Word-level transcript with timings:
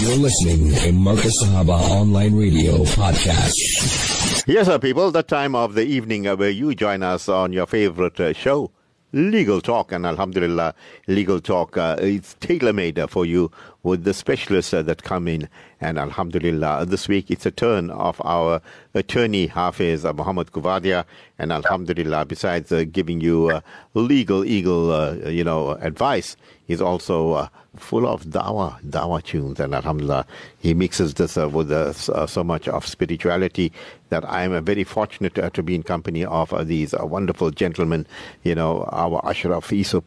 You're 0.00 0.16
listening 0.16 0.72
to 0.76 0.92
Marcus 0.92 1.44
Sahaba 1.44 1.78
Online 1.90 2.34
Radio 2.34 2.84
Podcast. 2.84 4.46
Yes, 4.46 4.66
sir, 4.66 4.78
people, 4.78 5.10
the 5.10 5.22
time 5.22 5.54
of 5.54 5.74
the 5.74 5.84
evening 5.84 6.26
uh, 6.26 6.36
where 6.36 6.48
you 6.48 6.74
join 6.74 7.02
us 7.02 7.28
on 7.28 7.52
your 7.52 7.66
favorite 7.66 8.18
uh, 8.18 8.32
show, 8.32 8.70
Legal 9.12 9.60
Talk. 9.60 9.92
And 9.92 10.06
Alhamdulillah, 10.06 10.74
Legal 11.06 11.38
Talk 11.38 11.76
uh, 11.76 11.96
is 12.00 12.34
tailor 12.40 12.72
made 12.72 12.98
uh, 12.98 13.08
for 13.08 13.26
you 13.26 13.50
with 13.82 14.04
the 14.04 14.14
specialists 14.14 14.72
uh, 14.72 14.82
that 14.84 15.02
come 15.02 15.28
in. 15.28 15.50
And 15.82 15.98
Alhamdulillah, 15.98 16.86
this 16.86 17.06
week 17.06 17.30
it's 17.30 17.44
a 17.44 17.50
turn 17.50 17.90
of 17.90 18.22
our 18.24 18.62
attorney, 18.94 19.48
Hafiz 19.48 20.06
uh, 20.06 20.14
Muhammad 20.14 20.50
Coovadia. 20.52 21.04
And 21.38 21.52
Alhamdulillah, 21.52 22.24
besides 22.24 22.72
uh, 22.72 22.84
giving 22.90 23.20
you 23.20 23.60
legal, 23.92 24.46
eagle, 24.46 25.28
you 25.28 25.44
know, 25.44 25.72
advice, 25.72 26.36
he's 26.66 26.80
also 26.80 27.50
full 27.76 28.06
of 28.06 28.24
dawa, 28.24 28.80
dawa 28.82 29.22
tunes. 29.22 29.60
And 29.60 29.74
Alhamdulillah, 29.74 30.26
he 30.58 30.74
mixes 30.74 31.14
this 31.14 31.36
uh, 31.36 31.48
with 31.48 31.70
uh, 31.70 31.92
uh, 32.12 32.26
so 32.26 32.42
much 32.42 32.68
of 32.68 32.86
spirituality 32.86 33.72
that 34.08 34.28
I 34.28 34.42
am 34.42 34.64
very 34.64 34.84
fortunate 34.84 35.38
uh, 35.38 35.50
to 35.50 35.62
be 35.62 35.74
in 35.74 35.82
company 35.82 36.24
of 36.24 36.52
uh, 36.52 36.64
these 36.64 36.94
uh, 36.94 37.06
wonderful 37.06 37.50
gentlemen. 37.50 38.06
You 38.42 38.54
know, 38.54 38.84
our 38.92 39.24
Ashraf 39.26 39.72
uh, 39.72 40.00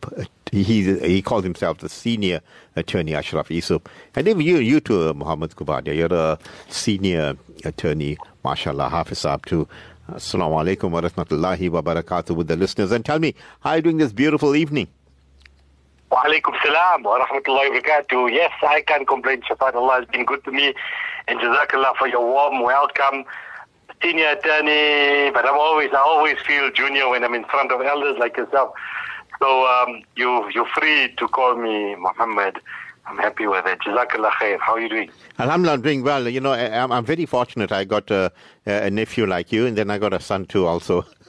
he, 0.51 0.99
he 0.99 1.21
calls 1.21 1.43
himself 1.43 1.79
the 1.79 1.89
senior 1.89 2.41
attorney, 2.75 3.15
Ashraf 3.15 3.49
Yusuf. 3.49 3.81
And 4.15 4.27
even 4.27 4.41
you, 4.41 4.57
you 4.57 4.79
too, 4.79 5.09
uh, 5.09 5.13
Muhammad 5.13 5.51
Coovadia, 5.51 5.95
you're 5.95 6.13
a 6.13 6.37
senior 6.69 7.35
attorney, 7.65 8.17
mashallah, 8.43 8.89
Hafiz 8.89 9.19
Saab. 9.19 9.67
Assalamu 10.11 10.61
alaikum 10.61 10.91
wa 10.91 11.01
rahmatullahi 11.01 11.69
wa 11.69 11.81
barakatuh 11.81 12.35
with 12.35 12.49
the 12.49 12.57
listeners. 12.57 12.91
And 12.91 13.05
tell 13.05 13.19
me, 13.19 13.33
how 13.61 13.71
are 13.71 13.75
you 13.77 13.81
doing 13.83 13.97
this 13.97 14.11
beautiful 14.11 14.53
evening? 14.53 14.89
Wa 16.13 16.21
alaikum 16.25 16.53
salam 16.63 17.01
wa 17.03 17.17
rahmatullahi 17.25 17.69
wa 17.73 17.79
barakatuh. 17.81 18.31
Yes, 18.31 18.51
I 18.61 18.81
can't 18.81 19.07
complain. 19.07 19.41
Shafaat 19.41 19.73
Allah 19.73 19.93
has 20.01 20.05
been 20.05 20.25
good 20.25 20.43
to 20.43 20.51
me. 20.51 20.75
And 21.27 21.39
Jazakallah 21.39 21.95
for 21.97 22.07
your 22.07 22.21
warm 22.23 22.61
welcome. 22.61 23.25
Senior 24.03 24.27
attorney, 24.37 25.31
but 25.31 25.43
I'm 25.49 25.57
always, 25.57 25.89
I 25.91 25.97
always 25.97 26.37
feel 26.45 26.69
junior 26.69 27.09
when 27.09 27.23
I'm 27.23 27.33
in 27.33 27.45
front 27.45 27.71
of 27.71 27.81
elders 27.81 28.17
like 28.19 28.37
yourself. 28.37 28.73
So 29.41 29.65
um, 29.65 30.03
you, 30.15 30.51
you're 30.53 30.67
free 30.77 31.11
to 31.17 31.27
call 31.29 31.55
me 31.55 31.95
Muhammad. 31.95 32.59
I'm 33.07 33.17
happy 33.17 33.47
with 33.47 33.65
it. 33.65 33.79
Jazakallah 33.79 34.29
khair. 34.33 34.59
How 34.59 34.73
are 34.73 34.79
you 34.81 34.89
doing? 34.89 35.09
Alhamdulillah, 35.39 35.73
I'm 35.77 35.81
doing 35.81 36.03
well. 36.03 36.27
You 36.29 36.41
know, 36.41 36.51
I- 36.51 36.77
I'm, 36.83 36.91
I'm 36.91 37.05
very 37.05 37.25
fortunate. 37.25 37.71
I 37.71 37.85
got 37.85 38.11
a, 38.11 38.31
a 38.67 38.91
nephew 38.91 39.25
like 39.25 39.51
you, 39.51 39.65
and 39.65 39.75
then 39.75 39.89
I 39.89 39.97
got 39.97 40.13
a 40.13 40.19
son 40.19 40.45
too, 40.45 40.67
also, 40.67 41.05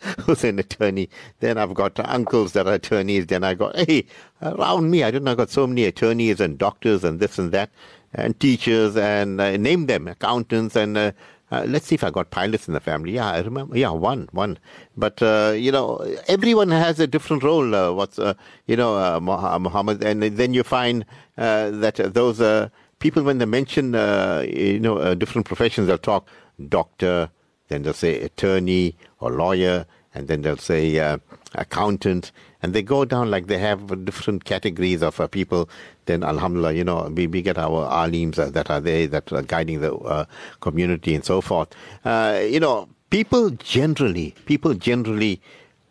who's 0.20 0.44
an 0.44 0.58
attorney. 0.58 1.08
Then 1.40 1.58
I've 1.58 1.74
got 1.74 1.98
uncles 2.00 2.52
that 2.52 2.66
are 2.66 2.74
attorneys. 2.74 3.26
Then 3.26 3.44
I 3.44 3.54
got, 3.54 3.76
hey, 3.76 4.06
around 4.42 4.90
me, 4.90 5.02
I 5.04 5.10
don't 5.10 5.24
know, 5.24 5.32
I 5.32 5.34
got 5.34 5.50
so 5.50 5.66
many 5.66 5.84
attorneys 5.84 6.40
and 6.40 6.58
doctors 6.58 7.04
and 7.04 7.20
this 7.20 7.38
and 7.38 7.52
that, 7.52 7.70
and 8.14 8.38
teachers, 8.40 8.96
and 8.96 9.40
uh, 9.40 9.56
name 9.56 9.86
them, 9.86 10.08
accountants, 10.08 10.76
and 10.76 10.96
uh, 10.96 11.12
uh, 11.50 11.64
let's 11.68 11.86
see 11.86 11.94
if 11.94 12.02
I 12.02 12.10
got 12.10 12.30
pilots 12.30 12.66
in 12.66 12.74
the 12.74 12.80
family. 12.80 13.12
Yeah, 13.12 13.30
I 13.30 13.40
remember. 13.40 13.78
Yeah, 13.78 13.90
one, 13.90 14.28
one. 14.32 14.58
But 14.96 15.22
uh, 15.22 15.54
you 15.56 15.70
know, 15.70 15.98
everyone 16.26 16.70
has 16.70 16.98
a 16.98 17.06
different 17.06 17.42
role. 17.42 17.74
Uh, 17.74 17.92
what's 17.92 18.18
uh, 18.18 18.34
you 18.66 18.76
know, 18.76 18.96
uh, 18.96 19.20
Muhammad, 19.20 20.02
and 20.02 20.22
then 20.22 20.54
you 20.54 20.64
find 20.64 21.04
uh, 21.38 21.70
that 21.70 22.00
uh, 22.00 22.08
those 22.08 22.40
uh, 22.40 22.68
people, 22.98 23.22
when 23.22 23.38
they 23.38 23.44
mention 23.44 23.94
uh, 23.94 24.44
you 24.48 24.80
know 24.80 24.98
uh, 24.98 25.14
different 25.14 25.46
professions, 25.46 25.86
they'll 25.86 25.98
talk 25.98 26.28
doctor, 26.68 27.30
then 27.68 27.82
they'll 27.82 27.92
say 27.92 28.20
attorney 28.22 28.96
or 29.20 29.30
lawyer, 29.32 29.86
and 30.14 30.28
then 30.28 30.42
they'll 30.42 30.56
say 30.56 30.98
uh, 30.98 31.18
accountant, 31.54 32.32
and 32.62 32.74
they 32.74 32.82
go 32.82 33.04
down 33.04 33.30
like 33.30 33.46
they 33.46 33.58
have 33.58 34.04
different 34.04 34.44
categories 34.44 35.02
of 35.02 35.20
uh, 35.20 35.26
people. 35.26 35.68
Then, 36.06 36.22
Alhamdulillah, 36.22 36.72
you 36.72 36.84
know, 36.84 37.12
we, 37.14 37.26
we 37.26 37.42
get 37.42 37.58
our 37.58 37.88
alims 37.90 38.38
uh, 38.38 38.50
that 38.50 38.70
are 38.70 38.80
there 38.80 39.06
that 39.08 39.32
are 39.32 39.42
guiding 39.42 39.80
the 39.80 39.94
uh, 39.94 40.24
community 40.60 41.14
and 41.14 41.24
so 41.24 41.40
forth. 41.40 41.68
Uh, 42.04 42.40
you 42.48 42.60
know, 42.60 42.88
people 43.10 43.50
generally, 43.50 44.34
people 44.46 44.74
generally 44.74 45.40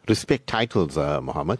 respect 0.07 0.47
titles, 0.47 0.97
uh, 0.97 1.21
Muhammad. 1.21 1.59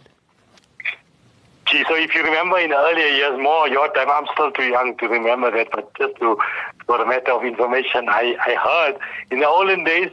Gee, 1.66 1.84
so 1.88 1.96
if 1.96 2.14
you 2.14 2.22
remember 2.22 2.58
in 2.58 2.72
earlier 2.72 3.06
years, 3.06 3.40
more 3.40 3.68
your 3.68 3.92
time, 3.92 4.08
I'm 4.08 4.26
still 4.32 4.52
too 4.52 4.64
young 4.64 4.96
to 4.98 5.08
remember 5.08 5.50
that, 5.50 5.68
but 5.72 5.92
just 5.98 6.14
to, 6.20 6.38
for 6.86 7.02
a 7.02 7.06
matter 7.06 7.32
of 7.32 7.44
information, 7.44 8.08
I, 8.08 8.36
I 8.46 8.54
heard 8.54 9.00
in 9.32 9.40
the 9.40 9.48
olden 9.48 9.82
days, 9.82 10.10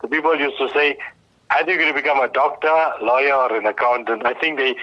the 0.00 0.08
people 0.08 0.34
used 0.38 0.56
to 0.58 0.70
say, 0.70 0.96
either 1.50 1.72
you're 1.72 1.80
going 1.80 1.94
to 1.94 2.00
become 2.00 2.20
a 2.20 2.28
doctor, 2.28 2.74
lawyer, 3.02 3.34
or 3.34 3.54
an 3.54 3.66
accountant. 3.66 4.24
I 4.24 4.32
think 4.32 4.58
they 4.58 4.76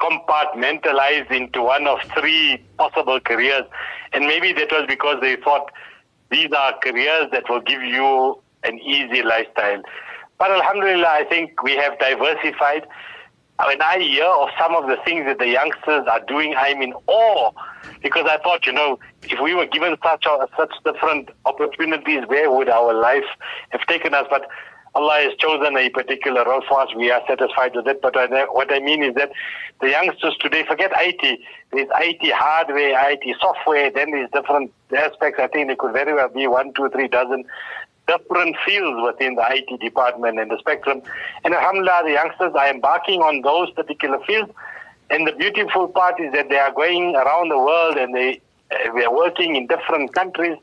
compartmentalized 0.00 1.30
into 1.32 1.62
one 1.62 1.86
of 1.86 1.98
three 2.18 2.62
possible 2.78 3.18
careers. 3.20 3.64
And 4.12 4.26
maybe 4.26 4.52
that 4.52 4.70
was 4.70 4.84
because 4.88 5.20
they 5.20 5.36
thought 5.36 5.72
these 6.30 6.52
are 6.52 6.78
careers 6.78 7.30
that 7.32 7.48
will 7.48 7.60
give 7.60 7.82
you 7.82 8.40
an 8.62 8.78
easy 8.78 9.22
lifestyle. 9.22 9.82
But 10.38 10.52
Alhamdulillah, 10.52 11.08
I 11.08 11.24
think 11.24 11.62
we 11.62 11.74
have 11.76 11.98
diversified. 11.98 12.86
When 13.66 13.82
I 13.82 13.98
hear 13.98 14.24
of 14.24 14.50
some 14.56 14.76
of 14.76 14.86
the 14.86 14.96
things 15.04 15.26
that 15.26 15.38
the 15.38 15.48
youngsters 15.48 16.06
are 16.08 16.20
doing, 16.28 16.54
I'm 16.56 16.80
in 16.80 16.92
awe 17.08 17.50
because 18.02 18.24
I 18.28 18.38
thought, 18.38 18.66
you 18.66 18.72
know, 18.72 19.00
if 19.24 19.40
we 19.40 19.52
were 19.52 19.66
given 19.66 19.96
such 20.02 20.26
such 20.56 20.72
different 20.84 21.30
opportunities, 21.44 22.22
where 22.28 22.52
would 22.52 22.68
our 22.68 22.94
life 22.94 23.24
have 23.70 23.80
taken 23.88 24.14
us? 24.14 24.26
But 24.30 24.48
Allah 24.94 25.18
has 25.22 25.34
chosen 25.38 25.76
a 25.76 25.90
particular 25.90 26.44
role 26.44 26.62
for 26.68 26.80
us. 26.80 26.94
We 26.94 27.10
are 27.10 27.20
satisfied 27.26 27.74
with 27.74 27.88
it. 27.88 28.00
But 28.00 28.14
what 28.14 28.72
I 28.72 28.78
mean 28.78 29.02
is 29.02 29.14
that 29.16 29.32
the 29.80 29.90
youngsters 29.90 30.36
today 30.40 30.64
forget 30.64 30.92
IT. 30.94 31.40
There's 31.72 31.88
IT 31.98 32.32
hardware, 32.32 32.94
IT 33.10 33.36
software. 33.40 33.90
Then 33.90 34.12
there's 34.12 34.30
different 34.30 34.72
aspects. 34.96 35.40
I 35.42 35.48
think 35.48 35.66
there 35.66 35.76
could 35.76 35.92
very 35.92 36.14
well 36.14 36.28
be 36.28 36.46
one, 36.46 36.72
two, 36.74 36.88
three 36.90 37.08
dozen 37.08 37.44
different 38.08 38.56
fields 38.64 38.98
within 39.04 39.34
the 39.36 39.44
IT 39.50 39.80
department 39.80 40.40
and 40.40 40.50
the 40.50 40.58
spectrum. 40.58 41.02
And 41.44 41.54
alhamdulillah, 41.54 42.02
the 42.04 42.12
youngsters 42.12 42.52
are 42.54 42.68
embarking 42.68 43.20
on 43.20 43.42
those 43.42 43.70
particular 43.70 44.18
fields. 44.26 44.50
And 45.10 45.26
the 45.26 45.32
beautiful 45.32 45.88
part 45.88 46.18
is 46.20 46.32
that 46.32 46.48
they 46.48 46.58
are 46.58 46.72
going 46.72 47.14
around 47.14 47.50
the 47.50 47.58
world 47.58 47.96
and 47.96 48.14
they, 48.14 48.40
uh, 48.72 48.92
they 48.94 49.04
are 49.04 49.14
working 49.14 49.54
in 49.54 49.66
different 49.66 50.14
countries. 50.14 50.58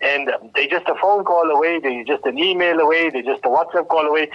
And 0.00 0.30
they 0.54 0.66
just 0.66 0.88
a 0.88 0.94
phone 1.00 1.24
call 1.24 1.50
away, 1.50 1.78
they 1.78 2.04
just 2.04 2.24
an 2.26 2.38
email 2.38 2.80
away, 2.80 3.10
they 3.10 3.22
just 3.22 3.44
a 3.44 3.48
WhatsApp 3.48 3.88
call 3.88 4.06
away. 4.06 4.28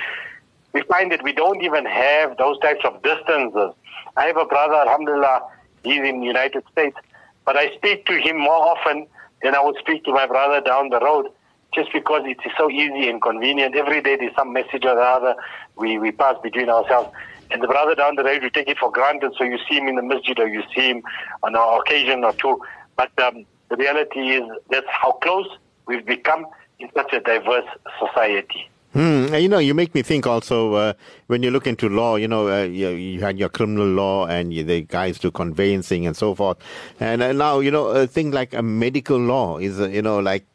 We 0.74 0.82
find 0.84 1.12
that 1.12 1.24
we 1.24 1.34
don't 1.34 1.62
even 1.62 1.86
have 1.86 2.38
those 2.38 2.58
types 2.60 2.84
of 2.86 3.02
distances. 3.04 3.74
I 4.18 4.26
have 4.26 4.38
a 4.38 4.46
brother, 4.46 4.76
alhamdulillah, 4.76 5.42
he's 5.84 6.02
in 6.02 6.22
the 6.22 6.26
United 6.26 6.64
States, 6.72 6.98
but 7.46 7.58
I 7.58 7.76
speak 7.76 8.06
to 8.08 8.20
him 8.20 8.40
more 8.40 8.56
often 8.74 9.06
than 9.44 9.54
I 9.54 9.62
would 9.64 9.76
speak 9.78 10.04
to 10.06 10.12
my 10.12 10.26
brother 10.26 10.62
down 10.62 10.90
the 10.90 11.00
road 11.00 11.28
just 11.74 11.92
because 11.94 12.24
it 12.26 12.38
is 12.46 12.52
so 12.58 12.70
easy 12.70 13.10
and 13.10 13.22
convenient. 13.22 13.76
Every 13.76 14.02
day 14.02 14.18
there's 14.18 14.36
some 14.36 14.54
message 14.54 14.86
or 14.86 14.96
the 14.96 15.02
other 15.02 15.36
we, 15.76 15.98
we 15.98 16.12
pass 16.12 16.36
between 16.44 16.70
ourselves. 16.70 17.14
And 17.50 17.62
the 17.62 17.68
brother 17.68 17.96
down 17.96 18.16
the 18.16 18.24
road, 18.24 18.44
we 18.44 18.50
take 18.50 18.70
it 18.70 18.78
for 18.78 18.92
granted. 18.92 19.34
So 19.38 19.44
you 19.44 19.58
see 19.70 19.76
him 19.76 19.88
in 19.88 19.96
the 19.96 20.02
masjid 20.02 20.40
or 20.40 20.48
you 20.48 20.64
see 20.76 20.90
him 20.90 21.04
on 21.44 21.56
an 21.56 21.80
occasion 21.80 22.24
or 22.24 22.34
two. 22.34 22.62
But 22.96 23.18
um, 23.20 23.46
the 23.70 23.78
reality 23.78 24.20
is 24.20 24.44
that's 24.70 24.88
how 24.90 25.14
close 25.14 25.48
we've 25.86 26.06
become 26.06 26.46
in 26.80 26.90
such 26.94 27.14
a 27.14 27.20
diverse 27.20 27.68
society. 28.00 28.70
Hmm. 28.94 29.34
You 29.34 29.48
know, 29.48 29.60
you 29.60 29.74
make 29.74 29.96
me 29.96 30.02
think 30.02 30.28
also 30.28 30.74
uh, 30.74 30.94
when 31.28 31.44
you 31.44 31.52
look 31.52 31.66
into 31.66 31.88
law. 31.88 32.18
You 32.18 32.28
know, 32.28 32.50
uh, 32.50 32.64
you, 32.64 32.90
you 32.90 33.22
had 33.22 33.40
your 33.40 33.48
criminal 33.48 33.88
law 33.88 34.28
and 34.28 34.54
you, 34.54 34.66
the 34.66 34.82
guys 34.82 35.18
do 35.18 35.32
conveyancing 35.32 36.06
and 36.06 36.16
so 36.16 36.36
forth. 36.36 36.58
And 37.00 37.22
uh, 37.22 37.32
now, 37.32 37.60
you 37.60 37.72
know, 37.72 37.88
a 37.88 38.06
thing 38.06 38.32
like 38.32 38.54
a 38.54 38.62
medical 38.62 39.18
law 39.18 39.58
is, 39.58 39.80
uh, 39.80 39.88
you 39.88 40.02
know, 40.02 40.20
like 40.20 40.46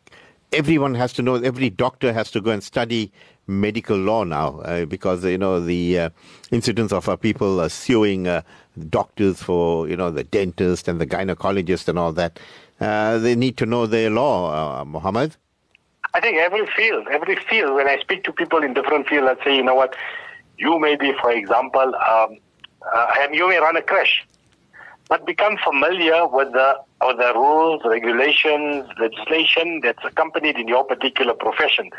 everyone 0.52 0.94
has 0.94 1.12
to 1.14 1.22
know. 1.22 1.36
Every 1.36 1.70
doctor 1.70 2.12
has 2.12 2.30
to 2.32 2.40
go 2.40 2.50
and 2.50 2.62
study 2.62 3.12
medical 3.46 3.96
law 3.96 4.24
now 4.24 4.58
uh, 4.60 4.84
because 4.86 5.24
you 5.24 5.38
know 5.38 5.60
the 5.60 5.98
uh, 5.98 6.10
incidents 6.50 6.92
of 6.92 7.08
uh, 7.08 7.16
people 7.16 7.60
uh, 7.60 7.68
suing 7.68 8.26
uh, 8.26 8.42
doctors 8.88 9.42
for 9.42 9.88
you 9.88 9.96
know 9.96 10.10
the 10.10 10.24
dentist 10.24 10.88
and 10.88 11.00
the 11.00 11.06
gynecologist 11.06 11.88
and 11.88 11.98
all 11.98 12.12
that. 12.12 12.38
Uh, 12.80 13.18
they 13.18 13.34
need 13.34 13.56
to 13.56 13.64
know 13.64 13.86
their 13.86 14.10
law, 14.10 14.84
Muhammad. 14.84 15.36
I 16.12 16.20
think 16.20 16.38
every 16.38 16.66
field, 16.76 17.08
every 17.10 17.36
field, 17.36 17.74
when 17.74 17.88
I 17.88 17.98
speak 17.98 18.24
to 18.24 18.32
people 18.32 18.62
in 18.62 18.74
different 18.74 19.06
fields, 19.06 19.26
let's 19.26 19.44
say, 19.44 19.56
you 19.56 19.62
know 19.62 19.74
what, 19.74 19.96
you 20.58 20.78
may 20.78 20.96
be, 20.96 21.12
for 21.20 21.30
example, 21.30 21.94
um, 21.94 22.38
and 23.18 23.34
you 23.34 23.48
may 23.48 23.58
run 23.58 23.76
a 23.76 23.82
crash, 23.82 24.26
but 25.08 25.26
become 25.26 25.56
familiar 25.64 26.26
with 26.26 26.52
the, 26.52 26.78
with 27.04 27.18
the 27.18 27.32
rules, 27.34 27.82
regulations, 27.84 28.86
legislation 28.98 29.80
that's 29.82 30.04
accompanied 30.04 30.56
in 30.56 30.68
your 30.68 30.84
particular 30.84 31.34
profession. 31.34 31.90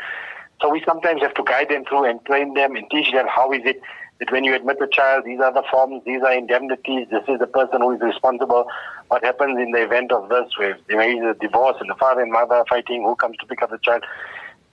So 0.60 0.70
we 0.70 0.82
sometimes 0.84 1.22
have 1.22 1.34
to 1.34 1.44
guide 1.44 1.68
them 1.68 1.84
through 1.84 2.04
and 2.04 2.24
train 2.24 2.54
them 2.54 2.74
and 2.74 2.84
teach 2.90 3.12
them 3.12 3.26
how 3.28 3.52
is 3.52 3.62
it 3.64 3.80
that 4.18 4.32
when 4.32 4.42
you 4.42 4.54
admit 4.54 4.78
a 4.82 4.88
child, 4.88 5.24
these 5.24 5.38
are 5.38 5.52
the 5.52 5.62
forms, 5.70 6.02
these 6.04 6.22
are 6.22 6.32
indemnities, 6.32 7.06
this 7.10 7.22
is 7.28 7.38
the 7.38 7.46
person 7.46 7.80
who 7.80 7.92
is 7.92 8.00
responsible. 8.00 8.66
What 9.06 9.24
happens 9.24 9.58
in 9.60 9.70
the 9.70 9.82
event 9.82 10.10
of 10.10 10.28
this, 10.28 10.58
where 10.58 10.76
there 10.88 11.00
is 11.00 11.36
a 11.36 11.38
divorce 11.38 11.76
and 11.78 11.88
the 11.88 11.94
father 11.94 12.22
and 12.22 12.32
mother 12.32 12.56
are 12.56 12.66
fighting, 12.68 13.04
who 13.04 13.14
comes 13.14 13.36
to 13.38 13.46
pick 13.46 13.62
up 13.62 13.70
the 13.70 13.78
child? 13.78 14.02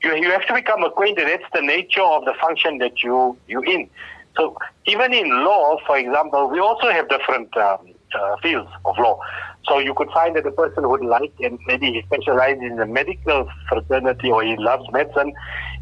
You, 0.04 0.16
you 0.16 0.32
have 0.32 0.48
to 0.48 0.54
become 0.54 0.84
acquainted. 0.84 1.28
That's 1.28 1.44
the 1.54 1.62
nature 1.62 2.02
of 2.02 2.26
the 2.26 2.34
function 2.42 2.80
that 2.80 3.04
you, 3.04 3.38
you 3.48 3.62
in. 3.62 3.88
So 4.36 4.58
even 4.88 5.14
in 5.14 5.30
law, 5.30 5.78
for 5.86 5.98
example, 5.98 6.50
we 6.50 6.60
also 6.60 6.90
have 6.90 7.08
different 7.08 7.56
um, 7.56 7.94
uh, 8.14 8.36
fields 8.42 8.70
of 8.86 8.98
law. 8.98 9.20
So 9.68 9.80
you 9.80 9.94
could 9.96 10.10
find 10.12 10.36
that 10.36 10.46
a 10.46 10.52
person 10.52 10.88
would 10.90 11.04
like 11.04 11.34
and 11.40 11.58
maybe 11.66 11.88
he 11.88 12.04
specializes 12.04 12.62
in 12.62 12.76
the 12.76 12.86
medical 12.86 13.50
fraternity 13.68 14.30
or 14.30 14.44
he 14.44 14.56
loves 14.58 14.84
medicine 14.92 15.34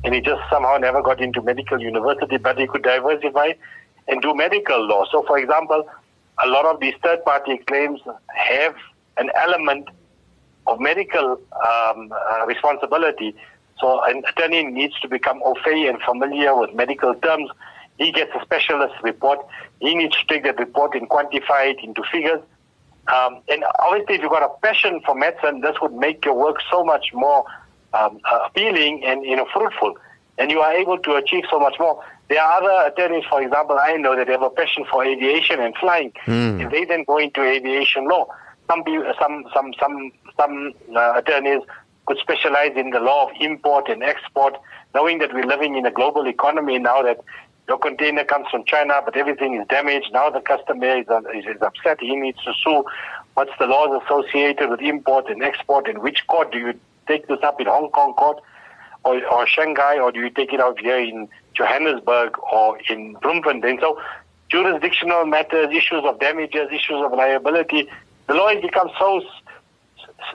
and 0.03 0.15
he 0.15 0.21
just 0.21 0.41
somehow 0.49 0.77
never 0.77 1.01
got 1.01 1.21
into 1.21 1.41
medical 1.41 1.81
university, 1.81 2.37
but 2.37 2.57
he 2.57 2.67
could 2.67 2.83
diversify 2.83 3.53
and 4.07 4.21
do 4.21 4.33
medical 4.33 4.85
law. 4.87 5.05
So, 5.11 5.23
for 5.23 5.37
example, 5.37 5.87
a 6.43 6.47
lot 6.47 6.65
of 6.65 6.79
these 6.79 6.93
third 7.03 7.23
party 7.25 7.57
claims 7.67 7.99
have 8.27 8.75
an 9.17 9.29
element 9.35 9.89
of 10.67 10.79
medical 10.79 11.33
um, 11.33 12.11
uh, 12.11 12.45
responsibility. 12.45 13.35
So, 13.79 14.01
an 14.03 14.23
attorney 14.27 14.63
needs 14.63 14.99
to 15.01 15.07
become 15.07 15.41
au 15.43 15.55
fait 15.63 15.87
and 15.87 16.01
familiar 16.01 16.55
with 16.55 16.73
medical 16.73 17.13
terms. 17.15 17.49
He 17.97 18.11
gets 18.11 18.31
a 18.35 18.41
specialist 18.43 18.95
report. 19.03 19.39
He 19.79 19.93
needs 19.93 20.15
to 20.17 20.25
take 20.27 20.43
that 20.43 20.57
report 20.57 20.95
and 20.95 21.09
quantify 21.09 21.71
it 21.71 21.83
into 21.83 22.01
figures. 22.11 22.41
Um, 23.07 23.41
and 23.49 23.63
obviously, 23.79 24.15
if 24.15 24.21
you've 24.21 24.31
got 24.31 24.43
a 24.43 24.49
passion 24.61 25.01
for 25.05 25.15
medicine, 25.15 25.61
this 25.61 25.75
would 25.81 25.93
make 25.93 26.23
your 26.23 26.35
work 26.35 26.57
so 26.71 26.83
much 26.83 27.13
more 27.13 27.45
um, 27.93 28.19
appealing 28.45 29.03
and 29.03 29.25
you 29.25 29.35
know 29.35 29.47
fruitful, 29.53 29.95
and 30.37 30.49
you 30.49 30.59
are 30.59 30.73
able 30.73 30.97
to 30.99 31.13
achieve 31.15 31.43
so 31.49 31.59
much 31.59 31.75
more. 31.79 32.03
There 32.29 32.41
are 32.41 32.61
other 32.61 32.91
attorneys, 32.91 33.25
for 33.29 33.41
example, 33.41 33.77
I 33.79 33.97
know 33.97 34.15
that 34.15 34.27
have 34.29 34.41
a 34.41 34.49
passion 34.49 34.85
for 34.89 35.03
aviation 35.03 35.59
and 35.59 35.75
flying, 35.77 36.13
mm. 36.25 36.61
and 36.61 36.71
they 36.71 36.85
then 36.85 37.03
go 37.03 37.17
into 37.17 37.41
aviation 37.41 38.07
law. 38.07 38.27
Some 38.69 38.83
some 39.19 39.45
some 39.53 39.73
some 39.79 40.11
some 40.37 40.73
uh, 40.95 41.13
attorneys 41.17 41.61
could 42.05 42.17
specialize 42.19 42.71
in 42.75 42.89
the 42.89 42.99
law 42.99 43.29
of 43.29 43.31
import 43.39 43.89
and 43.89 44.03
export, 44.03 44.57
knowing 44.93 45.19
that 45.19 45.33
we're 45.33 45.45
living 45.45 45.75
in 45.75 45.85
a 45.85 45.91
global 45.91 46.27
economy 46.27 46.77
now 46.79 47.01
that 47.01 47.19
your 47.67 47.77
container 47.77 48.23
comes 48.23 48.47
from 48.49 48.65
China, 48.65 49.01
but 49.03 49.15
everything 49.15 49.55
is 49.55 49.67
damaged. 49.67 50.09
Now 50.11 50.29
the 50.29 50.41
customer 50.41 50.97
is, 50.97 51.07
is, 51.33 51.55
is 51.55 51.61
upset. 51.61 51.99
He 52.01 52.15
needs 52.15 52.37
to 52.43 52.53
sue. 52.63 52.83
What's 53.35 53.51
the 53.57 53.67
laws 53.67 54.01
associated 54.03 54.69
with 54.69 54.81
import 54.81 55.29
and 55.29 55.43
export? 55.43 55.87
In 55.87 56.01
which 56.01 56.27
court 56.27 56.51
do 56.51 56.59
you 56.59 56.73
take 57.07 57.27
this 57.27 57.39
up 57.41 57.59
in 57.61 57.67
Hong 57.67 57.89
Kong 57.91 58.13
court 58.13 58.41
or, 59.03 59.25
or 59.27 59.47
Shanghai, 59.47 59.97
or 59.97 60.11
do 60.11 60.19
you 60.19 60.29
take 60.29 60.53
it 60.53 60.59
out 60.59 60.79
here 60.79 60.99
in 60.99 61.27
Johannesburg 61.53 62.37
or 62.51 62.79
in 62.89 63.13
Bloemfontein? 63.21 63.79
So 63.79 63.99
jurisdictional 64.49 65.25
matters, 65.25 65.69
issues 65.73 66.03
of 66.05 66.19
damages, 66.19 66.67
issues 66.71 67.01
of 67.03 67.11
liability, 67.11 67.89
the 68.27 68.33
law 68.33 68.49
has 68.49 68.61
become 68.61 68.89
so 68.99 69.21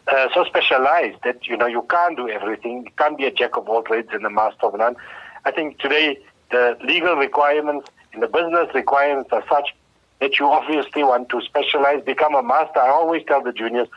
uh, 0.08 0.28
so 0.34 0.44
specialized 0.44 1.18
that 1.24 1.46
you 1.46 1.56
know 1.56 1.66
you 1.66 1.82
can't 1.88 2.16
do 2.16 2.28
everything. 2.28 2.84
You 2.84 2.92
can't 2.98 3.16
be 3.16 3.24
a 3.24 3.30
jack 3.30 3.56
of 3.56 3.68
all 3.68 3.82
trades 3.82 4.08
and 4.12 4.24
a 4.24 4.30
master 4.30 4.66
of 4.66 4.78
none. 4.78 4.96
I 5.44 5.50
think 5.50 5.78
today 5.78 6.18
the 6.50 6.76
legal 6.82 7.16
requirements 7.16 7.88
and 8.12 8.22
the 8.22 8.28
business 8.28 8.68
requirements 8.74 9.30
are 9.32 9.44
such 9.48 9.74
that 10.20 10.38
you 10.38 10.46
obviously 10.46 11.04
want 11.04 11.28
to 11.28 11.40
specialize, 11.42 12.02
become 12.04 12.34
a 12.34 12.42
master. 12.42 12.80
I 12.80 12.88
always 12.88 13.22
tell 13.26 13.42
the 13.42 13.52
juniors, 13.52 13.88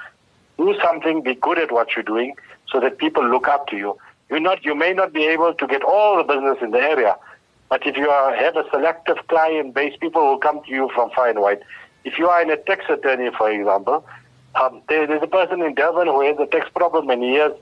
do 0.58 0.78
something, 0.82 1.24
be 1.24 1.36
good 1.36 1.58
at 1.58 1.72
what 1.72 1.96
you're 1.96 2.04
doing, 2.04 2.36
so 2.68 2.80
that 2.80 2.98
people 2.98 3.28
look 3.28 3.48
up 3.48 3.68
to 3.68 3.78
you. 3.78 3.98
You 4.30 4.40
not, 4.40 4.64
you 4.64 4.76
may 4.76 4.94
not 4.94 5.14
be 5.14 5.26
able 5.26 5.54
to 5.54 5.68
get 5.68 5.84
all 5.84 6.18
the 6.18 6.24
business 6.24 6.58
in 6.62 6.72
the 6.72 6.80
area, 6.80 7.18
but 7.70 7.86
if 7.88 7.98
you 7.98 8.10
are, 8.10 8.36
have 8.36 8.56
a 8.56 8.66
selective 8.70 9.18
client 9.28 9.74
base, 9.74 9.96
people 10.00 10.22
will 10.22 10.38
come 10.38 10.64
to 10.64 10.70
you 10.70 10.90
from 10.94 11.10
far 11.12 11.30
and 11.30 11.40
wide. 11.40 11.64
If 12.04 12.18
you 12.18 12.28
are 12.28 12.42
in 12.42 12.50
a 12.52 12.58
tax 12.58 12.86
attorney, 12.90 13.32
for 13.38 13.50
example, 13.50 14.06
um, 14.56 14.82
there, 14.90 15.08
there's 15.08 15.24
a 15.24 15.28
person 15.28 15.62
in 15.62 15.74
Durban 15.76 16.08
who 16.08 16.22
has 16.22 16.38
a 16.40 16.46
tax 16.46 16.70
problem 16.70 17.10
and 17.10 17.24
he 17.24 17.36
has 17.36 17.54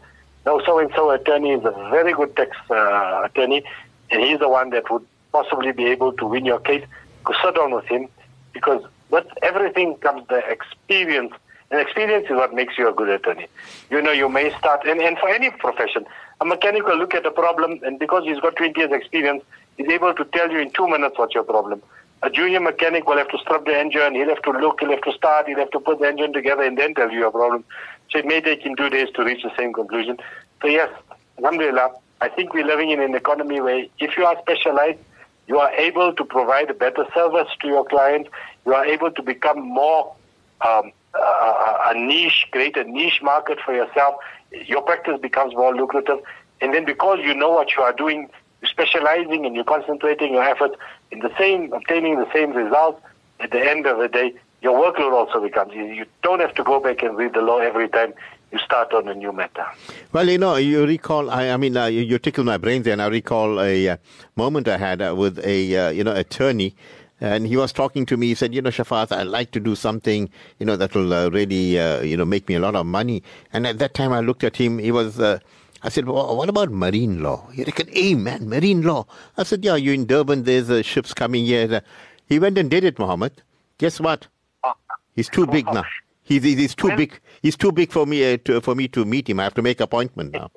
no 0.45 0.61
so-and-so 0.65 1.11
attorney 1.11 1.51
is 1.51 1.63
a 1.65 1.71
very 1.91 2.13
good 2.13 2.35
tax 2.35 2.55
uh, 2.69 3.21
attorney 3.25 3.63
and 4.11 4.23
he's 4.23 4.39
the 4.39 4.49
one 4.49 4.69
that 4.71 4.89
would 4.89 5.05
possibly 5.31 5.71
be 5.71 5.85
able 5.85 6.13
to 6.13 6.25
win 6.25 6.45
your 6.45 6.59
case. 6.59 6.83
Go 7.23 7.33
sit 7.43 7.55
down 7.55 7.71
with 7.71 7.85
him 7.85 8.07
because 8.53 8.83
with 9.09 9.27
everything 9.41 9.95
comes 9.95 10.27
the 10.27 10.37
experience. 10.49 11.33
And 11.71 11.79
experience 11.79 12.25
is 12.25 12.35
what 12.35 12.53
makes 12.53 12.77
you 12.77 12.89
a 12.89 12.93
good 12.93 13.09
attorney. 13.09 13.47
You 13.91 14.01
know, 14.01 14.11
you 14.11 14.27
may 14.27 14.49
start, 14.57 14.87
and, 14.87 14.99
and 15.01 15.17
for 15.19 15.29
any 15.29 15.51
profession, 15.51 16.05
a 16.41 16.45
mechanic 16.45 16.85
will 16.85 16.97
look 16.97 17.13
at 17.13 17.25
a 17.25 17.31
problem, 17.31 17.79
and 17.83 17.99
because 17.99 18.23
he's 18.23 18.39
got 18.39 18.55
20 18.55 18.79
years 18.79 18.91
experience, 18.91 19.43
he's 19.77 19.89
able 19.89 20.13
to 20.15 20.25
tell 20.25 20.51
you 20.51 20.57
in 20.59 20.71
two 20.71 20.87
minutes 20.87 21.19
what's 21.19 21.35
your 21.35 21.43
problem. 21.43 21.83
A 22.23 22.29
junior 22.29 22.59
mechanic 22.59 23.07
will 23.07 23.17
have 23.17 23.29
to 23.29 23.37
strip 23.37 23.65
the 23.65 23.77
engine, 23.77 24.15
he'll 24.15 24.29
have 24.29 24.41
to 24.41 24.51
look, 24.51 24.79
he'll 24.79 24.89
have 24.89 25.01
to 25.03 25.13
start, 25.13 25.47
he'll 25.47 25.59
have 25.59 25.69
to 25.71 25.79
put 25.79 25.99
the 25.99 26.07
engine 26.07 26.33
together 26.33 26.63
and 26.63 26.77
then 26.77 26.95
tell 26.95 27.11
you 27.11 27.19
your 27.19 27.31
problem. 27.31 27.63
So 28.09 28.17
it 28.17 28.25
may 28.25 28.41
take 28.41 28.61
him 28.61 28.75
two 28.75 28.89
days 28.89 29.09
to 29.13 29.23
reach 29.23 29.43
the 29.43 29.51
same 29.55 29.71
conclusion. 29.71 30.17
So 30.61 30.67
yes, 30.67 30.89
alhamdulillah, 31.37 31.91
I 32.21 32.29
think 32.29 32.53
we're 32.53 32.65
living 32.65 32.89
in 32.89 32.99
an 32.99 33.15
economy 33.15 33.61
where 33.61 33.85
if 33.99 34.17
you 34.17 34.25
are 34.25 34.37
specialized, 34.41 34.99
you 35.47 35.57
are 35.57 35.71
able 35.73 36.13
to 36.13 36.23
provide 36.23 36.69
a 36.69 36.73
better 36.73 37.05
service 37.13 37.47
to 37.61 37.67
your 37.67 37.85
clients. 37.85 38.29
You 38.65 38.73
are 38.73 38.85
able 38.85 39.11
to 39.11 39.21
become 39.21 39.59
more 39.59 40.13
um, 40.61 40.91
a, 41.15 41.93
niche, 41.95 42.47
create 42.51 42.77
a 42.77 42.83
niche 42.83 43.21
market 43.21 43.59
for 43.65 43.73
yourself. 43.73 44.15
Your 44.51 44.81
practice 44.81 45.19
becomes 45.19 45.53
more 45.53 45.75
lucrative. 45.75 46.19
And 46.61 46.73
then 46.73 46.85
because 46.85 47.19
you 47.23 47.33
know 47.33 47.49
what 47.49 47.75
you 47.75 47.83
are 47.83 47.93
doing, 47.93 48.29
you're 48.61 48.69
specializing 48.69 49.45
and 49.45 49.55
you're 49.55 49.63
concentrating 49.63 50.33
your 50.33 50.43
efforts 50.43 50.75
in 51.11 51.19
the 51.19 51.31
same, 51.37 51.71
obtaining 51.73 52.19
the 52.19 52.31
same 52.33 52.51
results, 52.51 53.01
at 53.39 53.51
the 53.51 53.59
end 53.59 53.85
of 53.85 53.97
the 53.97 54.09
day, 54.09 54.33
your 54.61 54.77
workload 54.77 55.13
also 55.13 55.41
becomes 55.41 55.71
easy. 55.73 55.95
You 55.95 56.05
don't 56.21 56.41
have 56.41 56.53
to 56.55 56.63
go 56.63 56.79
back 56.81 57.01
and 57.01 57.17
read 57.17 57.33
the 57.33 57.41
law 57.41 57.59
every 57.59 57.87
time 57.87 58.13
you 58.51 58.59
start 58.59 58.93
on 58.93 59.07
a 59.07 59.13
new 59.13 59.31
matter. 59.31 59.65
Well, 60.11 60.29
you 60.29 60.37
know, 60.37 60.55
you 60.55 60.85
recall, 60.85 61.29
I, 61.29 61.49
I 61.49 61.57
mean, 61.57 61.77
uh, 61.77 61.85
you, 61.85 62.01
you 62.01 62.19
tickle 62.19 62.43
my 62.43 62.57
brains 62.57 62.85
there, 62.85 62.93
and 62.93 63.01
I 63.01 63.07
recall 63.07 63.59
a 63.61 63.89
uh, 63.89 63.97
moment 64.35 64.67
I 64.67 64.77
had 64.77 65.01
uh, 65.01 65.15
with 65.15 65.39
a, 65.45 65.77
uh, 65.77 65.89
you 65.89 66.03
know, 66.03 66.15
attorney, 66.15 66.75
and 67.21 67.45
he 67.45 67.57
was 67.57 67.71
talking 67.71 68.05
to 68.07 68.17
me. 68.17 68.27
He 68.27 68.35
said, 68.35 68.53
you 68.53 68.61
know, 68.61 68.69
Shafaat, 68.69 69.11
I'd 69.11 69.27
like 69.27 69.51
to 69.51 69.59
do 69.59 69.75
something, 69.75 70.29
you 70.57 70.65
know, 70.65 70.75
that 70.75 70.95
will 70.95 71.13
uh, 71.13 71.29
really, 71.29 71.79
uh, 71.79 72.01
you 72.01 72.17
know, 72.17 72.25
make 72.25 72.47
me 72.47 72.55
a 72.55 72.59
lot 72.59 72.75
of 72.75 72.85
money. 72.85 73.23
And 73.53 73.67
at 73.67 73.77
that 73.79 73.93
time 73.93 74.13
I 74.13 74.21
looked 74.21 74.43
at 74.43 74.55
him, 74.55 74.79
he 74.79 74.91
was, 74.91 75.19
I 75.19 75.89
said, 75.89 76.07
well, 76.07 76.35
what 76.35 76.49
about 76.49 76.71
marine 76.71 77.21
law? 77.21 77.47
He 77.51 77.63
reckoned, 77.63 77.89
hey, 77.89 78.15
man, 78.15 78.49
marine 78.49 78.81
law. 78.81 79.05
I 79.37 79.43
said, 79.43 79.63
yeah, 79.63 79.75
you're 79.75 79.93
in 79.93 80.05
Durban, 80.05 80.43
there's 80.43 80.85
ships 80.85 81.13
coming 81.13 81.45
here. 81.45 81.81
He 82.27 82.39
went 82.39 82.57
and 82.57 82.69
did 82.69 82.83
it, 82.83 82.99
Mohammed. 82.99 83.41
Guess 83.77 83.99
what? 83.99 84.27
Ah. 84.63 84.75
He's 85.15 85.29
too 85.29 85.47
big 85.47 85.65
now. 85.65 85.83
He's, 86.29 86.43
he's 86.43 86.75
too 86.75 86.95
big. 86.95 87.19
He's 87.41 87.57
too 87.57 87.71
big 87.71 87.91
for 87.91 88.05
me 88.05 88.33
uh, 88.33 88.37
to, 88.45 88.61
for 88.61 88.75
me 88.75 88.87
to 88.89 89.03
meet 89.03 89.27
him. 89.27 89.39
I 89.39 89.45
have 89.45 89.55
to 89.55 89.63
make 89.63 89.79
appointment 89.79 90.31
now. 90.31 90.51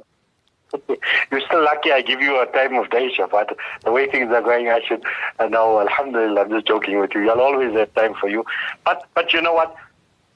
You're 1.31 1.41
still 1.41 1.65
lucky 1.65 1.93
I 1.93 2.03
give 2.03 2.21
you 2.21 2.41
a 2.41 2.47
time 2.47 2.75
of 2.77 2.91
day, 2.91 3.11
but 3.31 3.57
the 3.83 3.91
way 3.91 4.07
things 4.11 4.31
are 4.33 4.43
going, 4.43 4.69
I 4.69 4.81
should 4.87 5.03
uh, 5.39 5.47
know. 5.47 5.81
Alhamdulillah, 5.81 6.43
I'm 6.43 6.51
just 6.51 6.67
joking 6.67 7.01
with 7.01 7.15
you. 7.15 7.31
I'll 7.31 7.41
always 7.41 7.73
have 7.73 7.93
time 7.95 8.15
for 8.21 8.29
you. 8.29 8.45
But 8.85 9.07
but 9.15 9.33
you 9.33 9.41
know 9.41 9.55
what? 9.55 9.75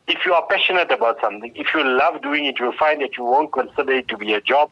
If 0.08 0.24
you 0.24 0.32
are 0.32 0.46
passionate 0.46 0.90
about 0.90 1.20
something, 1.20 1.52
if 1.54 1.68
you 1.74 1.84
love 1.84 2.22
doing 2.22 2.46
it, 2.46 2.58
you'll 2.58 2.72
find 2.72 3.02
that 3.02 3.18
you 3.18 3.24
won't 3.24 3.52
consider 3.52 3.92
it 3.92 4.08
to 4.08 4.16
be 4.16 4.32
a 4.32 4.40
job, 4.40 4.70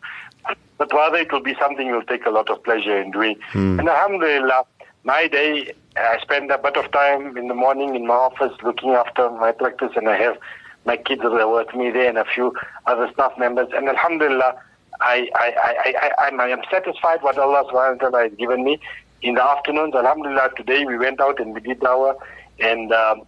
but 0.78 0.92
rather 0.92 1.18
it 1.18 1.30
will 1.30 1.42
be 1.42 1.54
something 1.60 1.86
you'll 1.86 2.04
take 2.04 2.24
a 2.24 2.30
lot 2.30 2.48
of 2.48 2.62
pleasure 2.62 2.98
in 2.98 3.10
doing. 3.10 3.36
Hmm. 3.50 3.80
And 3.80 3.88
Alhamdulillah, 3.88 4.64
my 5.02 5.28
day, 5.28 5.74
I 5.96 6.18
spend 6.22 6.50
a 6.50 6.58
bit 6.58 6.76
of 6.76 6.90
time 6.90 7.36
in 7.36 7.48
the 7.48 7.54
morning 7.54 7.94
in 7.94 8.06
my 8.06 8.14
office 8.14 8.52
looking 8.62 8.90
after 8.90 9.30
my 9.30 9.52
practice, 9.52 9.92
and 9.96 10.08
I 10.08 10.16
have 10.16 10.38
my 10.84 10.96
kids 10.96 11.22
were 11.22 11.48
with 11.48 11.74
me 11.74 11.90
there 11.90 12.08
and 12.08 12.18
a 12.18 12.24
few 12.24 12.54
other 12.86 13.10
staff 13.12 13.32
members. 13.38 13.68
And 13.74 13.88
Alhamdulillah, 13.88 14.54
I, 15.00 15.28
I, 15.34 15.54
I, 15.56 15.94
I, 16.00 16.26
I'm, 16.26 16.40
I 16.40 16.48
am 16.48 16.62
satisfied 16.70 17.22
what 17.22 17.38
Allah 17.38 17.64
subhanahu 17.70 18.02
wa 18.02 18.10
ta'ala 18.10 18.28
has 18.28 18.38
given 18.38 18.64
me. 18.64 18.80
In 19.22 19.34
the 19.34 19.42
afternoons, 19.42 19.94
Alhamdulillah, 19.94 20.50
today 20.56 20.84
we 20.84 20.98
went 20.98 21.20
out 21.20 21.40
and 21.40 21.54
we 21.54 21.60
did 21.60 21.80
dawah, 21.80 22.14
and 22.60 22.92
um, 22.92 23.22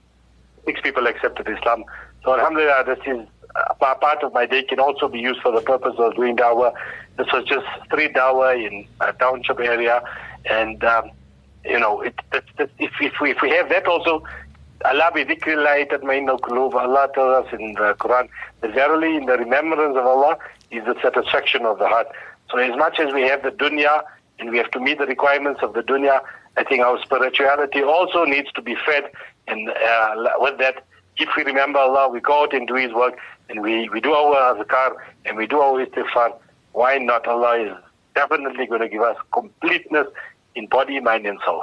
six 0.65 0.81
people 0.81 1.07
accepted 1.07 1.49
Islam. 1.49 1.85
So 2.23 2.35
Alhamdulillah, 2.35 2.85
this 2.85 2.99
is 3.07 3.27
uh, 3.57 3.75
part 3.75 4.23
of 4.23 4.35
my 4.35 4.45
day 4.45 4.63
can 4.63 4.79
also 4.79 5.09
be 5.09 5.19
used 5.19 5.41
for 5.41 5.53
the 5.53 5.63
purpose 5.63 5.95
of 5.99 6.15
doing 6.15 6.37
dawah. 6.37 6.75
This 7.17 7.29
was 7.33 7.45
just 7.45 7.67
three 7.91 8.09
dawah 8.09 8.55
in 8.55 8.87
a 9.01 9.13
township 9.15 9.59
area, 9.61 10.03
and 10.45 10.85
um, 10.85 11.11
you 11.65 11.79
know, 11.79 12.01
it, 12.01 12.15
it, 12.33 12.45
it, 12.59 12.71
if, 12.79 12.93
if, 13.01 13.13
we, 13.21 13.31
if 13.31 13.39
we 13.43 13.51
have 13.51 13.69
that 13.71 13.87
also, 13.87 14.23
Allah 14.85 15.11
bi 15.15 15.25
dhikrillah 15.25 15.89
tatma'innul 15.89 16.41
qulub. 16.41 16.75
Allah 16.75 17.09
tells 17.15 17.47
us 17.47 17.53
in 17.59 17.75
the 17.75 17.95
Quran 17.99 18.29
verily 18.63 19.17
in 19.17 19.27
the 19.27 19.39
remembrance 19.39 19.97
of 19.97 20.05
Allah 20.05 20.39
is 20.71 20.85
the 20.85 20.95
satisfaction 21.03 21.65
of 21.65 21.79
the 21.79 21.89
heart. 21.89 22.09
So 22.51 22.59
as 22.59 22.77
much 22.77 23.01
as 23.01 23.13
we 23.13 23.23
have 23.23 23.43
the 23.43 23.51
dunya 23.51 24.03
and 24.39 24.51
we 24.51 24.59
have 24.59 24.71
to 24.73 24.81
meet 24.81 24.99
the 24.99 25.07
requirements 25.07 25.61
of 25.63 25.73
the 25.73 25.83
dunya, 25.83 26.21
I 26.57 26.65
think 26.65 26.83
our 26.83 27.01
spirituality 27.03 27.83
also 27.83 28.25
needs 28.25 28.53
to 28.53 28.63
be 28.63 28.77
fed. 28.87 29.11
And 29.49 29.71
uh, 29.71 30.33
with 30.39 30.59
that, 30.59 30.85
if 31.17 31.31
we 31.37 31.45
remember 31.45 31.79
Allah, 31.79 32.09
we 32.11 32.21
go 32.21 32.43
out 32.43 32.53
and 32.53 32.69
do 32.69 32.75
His 32.75 32.93
work, 32.93 33.17
and 33.49 33.63
we, 33.63 33.89
we 33.89 34.01
do 34.01 34.13
our 34.13 34.55
azkar, 34.55 34.97
and 35.25 35.37
we 35.37 35.47
do 35.47 35.61
our 35.61 35.85
istighfar, 35.85 36.35
why 36.73 36.99
not? 36.99 37.27
Allah 37.27 37.61
is 37.61 37.73
definitely 38.15 38.67
going 38.67 38.83
to 38.83 38.89
give 38.89 39.03
us 39.03 39.17
completeness 39.33 40.07
in 40.57 40.67
body, 40.67 40.99
mind, 41.01 41.27
and 41.27 41.39
soul. 41.45 41.63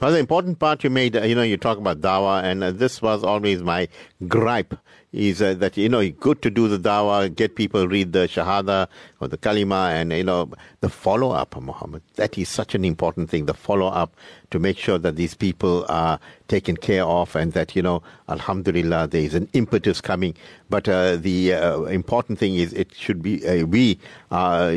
Well, 0.00 0.12
the 0.12 0.18
important 0.18 0.58
part 0.58 0.84
you 0.84 0.90
made, 0.90 1.16
uh, 1.16 1.22
you 1.22 1.34
know, 1.34 1.42
you 1.42 1.56
talk 1.56 1.78
about 1.78 2.00
dawa, 2.00 2.44
and 2.44 2.62
uh, 2.62 2.70
this 2.70 3.02
was 3.02 3.24
always 3.24 3.62
my 3.62 3.88
gripe. 4.28 4.74
is 5.12 5.40
uh, 5.40 5.54
that 5.54 5.76
you 5.78 5.88
know 5.88 6.06
good 6.10 6.42
to 6.42 6.50
do 6.50 6.68
the 6.68 6.78
dawa, 6.78 7.34
get 7.34 7.56
people 7.56 7.88
read 7.88 8.12
the 8.12 8.28
shahada 8.28 8.86
or 9.20 9.28
the 9.28 9.38
kalima, 9.38 9.90
and 9.90 10.12
you 10.12 10.22
know 10.22 10.50
the 10.80 10.90
follow 10.90 11.30
up, 11.30 11.56
Muhammad. 11.60 12.02
That 12.16 12.36
is 12.36 12.48
such 12.48 12.74
an 12.74 12.84
important 12.84 13.30
thing. 13.30 13.46
The 13.46 13.54
follow 13.54 13.86
up 13.86 14.14
to 14.50 14.58
make 14.58 14.76
sure 14.76 14.98
that 14.98 15.16
these 15.16 15.34
people 15.34 15.86
are 15.88 16.20
taken 16.48 16.76
care 16.76 17.04
of, 17.04 17.34
and 17.34 17.52
that 17.52 17.74
you 17.74 17.82
know, 17.82 18.02
Alhamdulillah, 18.28 19.08
there 19.08 19.22
is 19.22 19.34
an 19.34 19.48
impetus 19.54 20.00
coming. 20.02 20.34
But 20.68 20.88
uh, 20.88 21.16
the 21.16 21.54
uh, 21.54 21.82
important 21.84 22.38
thing 22.38 22.56
is 22.56 22.74
it 22.74 22.94
should 22.94 23.22
be 23.22 23.46
uh, 23.48 23.64
we 23.66 23.98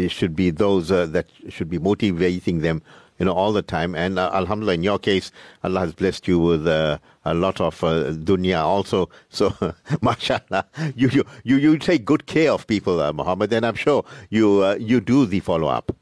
should 0.07 0.35
be 0.35 0.51
those 0.51 0.87
that 0.87 1.25
should 1.49 1.69
be 1.69 1.79
motivating 1.79 2.61
them 2.61 2.81
you 3.19 3.25
know, 3.25 3.33
all 3.33 3.51
the 3.51 3.61
time. 3.61 3.95
And 3.95 4.17
uh, 4.17 4.31
Alhamdulillah, 4.33 4.75
in 4.75 4.83
your 4.83 4.97
case, 4.97 5.31
Allah 5.63 5.81
has 5.81 5.93
blessed 5.93 6.27
you 6.27 6.39
with 6.39 6.67
uh, 6.67 6.97
a 7.25 7.33
lot 7.33 7.61
of 7.61 7.83
uh, 7.83 8.11
dunya 8.13 8.63
also. 8.63 9.09
So, 9.29 9.53
mashallah, 10.01 10.65
you, 10.95 11.09
you, 11.09 11.23
you, 11.43 11.57
you 11.57 11.77
take 11.77 12.03
good 12.03 12.25
care 12.25 12.51
of 12.51 12.65
people, 12.65 12.99
uh, 12.99 13.13
Muhammad, 13.13 13.53
and 13.53 13.65
I'm 13.65 13.75
sure 13.75 14.03
you, 14.29 14.63
uh, 14.63 14.75
you 14.79 14.99
do 14.99 15.25
the 15.25 15.39
follow 15.39 15.67
up. 15.67 15.95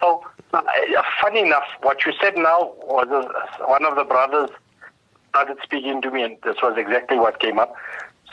So, 0.00 0.22
uh, 0.52 0.62
funny 1.20 1.40
enough, 1.40 1.64
what 1.82 2.06
you 2.06 2.12
said 2.20 2.36
now 2.36 2.72
was 2.82 3.08
uh, 3.10 3.66
one 3.66 3.84
of 3.84 3.96
the 3.96 4.04
brothers 4.04 4.50
started 5.28 5.58
speaking 5.62 6.00
to 6.02 6.10
me, 6.10 6.22
and 6.22 6.36
this 6.44 6.56
was 6.62 6.74
exactly 6.76 7.18
what 7.18 7.40
came 7.40 7.58
up. 7.58 7.74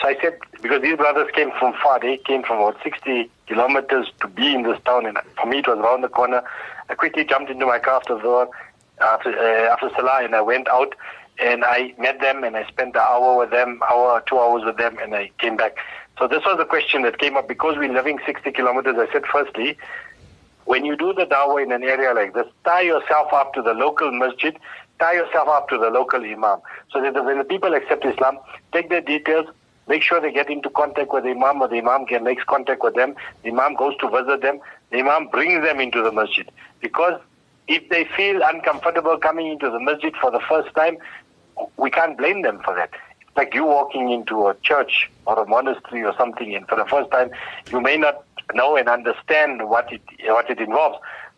So 0.01 0.07
I 0.07 0.15
said, 0.19 0.39
because 0.61 0.81
these 0.81 0.97
brothers 0.97 1.29
came 1.33 1.51
from 1.59 1.73
far, 1.81 1.99
they 1.99 2.17
came 2.17 2.41
from 2.41 2.57
about 2.57 2.81
60 2.83 3.29
kilometers 3.45 4.11
to 4.21 4.27
be 4.27 4.55
in 4.55 4.63
this 4.63 4.79
town, 4.83 5.05
and 5.05 5.17
for 5.39 5.45
me 5.45 5.59
it 5.59 5.67
was 5.67 5.77
around 5.77 6.01
the 6.01 6.09
corner. 6.09 6.43
I 6.89 6.95
quickly 6.95 7.23
jumped 7.23 7.51
into 7.51 7.67
my 7.67 7.77
car 7.77 7.97
after 7.97 8.15
the 8.15 8.49
after 8.99 9.29
uh, 9.29 9.73
after 9.73 9.89
Salah, 9.95 10.23
and 10.23 10.33
I 10.35 10.41
went 10.41 10.67
out 10.69 10.95
and 11.39 11.63
I 11.63 11.93
met 11.99 12.19
them, 12.19 12.43
and 12.43 12.57
I 12.57 12.67
spent 12.67 12.95
an 12.95 13.01
hour 13.01 13.37
with 13.37 13.51
them, 13.51 13.79
hour 13.89 14.23
two 14.27 14.39
hours 14.39 14.63
with 14.65 14.77
them, 14.77 14.97
and 14.99 15.13
I 15.13 15.29
came 15.37 15.55
back. 15.55 15.77
So 16.17 16.27
this 16.27 16.43
was 16.45 16.57
the 16.57 16.65
question 16.65 17.03
that 17.03 17.19
came 17.19 17.37
up 17.37 17.47
because 17.47 17.77
we're 17.77 17.93
living 17.93 18.19
60 18.25 18.51
kilometers. 18.51 18.95
I 18.97 19.11
said, 19.11 19.25
firstly, 19.25 19.77
when 20.65 20.83
you 20.83 20.95
do 20.95 21.13
the 21.13 21.25
dawah 21.25 21.63
in 21.63 21.71
an 21.71 21.83
area 21.83 22.13
like 22.13 22.33
this, 22.33 22.47
tie 22.63 22.81
yourself 22.81 23.33
up 23.33 23.53
to 23.53 23.61
the 23.61 23.73
local 23.73 24.11
masjid, 24.11 24.57
tie 24.99 25.13
yourself 25.13 25.47
up 25.47 25.69
to 25.69 25.77
the 25.77 25.89
local 25.89 26.21
imam. 26.21 26.59
So 26.91 27.01
that 27.01 27.23
when 27.23 27.37
the 27.37 27.43
people 27.43 27.73
accept 27.73 28.05
Islam, 28.05 28.37
take 28.71 28.89
their 28.89 29.01
details, 29.01 29.47
Make 29.87 30.03
sure 30.03 30.21
they 30.21 30.31
get 30.31 30.49
into 30.49 30.69
contact 30.69 31.11
with 31.13 31.23
the 31.23 31.31
Imam 31.31 31.61
or 31.61 31.67
the 31.67 31.77
Imam 31.77 32.05
can 32.05 32.23
makes 32.23 32.43
contact 32.43 32.83
with 32.83 32.95
them. 32.95 33.15
The 33.43 33.49
Imam 33.49 33.75
goes 33.75 33.95
to 33.97 34.09
visit 34.09 34.41
them. 34.41 34.59
The 34.91 34.99
Imam 34.99 35.27
brings 35.27 35.63
them 35.63 35.79
into 35.79 36.01
the 36.01 36.11
masjid. 36.11 36.49
Because 36.79 37.19
if 37.67 37.87
they 37.89 38.05
feel 38.15 38.41
uncomfortable 38.43 39.17
coming 39.17 39.47
into 39.47 39.69
the 39.69 39.79
masjid 39.79 40.13
for 40.21 40.31
the 40.31 40.41
first 40.47 40.73
time, 40.75 40.97
we 41.77 41.89
can't 41.89 42.17
blame 42.17 42.41
them 42.41 42.59
for 42.63 42.75
that. 42.75 42.91
It's 43.21 43.37
like 43.37 43.53
you 43.53 43.65
walking 43.65 44.11
into 44.11 44.47
a 44.47 44.55
church 44.61 45.09
or 45.25 45.41
a 45.41 45.47
monastery 45.47 46.03
or 46.03 46.13
something, 46.17 46.53
and 46.55 46.67
for 46.67 46.75
the 46.75 46.85
first 46.85 47.11
time, 47.11 47.31
you 47.71 47.79
may 47.81 47.97
not 47.97 48.23
know 48.53 48.75
and 48.75 48.89
understand 48.89 49.69
what 49.69 49.91
it 49.91 50.01
what 50.25 50.49
it 50.49 50.59
involves. 50.59 50.97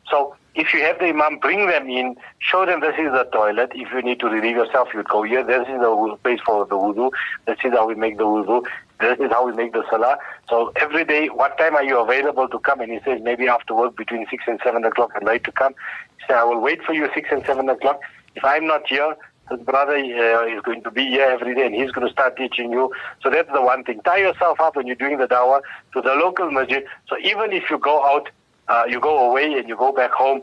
So 0.10 0.36
if 0.56 0.74
you 0.74 0.82
have 0.82 1.00
the 1.00 1.06
imam 1.06 1.40
bring 1.40 1.68
them 1.68 1.90
in, 1.90 2.16
show 2.40 2.66
them 2.66 2.82
this 2.82 2.96
is 2.98 3.12
the 3.12 3.28
toilet. 3.32 3.72
If 3.74 3.92
you 3.92 4.02
need 4.02 4.20
to 4.20 4.28
relieve 4.28 4.56
yourself, 4.56 4.90
you 4.94 5.04
go 5.04 5.24
here. 5.24 5.44
This 5.44 5.68
is 5.68 5.80
the 5.80 6.18
place 6.24 6.40
for 6.46 6.66
the 6.66 6.76
wudu. 6.76 7.12
This 7.48 7.58
is 7.64 7.72
how 7.72 7.88
we 7.88 7.96
make 7.96 8.18
the 8.18 8.26
wudu. 8.26 8.64
This 9.00 9.18
is 9.20 9.32
how 9.32 9.46
we 9.46 9.54
make 9.54 9.74
the 9.74 9.84
salah. 9.90 10.18
So 10.50 10.72
every 10.76 11.06
day, 11.06 11.28
what 11.28 11.58
time 11.58 11.76
are 11.76 11.84
you 11.84 12.00
available 12.00 12.48
to 12.48 12.60
come? 12.60 12.82
And 12.82 12.92
he 12.92 13.00
says 13.04 13.22
maybe 13.22 13.48
after 13.48 13.74
work 13.74 13.98
between 13.98 14.28
6 14.30 14.44
and 14.48 14.60
7 14.64 14.84
o'clock 14.86 15.12
I'd 15.16 15.24
like 15.24 15.44
to 15.46 15.52
come. 15.52 15.74
He 16.20 16.26
said, 16.28 16.38
I 16.38 16.44
will 16.44 16.62
wait 16.62 16.84
for 16.84 16.94
you 16.94 17.10
6 17.14 17.30
and 17.32 17.44
7 17.46 17.68
o'clock. 17.70 18.00
If 18.36 18.46
I'm 18.46 18.68
not 18.68 18.88
here, 18.88 19.16
his 19.50 19.60
brother 19.60 19.96
uh, 19.96 20.46
is 20.46 20.62
going 20.62 20.84
to 20.84 20.92
be 20.92 21.08
here 21.08 21.26
every 21.26 21.54
day 21.54 21.66
and 21.66 21.76
he's 21.76 21.92
going 21.92 22.08
to 22.08 22.14
start 22.14 22.38
teaching 22.38 22.72
you. 22.72 22.92
So 23.22 23.30
that's 23.30 23.52
the 23.52 23.62
one 23.62 23.84
thing. 23.84 24.02
Tie 24.06 24.20
yourself 24.20 24.60
up 24.62 24.76
when 24.76 24.88
you're 24.88 24.96
doing 24.96 25.18
the 25.18 25.28
dawah 25.28 25.62
to 25.94 26.02
the 26.02 26.14
local 26.16 26.50
masjid. 26.50 26.86
So 27.08 27.18
even 27.20 27.52
if 27.52 27.70
you 27.70 27.78
go 27.78 28.04
out 28.06 28.30
uh, 28.68 28.84
you 28.88 29.00
go 29.00 29.30
away 29.30 29.54
and 29.54 29.68
you 29.68 29.76
go 29.76 29.92
back 29.92 30.12
home, 30.12 30.42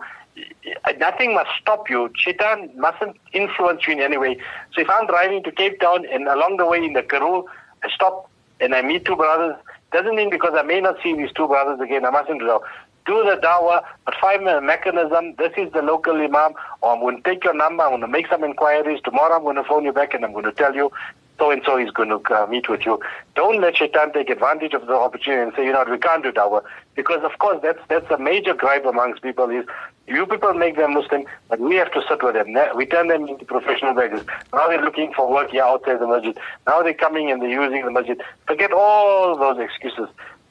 nothing 0.99 1.35
must 1.35 1.51
stop 1.61 1.89
you. 1.91 2.11
Shaitan 2.15 2.71
mustn't 2.77 3.17
influence 3.33 3.87
you 3.87 3.95
in 3.95 4.01
any 4.01 4.17
way. 4.17 4.39
So 4.73 4.81
if 4.81 4.89
I'm 4.91 5.07
driving 5.07 5.43
to 5.45 5.53
Cape 5.53 5.81
Town 5.81 6.07
and 6.07 6.29
along 6.29 6.57
the 6.59 6.67
way 6.67 6.85
in 6.85 6.93
the 6.93 7.03
Karoo, 7.03 7.47
I 7.83 7.91
stop 7.91 8.31
and 8.61 8.75
I 8.75 8.83
meet 8.83 9.05
two 9.05 9.17
brothers, 9.17 9.57
doesn't 9.93 10.15
mean 10.15 10.31
because 10.31 10.53
I 10.55 10.63
may 10.63 10.81
not 10.81 10.97
see 11.03 11.15
these 11.15 11.33
two 11.33 11.49
brothers 11.49 11.81
again, 11.81 12.05
I 12.05 12.11
mustn't 12.11 12.41
do 12.41 12.61
do 13.07 13.25
the 13.25 13.41
dawah, 13.43 13.83
but 14.05 14.15
find 14.21 14.47
a 14.47 14.61
mechanism. 14.61 15.35
This 15.39 15.53
is 15.57 15.73
the 15.73 15.83
local 15.83 16.15
imam, 16.15 16.53
or 16.83 16.93
I'm 16.93 17.01
going 17.01 17.17
to 17.17 17.23
take 17.23 17.43
your 17.45 17.55
number, 17.55 17.83
I'm 17.83 17.91
going 17.91 18.03
to 18.03 18.07
make 18.07 18.29
some 18.29 18.45
inquiries. 18.45 19.01
Tomorrow 19.03 19.37
I'm 19.37 19.43
going 19.43 19.57
to 19.57 19.65
phone 19.65 19.85
you 19.85 19.93
back 19.93 20.15
and 20.15 20.25
I'm 20.25 20.33
going 20.33 20.45
to 20.45 20.53
tell 20.53 20.75
you 20.75 20.93
so 21.41 21.51
and 21.51 21.63
so 21.65 21.79
is 21.79 21.91
going 21.91 22.11
to 22.11 22.21
uh, 22.35 22.47
meet 22.47 22.69
with 22.69 22.85
you. 22.85 23.01
Don't 23.35 23.61
let 23.61 23.79
Shaitan 23.79 24.13
take 24.13 24.29
advantage 24.29 24.75
of 24.75 24.87
the 24.87 24.93
opportunity 24.93 25.43
and 25.43 25.53
say, 25.57 25.65
you 25.65 25.73
know, 25.73 25.85
we 25.91 25.99
can't 25.99 26.23
do 26.23 26.31
dawah. 26.31 26.63
Because, 26.95 27.25
of 27.25 27.39
course, 27.39 27.59
that's 27.63 27.81
that's 27.89 28.09
a 28.11 28.19
major 28.19 28.53
gripe 28.53 28.85
amongst 28.85 29.23
people 29.23 29.49
is 29.49 29.65
you 30.07 30.27
people 30.27 30.53
make 30.53 30.77
them 30.77 30.95
Muslim, 30.95 31.25
but 31.49 31.59
we 31.59 31.77
have 31.77 31.91
to 31.93 32.03
sit 32.09 32.23
with 32.23 32.35
them. 32.35 32.55
We 32.77 32.85
turn 32.85 33.09
them 33.09 33.27
into 33.27 33.45
professional 33.45 33.95
beggars. 33.95 34.25
Now 34.53 34.69
they're 34.69 34.85
looking 34.85 35.13
for 35.15 35.31
work 35.31 35.51
here 35.51 35.63
outside 35.63 36.01
the 36.01 36.07
masjid. 36.07 36.37
Now 36.67 36.83
they're 36.83 36.93
coming 36.93 37.31
and 37.31 37.41
they're 37.41 37.49
using 37.49 37.85
the 37.85 37.91
masjid. 37.91 38.21
Forget 38.47 38.73
all 38.73 39.37
those 39.39 39.59
excuses. 39.59 40.09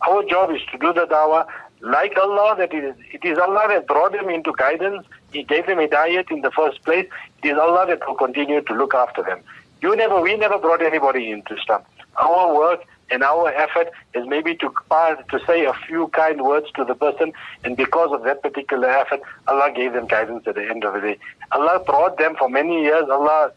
Our 0.07 0.23
job 0.23 0.51
is 0.51 0.61
to 0.71 0.77
do 0.77 0.93
the 0.93 1.05
dawah 1.05 1.45
like 1.81 2.17
Allah, 2.17 2.55
that 2.57 2.73
it 2.73 2.83
is, 2.83 2.95
it 3.13 3.23
is 3.23 3.37
Allah 3.37 3.67
that 3.69 3.87
brought 3.87 4.11
them 4.11 4.29
into 4.29 4.53
guidance. 4.57 5.05
He 5.31 5.43
gave 5.43 5.65
them 5.65 5.79
a 5.79 5.87
diet 5.87 6.27
in 6.29 6.41
the 6.41 6.51
first 6.51 6.83
place. 6.83 7.07
It 7.41 7.49
is 7.49 7.57
Allah 7.57 7.85
that 7.87 8.05
will 8.05 8.15
continue 8.15 8.61
to 8.61 8.73
look 8.73 8.93
after 8.93 9.23
them. 9.23 9.41
You 9.81 9.95
never, 9.95 10.21
we 10.21 10.35
never 10.35 10.57
brought 10.57 10.81
anybody 10.81 11.31
into 11.31 11.55
Islam. 11.55 11.83
Our 12.17 12.53
work 12.53 12.81
and 13.11 13.23
our 13.23 13.49
effort 13.49 13.89
is 14.13 14.27
maybe 14.27 14.55
to 14.55 14.69
to 14.89 15.39
say 15.47 15.65
a 15.65 15.73
few 15.73 16.09
kind 16.09 16.41
words 16.41 16.67
to 16.75 16.83
the 16.83 16.95
person, 16.95 17.31
and 17.63 17.77
because 17.77 18.11
of 18.11 18.23
that 18.23 18.41
particular 18.41 18.89
effort, 18.89 19.21
Allah 19.47 19.71
gave 19.75 19.93
them 19.93 20.07
guidance 20.07 20.45
at 20.47 20.55
the 20.55 20.67
end 20.69 20.83
of 20.83 20.93
the 20.93 21.01
day. 21.01 21.17
Allah 21.51 21.79
brought 21.83 22.17
them 22.17 22.35
for 22.37 22.49
many 22.49 22.83
years. 22.83 23.05
Allah 23.09 23.51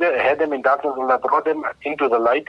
had 0.00 0.38
them 0.38 0.52
in 0.52 0.62
darkness. 0.62 0.94
Allah 0.96 1.18
brought 1.18 1.44
them 1.44 1.62
into 1.82 2.08
the 2.08 2.18
light, 2.18 2.48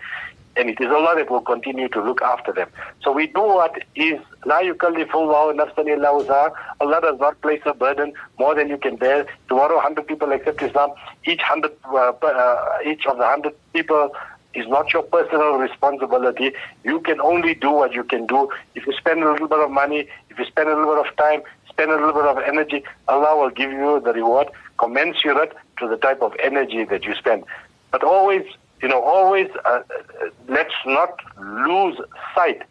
and 0.58 0.70
it 0.70 0.80
is 0.82 0.88
Allah 0.88 1.16
that 1.16 1.30
will 1.30 1.42
continue 1.42 1.88
to 1.90 2.02
look 2.02 2.22
after 2.22 2.52
them. 2.52 2.70
So 3.02 3.12
we 3.12 3.28
do 3.28 3.42
what 3.42 3.82
is 3.96 4.20
la 4.46 4.60
yukallifu 4.60 5.56
nafsan 5.56 5.88
illa 5.88 6.54
Allah 6.80 7.02
does 7.02 7.20
not 7.20 7.40
place 7.42 7.62
a 7.66 7.74
burden 7.74 8.14
more 8.40 8.56
than 8.56 8.70
you 8.70 8.78
can 8.78 8.96
bear. 8.96 9.26
Tomorrow, 9.48 9.76
100 9.76 10.08
people 10.08 10.32
accept 10.32 10.62
Islam. 10.62 10.92
Each 11.26 11.40
100, 11.40 11.72
uh, 11.86 12.12
uh, 12.26 12.78
each 12.86 13.06
of 13.06 13.18
the 13.18 13.24
100 13.24 13.54
people 13.74 14.12
is 14.54 14.68
not 14.68 14.92
your 14.92 15.04
personal 15.04 15.58
responsibility. 15.58 16.52
You 16.84 17.00
can 17.02 17.22
only 17.22 17.54
do 17.54 17.72
what 17.72 17.94
you 17.94 18.04
can 18.04 18.26
do. 18.26 18.50
If 18.76 18.88
you 18.88 18.94
spend 18.94 19.24
a 19.24 19.32
little 19.32 19.48
bit 19.48 19.60
of 19.60 19.70
money, 19.70 20.08
if 20.30 20.40
you 20.40 20.46
spend 20.46 20.70
a 20.70 20.76
little 20.76 20.96
bit 20.96 21.08
of 21.08 21.16
time, 21.18 21.42
spend 21.70 21.92
a 21.92 21.96
little 21.96 22.14
bit 22.14 22.26
of 22.26 22.40
energy, 22.40 22.84
Allah 23.08 23.38
will 23.38 23.52
give 23.52 23.72
you 23.72 24.02
the 24.04 24.14
reward 24.14 24.48
commensurate 24.78 25.54
to 25.80 25.88
the 25.88 25.98
type 25.98 26.22
of 26.22 26.34
energy 26.42 26.84
that 26.86 27.04
you 27.04 27.14
spend. 27.16 27.44
But 27.92 28.04
always 28.04 28.44
you 28.82 28.88
know, 28.88 29.02
always 29.02 29.50
uh, 29.66 29.70
uh, 29.70 29.82
let's 30.48 30.74
not 30.86 31.20
lose 31.40 31.98
sight 32.36 32.62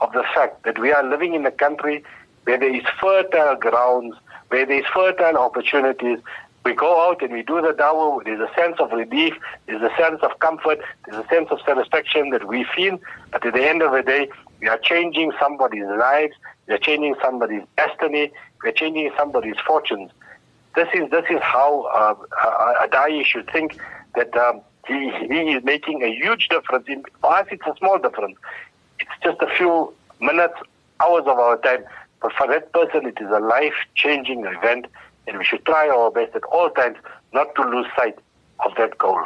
of 0.00 0.12
the 0.12 0.24
fact 0.34 0.62
that 0.64 0.78
we 0.78 0.92
are 0.92 1.02
living 1.02 1.34
in 1.34 1.44
a 1.44 1.50
country 1.50 2.02
where 2.44 2.58
there 2.58 2.74
is 2.74 2.84
fertile 3.00 3.56
grounds, 3.56 4.16
where 4.48 4.64
there 4.64 4.78
is 4.78 4.86
fertile 4.92 5.36
opportunities. 5.36 6.18
We 6.64 6.74
go 6.74 7.08
out 7.08 7.22
and 7.22 7.32
we 7.32 7.42
do 7.42 7.60
the 7.60 7.72
dawah. 7.72 8.24
There's 8.24 8.40
a 8.40 8.52
sense 8.54 8.76
of 8.80 8.92
relief. 8.92 9.34
There's 9.66 9.82
a 9.82 9.94
sense 9.96 10.20
of 10.22 10.38
comfort. 10.40 10.80
There's 11.06 11.24
a 11.24 11.28
sense 11.28 11.48
of 11.50 11.58
satisfaction 11.66 12.30
that 12.30 12.46
we 12.46 12.64
feel. 12.64 12.98
But 13.30 13.44
at 13.46 13.54
the 13.54 13.68
end 13.68 13.82
of 13.82 13.92
the 13.92 14.02
day, 14.02 14.30
we 14.60 14.68
are 14.68 14.78
changing 14.78 15.32
somebody's 15.40 15.86
lives. 15.86 16.34
We 16.66 16.74
are 16.74 16.78
changing 16.78 17.16
somebody's 17.22 17.62
destiny. 17.76 18.32
We 18.62 18.70
are 18.70 18.72
changing 18.72 19.10
somebody's 19.16 19.56
fortunes. 19.66 20.10
This 20.74 20.88
is 20.94 21.10
this 21.10 21.24
is 21.30 21.40
how 21.42 21.82
uh, 21.94 22.14
a, 22.44 22.84
a 22.84 22.88
dai 22.88 23.22
should 23.22 23.50
think 23.50 23.78
that. 24.14 24.34
Um, 24.36 24.62
he, 24.86 25.10
he 25.28 25.52
is 25.52 25.64
making 25.64 26.02
a 26.02 26.12
huge 26.14 26.48
difference. 26.48 26.86
In, 26.88 27.04
for 27.20 27.34
us, 27.34 27.46
it's 27.50 27.66
a 27.66 27.74
small 27.78 27.98
difference. 27.98 28.36
It's 28.98 29.10
just 29.22 29.40
a 29.40 29.48
few 29.56 29.92
minutes, 30.20 30.54
hours 31.00 31.22
of 31.26 31.38
our 31.38 31.58
time. 31.58 31.84
But 32.20 32.32
for 32.32 32.46
that 32.48 32.72
person, 32.72 33.06
it 33.06 33.18
is 33.20 33.30
a 33.30 33.40
life-changing 33.40 34.44
event, 34.44 34.86
and 35.26 35.38
we 35.38 35.44
should 35.44 35.64
try 35.64 35.88
our 35.88 36.10
best 36.10 36.34
at 36.34 36.44
all 36.44 36.70
times 36.70 36.98
not 37.32 37.54
to 37.54 37.62
lose 37.62 37.86
sight 37.96 38.18
of 38.64 38.72
that 38.76 38.98
goal. 38.98 39.22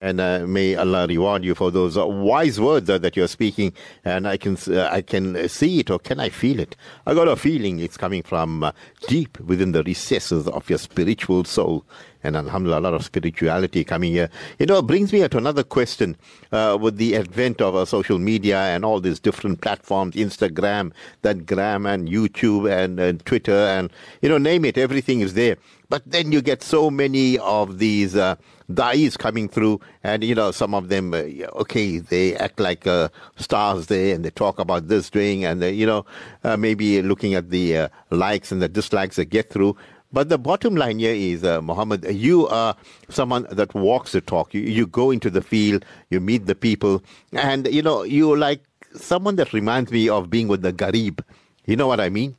And 0.00 0.20
uh, 0.20 0.46
may 0.48 0.74
Allah 0.74 1.06
reward 1.06 1.44
you 1.44 1.54
for 1.54 1.70
those 1.70 1.96
wise 1.96 2.60
words 2.60 2.90
uh, 2.90 2.98
that 2.98 3.16
you're 3.16 3.28
speaking. 3.28 3.72
And 4.04 4.26
I 4.26 4.36
can 4.36 4.56
uh, 4.66 4.88
I 4.90 5.00
can 5.00 5.48
see 5.48 5.78
it, 5.78 5.90
or 5.90 6.00
can 6.00 6.18
I 6.18 6.28
feel 6.28 6.58
it? 6.58 6.74
I 7.06 7.14
got 7.14 7.28
a 7.28 7.36
feeling 7.36 7.78
it's 7.78 7.96
coming 7.96 8.24
from 8.24 8.64
uh, 8.64 8.72
deep 9.06 9.38
within 9.38 9.70
the 9.70 9.84
recesses 9.84 10.48
of 10.48 10.68
your 10.68 10.80
spiritual 10.80 11.44
soul. 11.44 11.84
And 12.22 12.36
alhamdulillah, 12.36 12.80
a 12.80 12.80
lot 12.80 12.94
of 12.94 13.04
spirituality 13.04 13.84
coming 13.84 14.12
here. 14.12 14.30
You 14.58 14.66
know, 14.66 14.78
it 14.78 14.86
brings 14.86 15.12
me 15.12 15.26
to 15.26 15.38
another 15.38 15.62
question 15.62 16.16
uh, 16.52 16.78
with 16.80 16.96
the 16.96 17.16
advent 17.16 17.60
of 17.60 17.74
uh, 17.74 17.84
social 17.84 18.18
media 18.18 18.58
and 18.58 18.84
all 18.84 19.00
these 19.00 19.20
different 19.20 19.60
platforms, 19.60 20.14
Instagram, 20.14 20.92
that 21.22 21.46
Gram 21.46 21.86
and 21.86 22.08
YouTube 22.08 22.70
and, 22.70 23.00
and 23.00 23.24
Twitter 23.24 23.52
and, 23.52 23.90
you 24.20 24.28
know, 24.28 24.38
name 24.38 24.64
it, 24.64 24.78
everything 24.78 25.20
is 25.20 25.34
there. 25.34 25.56
But 25.88 26.02
then 26.06 26.32
you 26.32 26.40
get 26.40 26.62
so 26.62 26.90
many 26.90 27.38
of 27.38 27.78
these 27.78 28.16
uh, 28.16 28.36
da'is 28.70 29.18
coming 29.18 29.46
through, 29.46 29.78
and 30.02 30.24
you 30.24 30.34
know, 30.34 30.50
some 30.50 30.74
of 30.74 30.88
them, 30.88 31.12
uh, 31.12 31.18
okay, 31.60 31.98
they 31.98 32.34
act 32.36 32.58
like 32.58 32.86
uh, 32.86 33.10
stars 33.36 33.88
there, 33.88 34.14
and 34.14 34.24
they 34.24 34.30
talk 34.30 34.58
about 34.58 34.88
this 34.88 35.10
doing, 35.10 35.44
and 35.44 35.60
they, 35.60 35.72
you 35.72 35.84
know, 35.84 36.06
uh, 36.44 36.56
maybe 36.56 37.02
looking 37.02 37.34
at 37.34 37.50
the 37.50 37.76
uh, 37.76 37.88
likes 38.08 38.50
and 38.50 38.62
the 38.62 38.70
dislikes 38.70 39.16
they 39.16 39.26
get 39.26 39.50
through. 39.50 39.76
But 40.12 40.28
the 40.28 40.38
bottom 40.38 40.76
line 40.76 40.98
here 40.98 41.14
is, 41.14 41.42
uh, 41.42 41.62
Muhammad, 41.62 42.04
you 42.04 42.46
are 42.48 42.76
someone 43.08 43.46
that 43.50 43.74
walks 43.74 44.12
the 44.12 44.20
talk. 44.20 44.52
You, 44.52 44.60
you 44.60 44.86
go 44.86 45.10
into 45.10 45.30
the 45.30 45.40
field, 45.42 45.84
you 46.10 46.20
meet 46.20 46.46
the 46.46 46.54
people, 46.54 47.02
and 47.32 47.66
you 47.68 47.82
know, 47.82 48.02
you're 48.02 48.36
like 48.36 48.62
someone 48.94 49.36
that 49.36 49.52
reminds 49.52 49.90
me 49.90 50.08
of 50.08 50.28
being 50.28 50.48
with 50.48 50.62
the 50.62 50.72
Garib. 50.72 51.20
You 51.66 51.76
know 51.76 51.86
what 51.86 52.00
I 52.00 52.10
mean? 52.10 52.36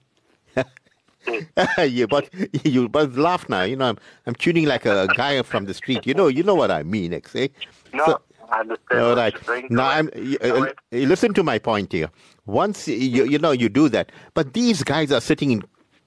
yeah, 0.56 2.06
but 2.10 2.30
you 2.66 2.90
but 2.90 3.14
laugh 3.14 3.48
now. 3.50 3.64
You 3.64 3.76
know, 3.76 3.86
I'm 3.86 3.98
I'm 4.28 4.36
tuning 4.36 4.66
like 4.66 4.86
a 4.86 5.08
guy 5.16 5.42
from 5.42 5.66
the 5.66 5.74
street. 5.74 6.06
You 6.06 6.14
know, 6.14 6.28
you 6.28 6.44
know 6.44 6.56
what 6.56 6.72
I 6.72 6.84
mean, 6.84 7.14
eh? 7.14 7.48
No, 7.94 8.06
so, 8.06 8.22
I 8.52 8.60
understand. 8.60 9.02
All 9.02 9.16
right. 9.16 9.72
Now, 9.72 9.88
I'm, 9.88 10.10
uh, 10.42 10.68
listen 10.92 11.34
to 11.34 11.44
my 11.44 11.60
point 11.60 11.92
here. 11.92 12.10
Once 12.46 12.88
you 12.88 13.26
you 13.26 13.40
know 13.40 13.52
you 13.52 13.70
do 13.70 13.90
that, 13.90 14.12
but 14.34 14.54
these 14.54 14.84
guys 14.84 15.12
are 15.12 15.22
sitting 15.22 15.52
in 15.52 15.64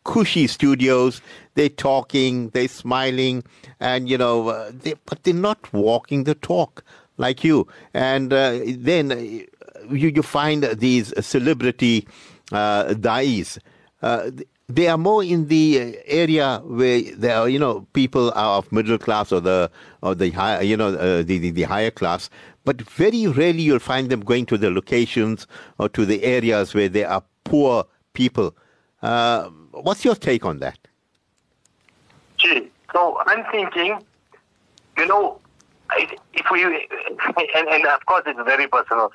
cushy 0.06 0.46
studios. 0.46 1.20
They're 1.54 1.68
talking, 1.68 2.50
they're 2.50 2.68
smiling, 2.68 3.44
and 3.80 4.08
you 4.08 4.16
know, 4.16 4.48
uh, 4.48 4.70
they, 4.72 4.94
but 5.04 5.22
they're 5.24 5.34
not 5.34 5.72
walking 5.72 6.24
the 6.24 6.34
talk 6.34 6.84
like 7.18 7.44
you. 7.44 7.66
And 7.92 8.32
uh, 8.32 8.60
then 8.64 9.12
uh, 9.12 9.16
you 9.90 10.12
you 10.14 10.22
find 10.22 10.62
these 10.64 11.12
celebrity 11.24 12.06
uh, 12.52 12.94
dais. 12.94 13.58
Uh, 14.02 14.30
they 14.68 14.88
are 14.88 14.98
more 14.98 15.22
in 15.22 15.46
the 15.46 15.96
area 16.06 16.60
where 16.64 17.02
there 17.16 17.36
are, 17.36 17.48
you 17.48 17.58
know, 17.58 17.86
people 17.92 18.32
are 18.34 18.58
of 18.58 18.72
middle 18.72 18.98
class 18.98 19.30
or 19.32 19.40
the 19.40 19.70
or 20.02 20.14
the 20.14 20.30
high, 20.30 20.60
you 20.60 20.76
know, 20.76 20.88
uh, 20.88 21.22
the, 21.22 21.38
the, 21.38 21.50
the 21.50 21.62
higher 21.62 21.90
class. 21.90 22.28
But 22.64 22.82
very 22.82 23.26
rarely 23.28 23.62
you'll 23.62 23.78
find 23.78 24.10
them 24.10 24.20
going 24.20 24.46
to 24.46 24.58
the 24.58 24.70
locations 24.70 25.46
or 25.78 25.88
to 25.90 26.04
the 26.04 26.24
areas 26.24 26.74
where 26.74 26.88
there 26.88 27.08
are 27.08 27.22
poor 27.44 27.84
people. 28.12 28.56
Uh, 29.02 29.50
what's 29.82 30.04
your 30.04 30.14
take 30.14 30.44
on 30.44 30.58
that? 30.58 30.78
Gee, 32.38 32.70
so 32.92 33.18
I'm 33.26 33.44
thinking, 33.50 33.98
you 34.98 35.06
know, 35.06 35.40
if 35.96 36.46
we, 36.50 36.64
and, 37.54 37.68
and 37.68 37.86
of 37.86 38.04
course 38.06 38.22
it's 38.26 38.40
very 38.44 38.66
personal, 38.66 39.12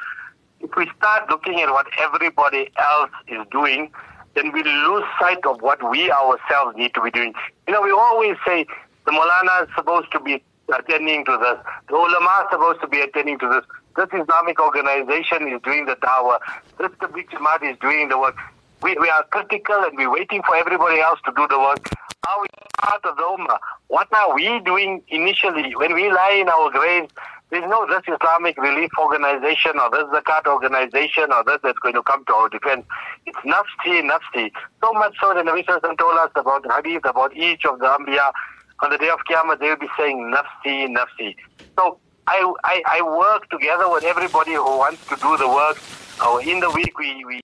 if 0.60 0.76
we 0.76 0.90
start 0.98 1.30
looking 1.30 1.60
at 1.62 1.70
what 1.72 1.88
everybody 2.00 2.70
else 2.78 3.12
is 3.28 3.46
doing, 3.52 3.92
then 4.36 4.52
we 4.52 4.64
lose 4.64 5.04
sight 5.20 5.46
of 5.46 5.62
what 5.62 5.90
we 5.90 6.12
ourselves 6.12 6.78
need 6.78 6.94
to 6.94 7.02
be 7.02 7.12
doing. 7.12 7.34
You 7.68 7.74
know, 7.74 7.82
we 7.82 7.92
always 7.92 8.38
say 8.46 8.66
the 9.06 9.12
Molana 9.12 9.64
is 9.64 9.70
supposed 9.76 10.12
to 10.12 10.20
be 10.20 10.42
attending 10.74 11.26
to 11.26 11.38
this, 11.38 11.58
the 11.90 11.96
ulama 11.96 12.46
is 12.46 12.48
supposed 12.52 12.80
to 12.82 12.88
be 12.88 13.02
attending 13.02 13.38
to 13.40 13.48
this, 13.50 13.66
this 13.98 14.22
Islamic 14.22 14.62
organization 14.62 15.48
is 15.48 15.62
doing 15.64 15.86
the 15.86 15.96
dawah, 15.98 16.40
this 16.78 16.92
Tabligh 17.02 17.28
Jamaat 17.30 17.70
is 17.70 17.78
doing 17.80 18.08
the 18.08 18.18
work. 18.18 18.38
We, 18.82 18.98
we 19.00 19.10
are 19.10 19.24
critical 19.26 19.84
and 19.84 19.96
we're 19.96 20.12
waiting 20.12 20.42
for 20.44 20.56
everybody 20.56 21.00
else 21.00 21.20
to 21.26 21.32
do 21.36 21.48
the 21.48 21.60
work. 21.60 21.88
Are 22.28 22.42
we 22.42 22.48
part 22.78 23.04
of 23.06 23.16
the 23.16 23.24
Ummah? 23.24 23.58
What 23.88 24.08
are 24.14 24.34
we 24.34 24.60
doing 24.62 25.02
initially 25.10 25.76
when 25.76 25.94
we 25.94 26.12
lie 26.12 26.40
in 26.42 26.50
our 26.50 26.70
graves 26.72 27.12
there's 27.52 27.70
no 27.70 27.86
this 27.86 28.02
Islamic 28.08 28.58
relief 28.58 28.92
organization 28.98 29.78
or 29.78 29.92
this 29.92 30.06
Zakat 30.06 30.48
organization 30.48 31.34
or 31.34 31.44
this 31.44 31.60
that's 31.62 31.78
going 31.80 31.96
to 31.96 32.04
come 32.04 32.24
to 32.26 32.34
our 32.34 32.48
defense. 32.48 32.86
It's 33.26 33.38
nafsi, 33.40 34.10
nafsi. 34.10 34.52
So 34.82 34.94
much 34.94 35.16
so 35.20 35.34
that 35.34 35.46
Nabi 35.46 35.66
Sallallahu 35.66 35.98
told 35.98 36.18
us 36.18 36.32
about 36.36 36.66
hadith, 36.72 37.04
about 37.04 37.36
each 37.36 37.66
of 37.66 37.80
the 37.80 37.88
Anbiya. 37.88 38.32
On 38.80 38.90
the 38.90 38.98
day 38.98 39.10
of 39.10 39.20
Qiyamah, 39.30 39.60
they 39.60 39.68
will 39.68 39.76
be 39.76 39.90
saying 40.00 40.34
nafsi, 40.34 40.88
nafsi. 40.96 41.36
So 41.78 42.00
I, 42.28 42.54
I, 42.64 42.84
I 42.88 43.02
work 43.02 43.50
together 43.50 43.90
with 43.90 44.06
everybody 44.06 44.54
who 44.54 44.78
wants 44.78 45.06
to 45.08 45.18
do 45.18 45.36
the 45.36 45.48
work. 45.50 45.78
Uh, 46.22 46.38
in 46.38 46.62
the 46.62 46.72
week, 46.72 46.98
we, 46.98 47.26
we 47.26 47.42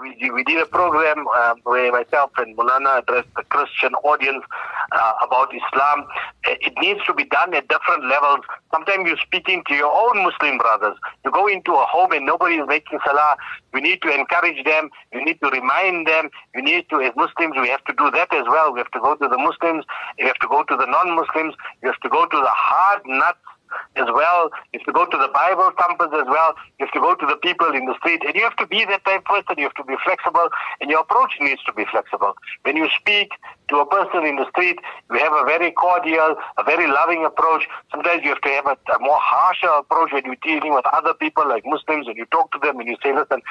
we, 0.00 0.30
we 0.30 0.44
did 0.44 0.60
a 0.60 0.66
program 0.66 1.26
uh, 1.36 1.54
where 1.64 1.92
myself 1.92 2.30
and 2.38 2.56
Mulana 2.56 3.02
addressed 3.02 3.28
the 3.36 3.42
Christian 3.44 3.94
audience 4.02 4.44
uh, 4.92 5.12
about 5.22 5.50
Islam. 5.54 6.06
Uh, 6.46 6.54
it 6.60 6.72
needs 6.80 7.00
to 7.06 7.14
be 7.14 7.24
done 7.24 7.54
at 7.54 7.68
different 7.68 8.04
levels. 8.06 8.40
Sometimes 8.72 9.06
you're 9.06 9.18
speaking 9.18 9.62
to 9.68 9.74
your 9.74 9.92
own 9.92 10.24
Muslim 10.24 10.58
brothers. 10.58 10.96
You 11.24 11.30
go 11.30 11.46
into 11.46 11.72
a 11.72 11.84
home 11.84 12.12
and 12.12 12.26
nobody 12.26 12.56
is 12.56 12.66
making 12.66 12.98
salah. 13.06 13.36
You 13.74 13.80
need 13.80 14.02
to 14.02 14.12
encourage 14.12 14.64
them. 14.64 14.90
You 15.12 15.24
need 15.24 15.40
to 15.42 15.50
remind 15.50 16.06
them. 16.06 16.30
You 16.54 16.62
need 16.62 16.88
to, 16.90 17.00
as 17.00 17.12
Muslims, 17.16 17.54
we 17.60 17.68
have 17.68 17.84
to 17.84 17.94
do 17.96 18.10
that 18.10 18.32
as 18.34 18.44
well. 18.48 18.72
We 18.72 18.80
have 18.80 18.90
to 18.92 19.00
go 19.00 19.14
to 19.14 19.28
the 19.28 19.38
Muslims. 19.38 19.84
You 20.18 20.26
have 20.26 20.38
to 20.38 20.48
go 20.48 20.64
to 20.64 20.76
the 20.76 20.86
non-Muslims. 20.86 21.54
You 21.82 21.90
have 21.90 22.00
to 22.00 22.08
go 22.08 22.26
to 22.26 22.36
the 22.36 22.50
hard 22.50 23.02
nuts 23.06 23.38
as 23.96 24.06
well. 24.12 24.50
You 24.72 24.80
have 24.80 24.86
to 24.86 24.92
go 24.92 25.06
to 25.06 25.16
the 25.16 25.28
Bible 25.28 25.70
thumpers 25.78 26.10
as 26.12 26.26
well. 26.26 26.54
You 26.78 26.86
have 26.86 26.94
to 26.94 27.00
go 27.00 27.14
to 27.14 27.26
the 27.26 27.36
people 27.36 27.72
in 27.72 27.86
the 27.86 27.94
street. 27.98 28.22
And 28.26 28.34
you 28.34 28.42
have 28.42 28.56
to 28.56 28.66
be 28.66 28.84
that 28.84 29.04
type 29.04 29.20
of 29.20 29.24
person. 29.24 29.54
You 29.58 29.64
have 29.64 29.74
to 29.74 29.84
be 29.84 29.96
flexible. 30.04 30.48
And 30.80 30.90
your 30.90 31.00
approach 31.00 31.32
needs 31.40 31.62
to 31.64 31.72
be 31.72 31.84
flexible. 31.90 32.34
When 32.62 32.76
you 32.76 32.88
speak 32.98 33.30
to 33.68 33.78
a 33.78 33.86
person 33.86 34.24
in 34.24 34.36
the 34.36 34.48
street, 34.50 34.78
you 35.10 35.18
have 35.18 35.32
a 35.32 35.44
very 35.44 35.72
cordial, 35.72 36.36
a 36.58 36.64
very 36.64 36.86
loving 36.86 37.24
approach. 37.24 37.66
Sometimes 37.90 38.22
you 38.22 38.30
have 38.30 38.40
to 38.42 38.50
have 38.50 38.66
a, 38.66 38.76
a 38.92 38.98
more 39.00 39.18
harsher 39.20 39.68
approach 39.68 40.12
when 40.12 40.24
you're 40.24 40.42
dealing 40.42 40.74
with 40.74 40.84
other 40.92 41.14
people 41.14 41.48
like 41.48 41.64
Muslims 41.66 42.06
and 42.06 42.16
you 42.16 42.26
talk 42.26 42.52
to 42.52 42.58
them 42.58 42.80
and 42.80 42.88
you 42.88 42.96
say, 43.02 43.14
listen, 43.14 43.42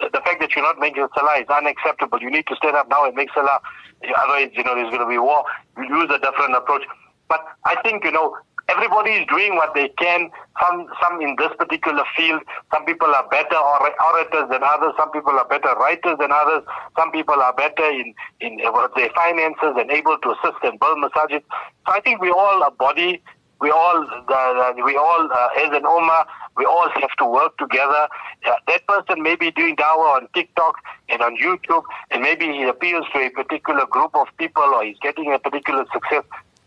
the 0.00 0.20
fact 0.24 0.40
that 0.40 0.54
you're 0.56 0.64
not 0.64 0.78
making 0.78 1.06
salah 1.14 1.38
is 1.40 1.48
unacceptable. 1.48 2.20
You 2.20 2.30
need 2.30 2.46
to 2.48 2.56
stand 2.56 2.76
up 2.76 2.88
now 2.88 3.06
and 3.06 3.14
make 3.14 3.28
salah. 3.34 3.60
Otherwise, 4.18 4.50
you 4.54 4.64
know, 4.64 4.74
there's 4.74 4.90
going 4.90 5.00
to 5.00 5.06
be 5.06 5.18
war. 5.18 5.44
You 5.76 5.84
use 5.84 6.10
a 6.10 6.18
different 6.18 6.56
approach. 6.56 6.82
But 7.28 7.44
I 7.64 7.80
think, 7.82 8.04
you 8.04 8.12
know, 8.12 8.36
everybody 8.72 9.10
is 9.10 9.26
doing 9.28 9.56
what 9.56 9.74
they 9.74 9.88
can. 9.98 10.30
Some, 10.60 10.86
some 11.00 11.20
in 11.20 11.36
this 11.38 11.50
particular 11.58 12.04
field, 12.16 12.42
some 12.72 12.84
people 12.84 13.08
are 13.08 13.28
better 13.28 13.56
orators 13.56 14.48
than 14.50 14.62
others. 14.62 14.92
Some 14.96 15.10
people 15.12 15.32
are 15.32 15.46
better 15.46 15.74
writers 15.78 16.16
than 16.18 16.30
others. 16.32 16.62
Some 16.96 17.10
people 17.12 17.34
are 17.34 17.52
better 17.52 17.88
in, 17.90 18.14
in 18.40 18.56
their 18.56 19.10
finances 19.14 19.74
and 19.76 19.90
able 19.90 20.18
to 20.18 20.30
assist 20.30 20.58
and 20.62 20.78
build 20.78 20.98
masajid. 20.98 21.42
So 21.86 21.92
I 21.92 22.00
think 22.00 22.20
we 22.20 22.30
all 22.30 22.62
a 22.62 22.70
body. 22.70 23.22
We 23.60 23.70
all, 23.70 24.04
uh, 24.28 24.72
we 24.84 24.96
all, 24.96 25.28
uh, 25.32 25.48
as 25.56 25.70
an 25.70 25.84
ummah, 25.84 26.24
we 26.56 26.64
all 26.64 26.88
have 27.00 27.14
to 27.18 27.24
work 27.24 27.56
together. 27.58 28.08
Uh, 28.44 28.54
that 28.66 28.84
person 28.88 29.22
may 29.22 29.36
be 29.36 29.52
doing 29.52 29.76
dawah 29.76 30.16
on 30.16 30.26
TikTok 30.34 30.74
and 31.08 31.22
on 31.22 31.36
YouTube, 31.36 31.84
and 32.10 32.22
maybe 32.22 32.46
he 32.46 32.64
appeals 32.64 33.06
to 33.14 33.20
a 33.20 33.30
particular 33.30 33.86
group 33.86 34.16
of 34.16 34.26
people 34.36 34.64
or 34.64 34.82
he's 34.84 34.98
getting 35.00 35.32
a 35.32 35.38
particular 35.38 35.84
success. 35.92 36.24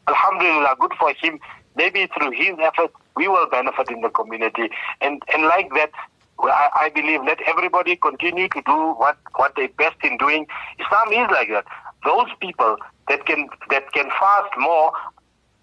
Alhamdulillah, 0.07 0.77
good 0.79 0.93
for 0.97 1.13
him 1.21 1.37
maybe 1.75 2.07
through 2.17 2.31
his 2.31 2.55
efforts, 2.59 2.93
we 3.15 3.27
will 3.27 3.47
benefit 3.49 3.89
in 3.89 4.01
the 4.01 4.09
community. 4.09 4.69
And, 5.01 5.21
and 5.33 5.43
like 5.43 5.69
that, 5.75 5.91
I, 6.39 6.69
I 6.75 6.89
believe 6.89 7.21
let 7.23 7.39
everybody 7.47 7.95
continue 7.95 8.49
to 8.49 8.61
do 8.65 8.93
what, 8.93 9.17
what 9.35 9.53
they're 9.55 9.69
best 9.69 9.97
in 10.03 10.17
doing. 10.17 10.47
Islam 10.79 11.07
is 11.11 11.31
like 11.31 11.49
that. 11.49 11.65
Those 12.03 12.27
people 12.39 12.77
that 13.07 13.25
can, 13.25 13.47
that 13.69 13.91
can 13.93 14.09
fast 14.19 14.51
more 14.57 14.91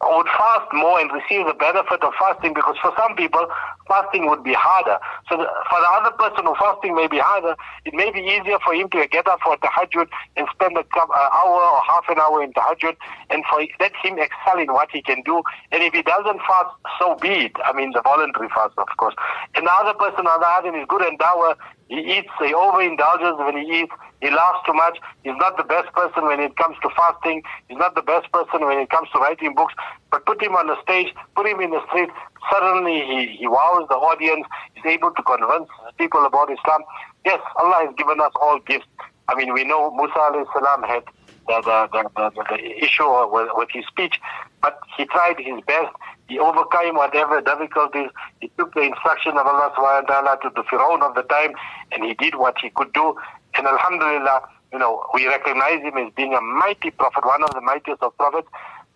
would 0.03 0.27
fast 0.27 0.67
more 0.73 0.99
and 0.99 1.11
receive 1.13 1.47
the 1.47 1.55
benefit 1.55 2.03
of 2.03 2.13
fasting 2.19 2.55
because 2.55 2.77
for 2.83 2.93
some 2.99 3.15
people, 3.15 3.47
fasting 3.87 4.27
would 4.29 4.43
be 4.43 4.53
harder. 4.53 4.99
So 5.29 5.37
the, 5.37 5.47
for 5.71 5.79
the 5.79 5.91
other 5.95 6.11
person 6.19 6.45
who 6.45 6.55
fasting 6.59 6.95
may 6.95 7.07
be 7.07 7.19
harder, 7.19 7.55
it 7.85 7.95
may 7.95 8.11
be 8.11 8.21
easier 8.21 8.59
for 8.65 8.75
him 8.75 8.91
to 8.91 9.07
get 9.07 9.29
up 9.29 9.41
for 9.45 9.57
tahajjud 9.59 10.09
and 10.37 10.47
spend 10.55 10.77
an 10.77 10.85
hour 10.99 11.61
or 11.63 11.81
half 11.87 12.05
an 12.09 12.19
hour 12.19 12.43
in 12.43 12.53
tahajjud 12.53 12.97
and 13.31 13.45
for 13.47 13.63
let 13.79 13.93
him 14.03 14.19
excel 14.19 14.59
in 14.59 14.73
what 14.73 14.91
he 14.91 15.03
can 15.03 15.23
do. 15.23 15.43
And 15.71 15.83
if 15.83 15.95
he 15.95 16.03
doesn't 16.03 16.41
fast, 16.47 16.75
so 16.99 17.15
be 17.17 17.47
it. 17.47 17.57
I 17.65 17.73
mean, 17.73 17.93
the 17.93 18.03
voluntary 18.03 18.49
fast, 18.49 18.75
of 18.79 18.89
course. 18.97 19.15
And 19.55 19.67
the 19.67 19.73
other 19.73 19.95
person, 19.95 20.27
on 20.27 20.41
the 20.41 20.79
is 20.79 20.87
good 20.89 21.03
and 21.03 21.19
dawah. 21.19 21.55
He 21.93 22.01
eats, 22.17 22.31
he 22.39 22.55
overindulges 22.55 23.37
when 23.45 23.59
he 23.59 23.83
eats. 23.83 23.93
He 24.23 24.31
laughs 24.31 24.65
too 24.65 24.73
much. 24.73 24.99
He's 25.25 25.37
not 25.37 25.59
the 25.59 25.63
best 25.65 25.93
person 25.93 26.25
when 26.25 26.41
it 26.41 26.57
comes 26.57 26.79
to 26.81 26.89
fasting. 26.97 27.43
He's 27.69 27.77
not 27.77 27.95
the 27.95 28.01
best 28.01 28.33
person 28.33 28.65
when 28.65 28.79
it 28.79 28.89
comes 28.89 29.11
to 29.13 29.19
writing 29.19 29.55
books. 29.55 29.75
But 30.11 30.25
put 30.25 30.43
him 30.43 30.55
on 30.55 30.69
the 30.69 30.81
stage, 30.81 31.13
put 31.37 31.47
him 31.47 31.61
in 31.61 31.69
the 31.71 31.87
street. 31.89 32.09
Suddenly 32.51 33.05
he, 33.05 33.37
he 33.37 33.47
wows 33.47 33.87
the 33.91 33.97
audience. 33.97 34.47
He's 34.73 34.87
able 34.87 35.11
to 35.11 35.23
convince 35.23 35.69
people 35.99 36.25
about 36.25 36.51
Islam. 36.51 36.81
Yes, 37.27 37.41
Allah 37.57 37.85
has 37.85 37.95
given 37.99 38.23
us 38.23 38.33
all 38.41 38.59
gifts. 38.61 38.87
I 39.29 39.35
mean, 39.35 39.53
we 39.53 39.65
know 39.65 39.91
Musa 39.91 40.17
alayhi 40.17 40.47
salam 40.55 40.83
had 40.85 41.05
the, 41.47 41.61
the, 41.61 42.09
the, 42.17 42.31
the, 42.31 42.45
the 42.57 42.85
issue 42.85 43.05
with, 43.31 43.51
with 43.53 43.69
his 43.71 43.85
speech, 43.87 44.19
but 44.63 44.79
he 44.97 45.05
tried 45.05 45.37
his 45.39 45.61
best. 45.67 45.93
He 46.33 46.39
overcame 46.39 46.95
whatever 46.95 47.43
difficulties. 47.43 48.09
He 48.41 48.51
took 48.57 48.73
the 48.73 48.81
instruction 48.81 49.37
of 49.37 49.47
Allah 49.47 49.71
subhanahu 49.77 50.09
wa 50.09 50.21
ta'ala 50.23 50.39
to 50.41 50.51
the 50.57 50.63
Firaun 50.63 51.03
of 51.03 51.15
the 51.15 51.25
time, 51.25 51.53
and 51.93 52.03
he 52.03 52.15
did 52.15 52.37
what 52.37 52.57
he 52.63 52.71
could 52.71 52.91
do. 52.95 53.15
And 53.55 53.67
Alhamdulillah, 53.67 54.41
you 54.73 54.79
know, 54.79 55.05
we 55.13 55.29
recognize 55.29 55.83
him 55.83 55.99
as 55.99 56.11
being 56.17 56.33
a 56.33 56.41
mighty 56.41 56.91
prophet, 56.91 57.27
one 57.27 57.43
of 57.45 57.53
the 57.53 57.61
mightiest 57.61 58.03
of 58.03 58.17
prophets. 58.17 58.49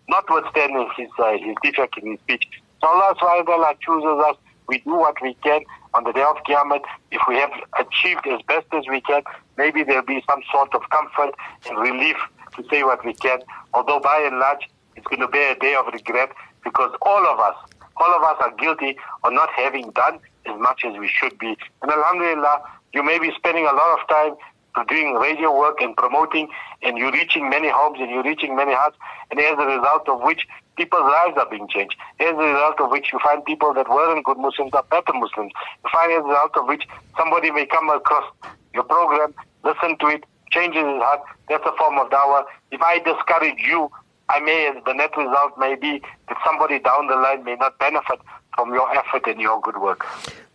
notwithstanding 0.09 0.89
his, 0.97 1.11
uh, 1.19 1.33
his 1.33 1.55
defect 1.63 1.99
in 1.99 2.13
his 2.13 2.21
speech. 2.21 2.45
So 2.81 2.89
Allah 2.89 3.15
subhanahu 3.21 3.49
wa 3.49 3.57
ta'ala 3.57 3.75
chooses 3.85 4.25
us. 4.31 4.37
We 4.69 4.79
do 4.79 4.97
what 4.97 5.21
we 5.21 5.35
can 5.45 5.61
on 5.93 6.05
the 6.05 6.13
day 6.13 6.23
of 6.23 6.37
Qiyamah. 6.49 6.81
If 7.11 7.21
we 7.29 7.35
have 7.37 7.53
achieved 7.79 8.27
as 8.27 8.41
best 8.49 8.67
as 8.73 8.85
we 8.89 9.03
can, 9.03 9.25
maybe 9.59 9.83
there'll 9.83 10.05
be 10.07 10.23
some 10.27 10.41
sort 10.51 10.75
of 10.75 10.89
comfort 10.89 11.35
and 11.69 11.79
relief 11.79 12.17
to 12.57 12.65
say 12.71 12.83
what 12.83 13.05
we 13.05 13.13
can. 13.13 13.41
Although 13.75 14.01
by 14.01 14.25
and 14.25 14.39
large, 14.39 14.65
it's 14.97 15.07
going 15.07 15.21
to 15.21 15.29
be 15.29 15.43
a 15.43 15.55
day 15.57 15.75
of 15.75 15.87
regret 15.93 16.31
because 16.67 16.91
all 17.03 17.25
of 17.29 17.39
us, 17.39 17.55
all 17.97 18.13
of 18.13 18.23
us 18.25 18.37
are 18.41 18.53
guilty 18.57 18.99
of 19.23 19.33
not 19.33 19.49
having 19.55 19.91
done 19.93 20.19
as 20.47 20.59
much 20.59 20.85
as 20.85 20.99
we 20.99 21.09
should 21.09 21.39
be. 21.39 21.57
And 21.81 21.91
Alhamdulillah, 21.91 22.61
you 22.93 23.05
may 23.05 23.19
be 23.21 23.31
spending 23.37 23.65
a 23.65 23.73
lot 23.73 24.01
of 24.01 24.09
time 24.09 24.37
doing 24.89 25.15
radio 25.15 25.57
work 25.57 25.81
and 25.81 25.97
promoting, 25.97 26.49
and 26.83 26.99
you're 26.99 27.13
reaching 27.13 27.49
many 27.49 27.71
homes 27.71 27.99
and 28.01 28.11
you're 28.11 28.25
reaching 28.25 28.55
many 28.57 28.75
hearts, 28.75 28.97
and 29.31 29.41
as 29.41 29.57
a 29.59 29.65
result 29.65 30.09
of 30.09 30.21
which 30.21 30.43
people's 30.77 31.09
lives 31.09 31.39
are 31.39 31.49
being 31.49 31.67
changed. 31.69 31.97
As 32.21 32.33
a 32.33 32.37
result 32.37 32.81
of 32.81 32.91
which 32.91 33.11
you 33.13 33.19
find 33.25 33.43
people 33.45 33.73
that 33.73 33.89
weren't 33.89 34.25
good 34.27 34.37
Muslims 34.37 34.73
are 34.75 34.85
better 34.91 35.15
Muslims. 35.15 35.53
You 35.85 35.91
find 35.91 36.13
as 36.13 36.25
a 36.25 36.29
result 36.29 36.57
of 36.57 36.67
which 36.67 36.85
somebody 37.17 37.51
may 37.51 37.65
come 37.65 37.89
across 37.89 38.25
your 38.75 38.83
program, 38.83 39.35
listen 39.65 39.97
to 39.99 40.07
it, 40.09 40.25
changes 40.51 40.85
his 40.85 41.01
heart. 41.03 41.21
That's 41.49 41.65
a 41.65 41.73
form 41.79 41.99
of 41.99 42.11
dawah. 42.11 42.45
If 42.71 42.83
I 42.83 42.99
discourage 42.99 43.61
you, 43.67 43.91
I 44.29 44.41
may, 44.41 44.73
the 44.85 44.93
net 44.93 45.17
result 45.17 45.59
may 45.59 45.77
be 45.77 46.03
that 46.29 46.39
somebody 46.45 46.79
down 46.79 47.07
the 47.07 47.17
line 47.17 47.45
may 47.45 47.57
not 47.57 47.79
benefit 47.79 48.19
from 48.55 48.73
your 48.75 48.91
effort 48.97 49.27
and 49.27 49.41
your 49.41 49.61
good 49.61 49.81
work. 49.81 50.05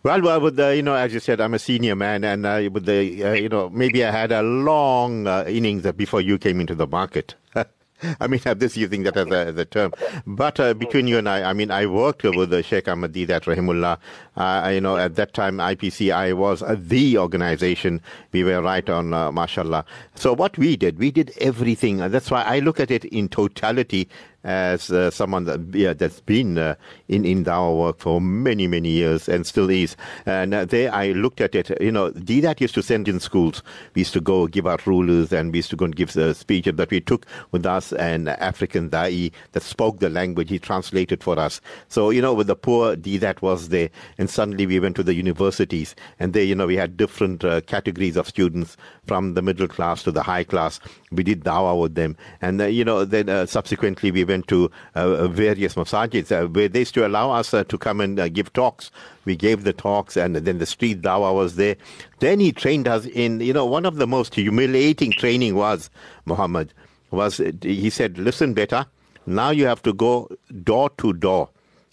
Well, 0.02 0.20
well, 0.20 0.40
with 0.40 0.56
the, 0.56 0.76
you 0.76 0.82
know, 0.82 0.94
as 0.94 1.14
you 1.14 1.20
said, 1.20 1.40
I'm 1.40 1.54
a 1.54 1.58
senior 1.58 1.94
man, 1.94 2.24
and 2.24 2.44
uh, 2.44 2.68
with 2.72 2.86
the, 2.86 3.24
uh, 3.24 3.32
you 3.32 3.48
know, 3.48 3.70
maybe 3.70 4.04
I 4.04 4.10
had 4.10 4.32
a 4.32 4.42
long 4.42 5.26
uh, 5.26 5.44
innings 5.46 5.90
before 5.92 6.20
you 6.20 6.38
came 6.38 6.60
into 6.60 6.74
the 6.74 6.86
market. 6.86 7.34
I 8.20 8.26
mean, 8.26 8.40
I'm 8.44 8.58
just 8.58 8.76
using 8.76 9.02
that 9.04 9.16
as 9.16 9.26
a, 9.28 9.46
as 9.46 9.56
a 9.56 9.64
term. 9.64 9.92
But 10.26 10.58
uh, 10.60 10.74
between 10.74 11.06
you 11.06 11.18
and 11.18 11.28
I, 11.28 11.50
I 11.50 11.52
mean, 11.52 11.70
I 11.70 11.86
worked 11.86 12.22
with 12.24 12.50
the 12.50 12.62
Sheikh 12.62 12.88
Ahmad 12.88 13.12
Deedat 13.12 13.42
Rahimullah. 13.42 13.98
Uh, 14.36 14.70
you 14.70 14.80
know, 14.80 14.96
at 14.96 15.16
that 15.16 15.34
time, 15.34 15.58
IPCI 15.58 16.34
was 16.36 16.62
uh, 16.62 16.76
the 16.78 17.18
organization. 17.18 18.00
We 18.32 18.44
were 18.44 18.62
right 18.62 18.88
on, 18.88 19.12
uh, 19.12 19.30
mashallah. 19.30 19.84
So 20.14 20.34
what 20.34 20.56
we 20.58 20.76
did, 20.76 20.98
we 20.98 21.10
did 21.10 21.32
everything. 21.40 21.98
That's 21.98 22.30
why 22.30 22.42
I 22.42 22.58
look 22.60 22.80
at 22.80 22.90
it 22.90 23.04
in 23.06 23.28
totality 23.28 24.08
as 24.44 24.90
uh, 24.90 25.10
someone 25.10 25.44
that, 25.44 25.60
yeah, 25.72 25.92
that's 25.92 26.20
been 26.20 26.58
uh, 26.58 26.74
in 27.08 27.24
in 27.24 27.46
our 27.48 27.74
work 27.74 27.98
for 27.98 28.20
many 28.20 28.66
many 28.66 28.88
years 28.88 29.28
and 29.28 29.46
still 29.46 29.70
is. 29.70 29.96
And 30.26 30.54
uh, 30.54 30.64
there, 30.64 30.92
I 30.92 31.12
looked 31.12 31.40
at 31.40 31.54
it. 31.54 31.70
You 31.80 31.92
know, 31.92 32.10
Deedat 32.12 32.60
used 32.60 32.74
to 32.74 32.82
send 32.82 33.08
in 33.08 33.20
schools. 33.20 33.62
We 33.94 34.00
used 34.00 34.12
to 34.14 34.20
go 34.20 34.46
give 34.46 34.66
out 34.66 34.86
rulers, 34.86 35.32
and 35.32 35.52
we 35.52 35.58
used 35.58 35.70
to 35.70 35.76
go 35.76 35.84
and 35.84 35.94
give 35.94 36.12
the 36.12 36.34
speeches 36.34 36.72
But 36.72 36.90
we 36.90 37.00
took 37.00 37.26
with 37.50 37.66
us 37.66 37.92
an 37.92 38.28
African 38.28 38.88
dai 38.88 39.30
that 39.52 39.62
spoke 39.62 40.00
the 40.00 40.10
language. 40.10 40.50
He 40.50 40.58
translated 40.58 41.22
for 41.22 41.38
us. 41.38 41.60
So 41.88 42.10
you 42.10 42.22
know, 42.22 42.34
with 42.34 42.48
the 42.48 42.56
poor 42.56 42.96
Deedat 42.96 43.42
was 43.42 43.68
there, 43.68 43.90
and 44.18 44.28
suddenly 44.28 44.66
we 44.66 44.80
went 44.80 44.96
to 44.96 45.02
the 45.02 45.14
universities, 45.14 45.94
and 46.18 46.32
there, 46.32 46.44
you 46.44 46.54
know, 46.54 46.66
we 46.66 46.76
had 46.76 46.96
different 46.96 47.44
uh, 47.44 47.60
categories 47.62 48.16
of 48.16 48.28
students 48.28 48.76
from 49.06 49.34
the 49.34 49.42
middle 49.42 49.68
class 49.68 50.02
to 50.02 50.10
the 50.10 50.22
high 50.22 50.44
class. 50.44 50.80
We 51.10 51.22
did 51.22 51.44
dawah 51.44 51.80
with 51.80 51.94
them, 51.94 52.16
and 52.40 52.60
uh, 52.60 52.66
you 52.66 52.84
know, 52.84 53.04
then 53.04 53.28
uh, 53.28 53.46
subsequently 53.46 54.10
we 54.10 54.24
went 54.24 54.31
to 54.40 54.70
uh, 54.94 55.26
various 55.28 55.74
masajids 55.74 56.32
uh, 56.32 56.48
where 56.48 56.68
they 56.68 56.78
used 56.78 56.94
to 56.94 57.06
allow 57.06 57.32
us 57.32 57.52
uh, 57.52 57.64
to 57.64 57.76
come 57.76 58.00
and 58.00 58.32
give 58.32 58.50
talks. 58.54 58.90
We 59.26 59.36
gave 59.36 59.64
the 59.64 59.74
talks, 59.74 60.16
and 60.16 60.36
then 60.36 60.58
the 60.58 60.66
street 60.66 61.02
dawa 61.02 61.34
was 61.34 61.56
there. 61.56 61.76
Then 62.20 62.40
he 62.40 62.52
trained 62.52 62.88
us 62.88 63.04
in, 63.04 63.40
you 63.40 63.52
know, 63.52 63.66
one 63.66 63.84
of 63.84 63.96
the 63.96 64.06
most 64.06 64.34
humiliating 64.34 65.12
training 65.12 65.56
was 65.56 65.90
Muhammad 66.24 66.72
was 67.12 67.36
he 67.62 67.90
said, 67.90 68.18
"Listen, 68.18 68.54
better. 68.54 68.86
Now 69.26 69.50
you 69.50 69.66
have 69.66 69.82
to 69.82 69.92
go 69.92 70.28
door 70.64 70.90
to 70.98 71.12
door." 71.12 71.50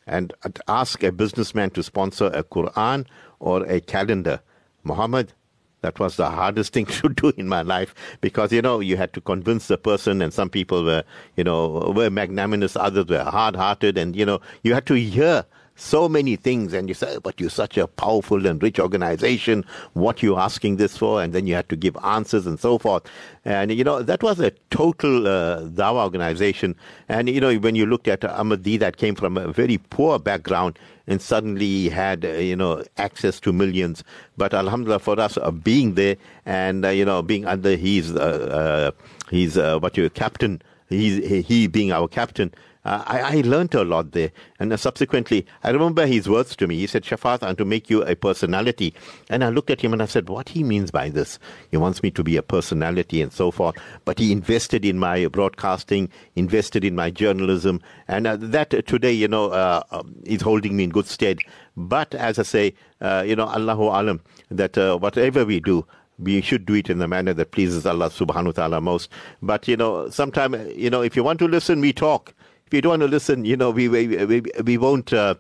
And 0.07 0.33
ask 0.67 1.03
a 1.03 1.11
businessman 1.11 1.69
to 1.71 1.83
sponsor 1.83 2.27
a 2.27 2.43
Quran 2.43 3.05
or 3.39 3.63
a 3.65 3.79
calendar. 3.79 4.41
Muhammad, 4.83 5.33
that 5.81 5.99
was 5.99 6.17
the 6.17 6.29
hardest 6.29 6.73
thing 6.73 6.85
to 6.99 7.09
do 7.09 7.31
in 7.37 7.47
my 7.47 7.61
life 7.61 7.93
because 8.21 8.51
you 8.51 8.61
know 8.61 8.79
you 8.79 8.97
had 8.97 9.13
to 9.13 9.21
convince 9.21 9.67
the 9.67 9.77
person 9.77 10.21
and 10.21 10.33
some 10.33 10.49
people 10.49 10.83
were 10.83 11.03
you 11.35 11.43
know 11.43 11.93
were 11.95 12.09
magnanimous 12.09 12.75
others 12.75 13.05
were 13.07 13.23
hard 13.23 13.55
hearted 13.55 13.97
and 13.97 14.15
you 14.15 14.25
know 14.25 14.39
you 14.63 14.73
had 14.73 14.85
to 14.85 14.95
hear 14.95 15.45
so 15.79 16.09
many 16.09 16.35
things 16.35 16.73
and 16.73 16.87
you 16.89 16.93
say 16.93 17.17
but 17.23 17.39
you're 17.39 17.49
such 17.49 17.77
a 17.77 17.87
powerful 17.87 18.45
and 18.45 18.61
rich 18.61 18.79
organization 18.79 19.63
what 19.93 20.21
you 20.21 20.37
asking 20.37 20.77
this 20.77 20.97
for 20.97 21.21
and 21.21 21.33
then 21.33 21.47
you 21.47 21.55
had 21.55 21.69
to 21.69 21.75
give 21.75 21.95
answers 22.03 22.45
and 22.45 22.59
so 22.59 22.77
forth 22.77 23.03
and 23.45 23.71
you 23.71 23.83
know 23.83 24.01
that 24.01 24.21
was 24.21 24.39
a 24.39 24.51
total 24.69 25.27
uh, 25.27 25.61
dawa 25.61 26.03
organization 26.03 26.75
and 27.07 27.29
you 27.29 27.39
know 27.39 27.55
when 27.57 27.75
you 27.75 27.85
looked 27.85 28.07
at 28.07 28.21
Ahmadi 28.21 28.77
that 28.79 28.97
came 28.97 29.15
from 29.15 29.37
a 29.37 29.51
very 29.51 29.77
poor 29.77 30.19
background 30.19 30.77
and 31.09 31.21
suddenly 31.21 31.65
he 31.65 31.89
had 31.89 32.23
uh, 32.23 32.29
you 32.29 32.55
know 32.55 32.83
access 32.97 33.39
to 33.41 33.51
millions. 33.51 34.03
But 34.37 34.53
Alhamdulillah 34.53 34.99
for 34.99 35.19
us 35.19 35.37
uh, 35.37 35.51
being 35.51 35.95
there 35.95 36.15
and 36.45 36.85
uh, 36.85 36.89
you 36.89 37.03
know 37.03 37.21
being 37.21 37.45
under 37.45 37.75
his 37.75 38.15
uh, 38.15 38.93
uh, 38.95 39.01
his 39.29 39.57
uh, 39.57 39.79
what 39.79 39.97
you 39.97 40.09
captain, 40.11 40.61
he 40.87 41.41
he 41.41 41.67
being 41.67 41.91
our 41.91 42.07
captain. 42.07 42.53
Uh, 42.85 43.03
I, 43.05 43.37
I 43.37 43.41
learned 43.41 43.75
a 43.75 43.83
lot 43.83 44.13
there. 44.13 44.31
And 44.59 44.71
uh, 44.71 44.77
subsequently, 44.77 45.45
I 45.63 45.71
remember 45.71 46.07
his 46.07 46.29
words 46.29 46.55
to 46.55 46.67
me. 46.67 46.77
He 46.77 46.87
said, 46.87 47.03
Shafaat, 47.03 47.43
I'm 47.43 47.57
to 47.57 47.65
make 47.65 47.89
you 47.89 48.03
a 48.03 48.15
personality. 48.15 48.93
And 49.29 49.43
I 49.43 49.49
looked 49.49 49.69
at 49.69 49.81
him 49.81 49.91
and 49.91 50.01
I 50.01 50.05
said, 50.05 50.29
what 50.29 50.49
he 50.49 50.63
means 50.63 50.89
by 50.89 51.09
this? 51.09 51.39
He 51.71 51.77
wants 51.77 52.01
me 52.01 52.09
to 52.11 52.23
be 52.23 52.37
a 52.37 52.41
personality 52.41 53.21
and 53.21 53.33
so 53.33 53.51
forth. 53.51 53.75
But 54.05 54.17
he 54.17 54.31
invested 54.31 54.85
in 54.85 54.97
my 54.97 55.27
broadcasting, 55.27 56.09
invested 56.35 56.85
in 56.85 56.95
my 56.95 57.11
journalism. 57.11 57.81
And 58.07 58.25
uh, 58.25 58.37
that 58.39 58.73
uh, 58.73 58.81
today, 58.83 59.11
you 59.11 59.27
know, 59.27 59.49
uh, 59.51 59.83
um, 59.91 60.15
is 60.23 60.41
holding 60.41 60.77
me 60.77 60.85
in 60.85 60.89
good 60.89 61.07
stead. 61.07 61.39
But 61.75 62.15
as 62.15 62.39
I 62.39 62.43
say, 62.43 62.75
uh, 63.01 63.23
you 63.27 63.35
know, 63.35 63.47
Allahu 63.47 63.83
Alam, 63.83 64.21
that 64.51 64.77
whatever 65.01 65.45
we 65.45 65.59
do, 65.59 65.85
we 66.17 66.41
should 66.41 66.65
do 66.65 66.73
it 66.73 66.89
in 66.89 66.99
the 66.99 67.07
manner 67.07 67.33
that 67.33 67.51
pleases 67.51 67.85
Allah 67.85 68.09
subhanahu 68.09 68.47
wa 68.47 68.51
ta'ala 68.51 68.81
most. 68.81 69.09
But, 69.41 69.67
you 69.67 69.77
know, 69.77 70.09
sometimes, 70.09 70.75
you 70.75 70.89
know, 70.89 71.01
if 71.01 71.15
you 71.15 71.23
want 71.23 71.39
to 71.39 71.47
listen, 71.47 71.79
we 71.79 71.93
talk 71.93 72.33
if 72.69 72.73
you 72.75 72.81
don't 72.81 72.91
want 72.91 73.01
to 73.01 73.07
listen, 73.07 73.45
you 73.45 73.57
know, 73.57 73.71
we 73.71 73.87
we 73.89 74.05
we, 74.25 74.43
we 74.63 74.77
won't. 74.77 75.11
Uh, 75.11 75.35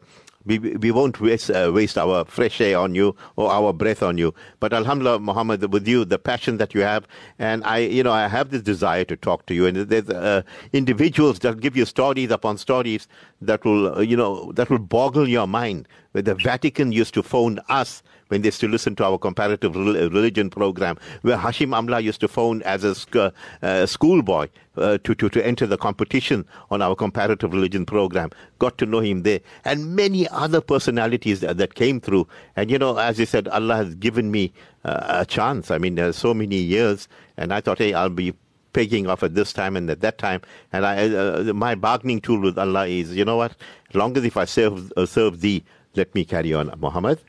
we, 0.45 0.57
we 0.57 0.89
won't 0.89 1.19
waste, 1.19 1.51
uh, 1.51 1.69
waste 1.71 1.95
our 1.97 2.25
fresh 2.25 2.59
air 2.59 2.79
on 2.79 2.95
you 2.95 3.15
or 3.35 3.51
our 3.51 3.71
breath 3.71 4.01
on 4.01 4.17
you. 4.17 4.33
But 4.59 4.73
Alhamdulillah, 4.73 5.19
Muhammad, 5.19 5.71
with 5.71 5.87
you, 5.87 6.05
the 6.05 6.17
passion 6.17 6.57
that 6.57 6.73
you 6.73 6.81
have, 6.81 7.05
and 7.37 7.63
I, 7.65 7.79
you 7.79 8.01
know, 8.01 8.13
I 8.13 8.27
have 8.27 8.49
this 8.49 8.63
desire 8.63 9.03
to 9.05 9.17
talk 9.17 9.45
to 9.47 9.53
you. 9.53 9.67
And 9.67 9.77
there's 9.77 10.09
uh, 10.09 10.41
individuals 10.73 11.39
that 11.39 11.59
give 11.59 11.75
you 11.77 11.85
stories 11.85 12.31
upon 12.31 12.57
stories 12.57 13.07
that 13.41 13.63
will, 13.63 13.99
uh, 13.99 14.01
you 14.01 14.15
know, 14.15 14.51
that 14.53 14.69
will 14.71 14.79
boggle 14.79 15.27
your 15.27 15.45
mind. 15.45 15.87
Where 16.13 16.23
the 16.23 16.33
Vatican 16.33 16.93
used 16.93 17.13
to 17.15 17.21
phone 17.21 17.59
us 17.67 18.01
when 18.29 18.41
they 18.41 18.47
used 18.47 18.61
to 18.61 18.67
listen 18.67 18.95
to 18.95 19.03
our 19.03 19.17
comparative 19.17 19.75
religion 19.75 20.49
program, 20.49 20.97
where 21.21 21.37
Hashim 21.37 21.69
Amla 21.69 22.01
used 22.01 22.21
to 22.21 22.27
phone 22.27 22.61
as 22.63 22.83
a 22.83 22.95
sc- 22.95 23.15
uh, 23.61 23.85
schoolboy 23.85 24.47
uh, 24.77 24.97
to, 25.03 25.13
to, 25.15 25.29
to 25.29 25.45
enter 25.45 25.67
the 25.67 25.77
competition 25.77 26.45
on 26.71 26.81
our 26.81 26.95
comparative 26.95 27.51
religion 27.51 27.85
program. 27.85 28.29
Got 28.59 28.77
to 28.77 28.85
know 28.85 28.99
him 28.99 29.23
there. 29.23 29.41
And 29.65 29.95
many 29.95 30.27
other 30.29 30.61
personalities 30.61 31.41
that, 31.41 31.57
that 31.57 31.75
came 31.75 31.99
through. 31.99 32.27
And, 32.55 32.71
you 32.71 32.77
know, 32.77 32.97
as 32.97 33.19
you 33.19 33.25
said, 33.25 33.47
Allah 33.49 33.75
has 33.75 33.95
given 33.95 34.31
me 34.31 34.53
uh, 34.85 35.21
a 35.21 35.25
chance. 35.25 35.71
I 35.71 35.77
mean, 35.77 35.95
there's 35.95 36.15
so 36.15 36.33
many 36.33 36.57
years. 36.57 37.07
And 37.37 37.53
I 37.53 37.61
thought, 37.61 37.79
hey, 37.79 37.93
I'll 37.93 38.09
be 38.09 38.33
pegging 38.73 39.07
off 39.07 39.23
at 39.23 39.33
this 39.33 39.51
time 39.51 39.75
and 39.75 39.89
at 39.89 40.01
that 40.01 40.19
time. 40.19 40.41
And 40.71 40.85
I, 40.85 41.09
uh, 41.09 41.53
my 41.53 41.75
bargaining 41.75 42.21
tool 42.21 42.39
with 42.39 42.57
Allah 42.57 42.85
is, 42.87 43.15
you 43.15 43.25
know 43.25 43.37
what? 43.37 43.55
As 43.89 43.95
long 43.95 44.15
as 44.15 44.23
if 44.23 44.37
I 44.37 44.45
serve, 44.45 44.93
uh, 44.95 45.05
serve 45.05 45.41
thee, 45.41 45.63
let 45.95 46.13
me 46.13 46.23
carry 46.23 46.53
on, 46.53 46.71
Muhammad. 46.79 47.19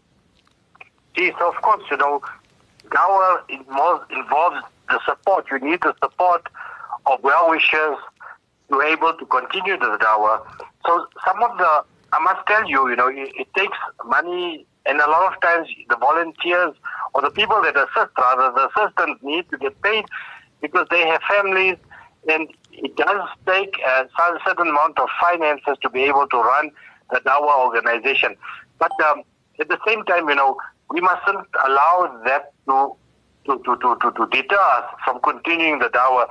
Yes, 1.16 1.35
of 1.44 1.55
course, 1.62 1.83
you 1.90 1.96
know, 1.96 2.23
dawah 2.88 3.42
involves 3.49 4.64
the 4.88 5.01
support. 5.05 5.46
You 5.51 5.59
need 5.59 5.81
the 5.83 5.94
support 6.03 6.46
of 7.07 7.23
well 7.23 7.51
wishers 7.51 7.99
to 8.70 8.79
be 8.79 8.87
able 8.87 9.14
to 9.14 9.27
continue 9.27 9.79
the 9.79 9.99
dawah. 10.01 10.40
So 10.87 11.07
some 11.27 11.42
of 11.42 11.59
the, 11.59 11.85
I 12.12 12.18
must 12.23 12.46
tell 12.46 12.68
you, 12.68 12.88
you 12.88 12.96
know, 12.96 13.09
it, 13.09 13.33
it 13.37 13.49
takes 13.57 13.77
money, 14.05 14.66
and 14.87 15.01
a 15.01 15.11
lot 15.11 15.35
of 15.35 15.40
times 15.40 15.68
the 15.88 15.96
volunteers 15.96 16.75
or 17.14 17.23
the 17.23 17.31
people 17.31 17.61
that 17.62 17.77
assist, 17.77 18.12
rather, 18.16 18.53
the 18.55 18.68
assistants 18.68 19.23
need 19.23 19.51
to 19.51 19.59
get 19.59 19.81
paid 19.83 20.05
because 20.61 20.87
they 20.90 21.07
have 21.07 21.20
families, 21.29 21.77
and 22.29 22.49
it 22.73 22.96
does 22.96 23.29
take 23.46 23.75
a 23.87 24.09
certain 24.46 24.68
amount 24.68 24.99
of 24.99 25.09
finances 25.20 25.77
to 25.83 25.90
be 25.90 26.03
able 26.05 26.27
to 26.29 26.37
run 26.37 26.70
the 27.11 27.20
dawah 27.20 27.66
organization. 27.66 28.37
But 28.79 28.92
um, 29.05 29.23
at 29.59 29.68
the 29.68 29.79
same 29.87 30.05
time, 30.05 30.29
you 30.29 30.35
know, 30.35 30.57
we 30.90 31.00
mustn't 31.00 31.46
allow 31.66 32.20
that 32.24 32.53
to 32.66 32.96
to, 33.46 33.59
to, 33.64 33.76
to, 33.81 34.12
to, 34.12 34.26
deter 34.31 34.59
us 34.59 34.85
from 35.03 35.18
continuing 35.22 35.79
the 35.79 35.87
dawah. 35.87 36.26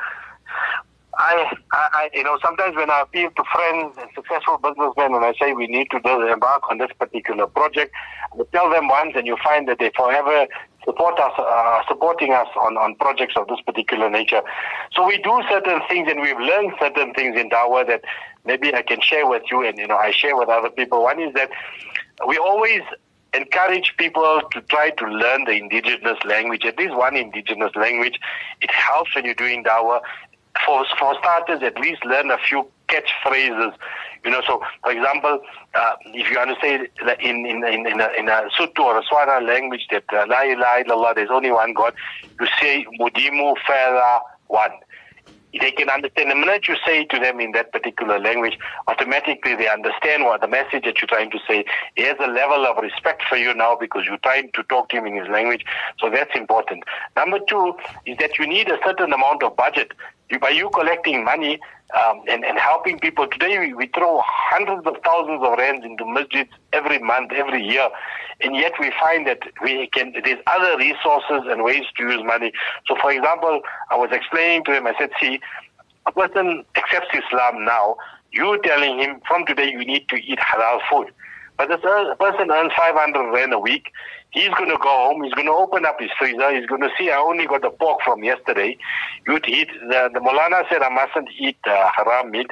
I, 1.18 1.52
I, 1.74 2.10
you 2.14 2.24
know, 2.24 2.38
sometimes 2.42 2.76
when 2.78 2.90
I 2.90 3.02
appeal 3.02 3.32
to 3.32 3.44
friends 3.52 3.98
and 4.00 4.10
successful 4.16 4.58
businessmen 4.58 5.16
and 5.16 5.26
I 5.26 5.34
say 5.42 5.54
we 5.54 5.68
need 5.68 5.90
to 5.92 5.98
embark 6.32 6.70
on 6.70 6.78
this 6.78 6.92
particular 6.98 7.48
project, 7.48 7.94
I 8.34 8.44
tell 8.54 8.70
them 8.70 8.88
once 8.88 9.14
and 9.16 9.28
you 9.28 9.36
find 9.44 9.68
that 9.68 9.80
they 9.80 9.92
forever 9.98 10.48
support 10.86 11.20
us, 11.20 11.34
uh, 11.38 11.82
supporting 11.90 12.32
us 12.32 12.48
on, 12.62 12.78
on 12.78 12.96
projects 12.96 13.34
of 13.36 13.48
this 13.48 13.60
particular 13.66 14.10
nature. 14.10 14.42
So 14.94 15.06
we 15.06 15.18
do 15.18 15.42
certain 15.50 15.82
things 15.90 16.08
and 16.10 16.22
we've 16.22 16.40
learned 16.40 16.74
certain 16.80 17.14
things 17.14 17.38
in 17.38 17.50
Dawa 17.50 17.86
that 17.88 18.02
maybe 18.46 18.74
I 18.74 18.82
can 18.82 19.02
share 19.02 19.28
with 19.28 19.44
you 19.52 19.66
and, 19.66 19.78
you 19.78 19.88
know, 19.88 19.98
I 19.98 20.12
share 20.12 20.38
with 20.38 20.48
other 20.48 20.70
people. 20.70 21.04
One 21.04 21.20
is 21.20 21.34
that 21.34 21.50
we 22.28 22.38
always 22.38 22.82
encourage 23.34 23.94
people 23.98 24.42
to 24.52 24.62
try 24.62 24.90
to 24.92 25.06
learn 25.06 25.46
the 25.46 25.52
indigenous 25.52 26.18
language, 26.26 26.66
at 26.66 26.78
least 26.78 26.96
one 26.96 27.16
indigenous 27.16 27.76
language. 27.76 28.20
It 28.62 28.72
helps 28.72 29.16
when 29.16 29.26
you're 29.26 29.34
doing 29.34 29.64
Dawa. 29.64 30.02
For, 30.66 30.84
for 30.98 31.16
starters, 31.20 31.62
at 31.64 31.80
least 31.80 32.04
learn 32.04 32.32
a 32.32 32.38
few 32.38 32.68
catchphrases. 32.90 33.74
You 34.26 34.32
know, 34.32 34.42
so 34.46 34.62
for 34.84 34.92
example, 34.92 35.40
uh, 35.74 35.94
if 36.08 36.30
you 36.30 36.38
understand 36.38 36.90
in 37.22 37.46
in 37.46 37.64
in 37.64 37.88
in 37.88 38.02
a, 38.02 38.10
in 38.18 38.28
a 38.28 38.50
Sotho 38.58 38.80
or 38.80 38.98
a 39.00 39.04
Tswana 39.04 39.46
language 39.48 39.88
that 39.92 40.04
uh, 40.12 40.26
La 40.28 40.42
ilaha 40.42 40.84
illallah, 40.84 41.16
there's 41.16 41.30
only 41.32 41.52
one 41.52 41.74
God, 41.74 41.94
you 42.42 42.48
say 42.60 42.86
Mudimu 43.00 43.56
Fera 43.66 44.20
one 44.48 44.72
they 45.58 45.72
can 45.72 45.90
understand. 45.90 46.30
The 46.30 46.36
minute 46.36 46.68
you 46.68 46.76
say 46.86 47.06
to 47.06 47.20
them 47.20 47.40
in 47.40 47.52
that 47.54 47.72
particular 47.72 48.20
language, 48.20 48.58
automatically 48.88 49.56
they 49.56 49.68
understand 49.68 50.24
what 50.24 50.42
the 50.42 50.48
message 50.48 50.84
that 50.84 51.02
you're 51.02 51.08
trying 51.08 51.32
to 51.32 51.40
say. 51.48 51.66
He 51.96 52.04
has 52.04 52.18
a 52.20 52.28
level 52.28 52.66
of 52.66 52.78
respect 52.78 53.24
for 53.28 53.36
you 53.36 53.54
now 53.54 53.76
because 53.76 54.06
you're 54.06 54.18
trying 54.18 54.52
to 54.52 54.64
talk 54.64 54.90
to 54.90 54.98
him 54.98 55.08
in 55.08 55.16
his 55.16 55.28
language. 55.28 55.66
So 56.00 56.10
that's 56.10 56.36
important. 56.36 56.84
Number 57.16 57.40
two 57.48 57.76
is 58.06 58.18
that 58.20 58.38
you 58.38 58.48
need 58.48 58.70
a 58.70 58.78
certain 58.86 59.12
amount 59.12 59.44
of 59.44 59.56
budget. 59.56 59.92
You, 60.30 60.40
by 60.40 60.50
you 60.50 60.70
collecting 60.70 61.24
money, 61.24 61.60
um, 61.98 62.22
and, 62.28 62.46
and 62.46 62.58
helping 62.58 63.00
people. 63.00 63.28
Today, 63.28 63.60
we, 63.60 63.74
we 63.74 63.88
throw 63.88 64.22
hundreds 64.24 64.86
of 64.86 64.96
thousands 65.04 65.42
of 65.44 65.58
rands 65.58 65.86
into 65.86 66.04
masjids 66.04 66.50
every 66.74 67.00
month, 67.00 67.32
every 67.32 67.64
year, 67.64 67.90
and 68.42 68.56
yet 68.56 68.74
we 68.80 68.92
find 69.00 69.28
that 69.28 69.40
we 69.64 69.88
can. 69.88 70.14
There's 70.24 70.40
other 70.48 70.78
resources 70.78 71.44
and 71.48 71.64
ways 71.64 71.84
to 71.98 72.04
use 72.04 72.24
money. 72.24 72.52
So, 72.88 72.96
for 73.02 73.12
example, 73.12 73.62
I 73.92 73.96
was 73.96 74.10
explaining 74.12 74.66
to 74.66 74.74
him. 74.74 74.88
I 74.88 74.94
said, 74.98 75.10
"See, 75.20 75.40
a 76.06 76.12
person 76.12 76.64
accepts 76.76 77.10
Islam 77.14 77.66
now. 77.66 77.96
You're 78.32 78.60
telling 78.60 79.00
him 79.00 79.22
from 79.28 79.46
today 79.46 79.72
you 79.72 79.84
need 79.84 80.08
to 80.10 80.16
eat 80.16 80.40
halal 80.40 80.80
food." 80.90 81.12
But 81.58 81.68
this 81.68 81.82
person 81.82 82.52
earns 82.52 82.72
500 82.78 83.34
rand 83.34 83.52
a 83.52 83.60
week. 83.60 83.92
He's 84.32 84.50
going 84.50 84.70
to 84.70 84.78
go 84.78 84.90
home. 84.90 85.24
He's 85.24 85.34
going 85.34 85.48
to 85.48 85.54
open 85.54 85.86
up 85.86 86.00
his 86.00 86.12
freezer. 86.18 86.56
He's 86.56 86.68
going 86.68 86.82
to 86.82 86.90
see 86.98 87.10
I 87.10 87.18
only 87.18 87.48
got 87.48 87.64
the 87.64 87.72
pork 87.72 88.02
from 88.04 88.24
yesterday. 88.24 88.78
You'd 89.26 89.48
eat. 89.48 89.70
The, 89.82 90.10
the 90.14 90.20
Molana 90.20 90.70
said 90.70 90.84
I 90.84 90.90
mustn't 90.90 91.30
eat 91.40 91.58
uh, 91.66 91.90
haram 91.96 92.30
meat. 92.30 92.52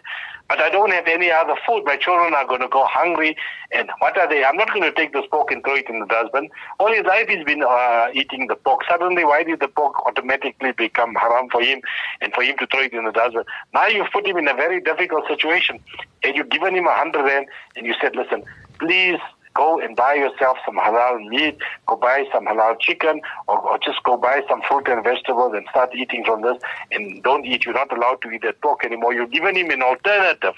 But 0.49 0.61
I 0.61 0.69
don't 0.69 0.91
have 0.91 1.07
any 1.07 1.29
other 1.29 1.55
food. 1.67 1.83
My 1.85 1.97
children 1.97 2.33
are 2.33 2.47
going 2.47 2.61
to 2.61 2.69
go 2.69 2.85
hungry. 2.85 3.35
And 3.71 3.89
what 3.99 4.17
are 4.17 4.27
they? 4.27 4.43
I'm 4.43 4.55
not 4.55 4.69
going 4.69 4.83
to 4.83 4.93
take 4.93 5.13
this 5.13 5.25
pork 5.29 5.51
and 5.51 5.61
throw 5.63 5.75
it 5.75 5.89
in 5.89 5.99
the 5.99 6.05
dustbin. 6.05 6.49
All 6.79 6.91
his 6.91 7.03
life 7.05 7.27
he's 7.27 7.43
been 7.43 7.63
uh, 7.63 8.07
eating 8.13 8.47
the 8.47 8.55
pork. 8.55 8.81
Suddenly, 8.89 9.25
why 9.25 9.43
did 9.43 9.59
the 9.59 9.67
pork 9.67 10.03
automatically 10.07 10.71
become 10.71 11.13
haram 11.15 11.49
for 11.49 11.61
him 11.61 11.81
and 12.21 12.33
for 12.33 12.43
him 12.43 12.57
to 12.59 12.67
throw 12.67 12.81
it 12.81 12.93
in 12.93 13.03
the 13.03 13.11
dustbin? 13.11 13.43
Now 13.73 13.87
you've 13.87 14.09
put 14.11 14.25
him 14.25 14.37
in 14.37 14.47
a 14.47 14.53
very 14.53 14.79
difficult 14.79 15.27
situation. 15.27 15.79
And 16.23 16.35
you've 16.35 16.49
given 16.49 16.75
him 16.75 16.87
a 16.87 16.93
hundred 16.93 17.23
rand 17.23 17.47
and 17.75 17.85
you 17.85 17.93
said, 18.01 18.15
listen, 18.15 18.43
please 18.79 19.19
go 19.57 19.79
and 19.79 19.95
buy 19.95 20.13
yourself 20.13 20.57
some 20.65 20.77
halal 20.77 21.27
meat, 21.27 21.57
go 21.87 21.95
buy 21.95 22.25
some 22.31 22.45
halal 22.45 22.79
chicken, 22.79 23.21
or, 23.47 23.59
or, 23.59 23.79
just 23.79 24.01
go 24.03 24.15
buy 24.15 24.41
some 24.47 24.61
fruit 24.67 24.87
and 24.87 25.03
vegetables 25.03 25.53
and 25.55 25.65
start 25.71 25.93
eating 25.95 26.23
from 26.23 26.43
this. 26.43 26.57
And 26.91 27.23
don't 27.23 27.45
eat, 27.45 27.65
you're 27.65 27.73
not 27.73 27.91
allowed 27.95 28.21
to 28.21 28.29
eat 28.29 28.43
that 28.43 28.61
pork 28.61 28.85
anymore. 28.85 29.13
You're 29.13 29.27
giving 29.27 29.55
him 29.55 29.71
an 29.71 29.81
alternative. 29.81 30.53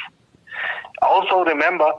Also, 1.01 1.45
remember, 1.45 1.89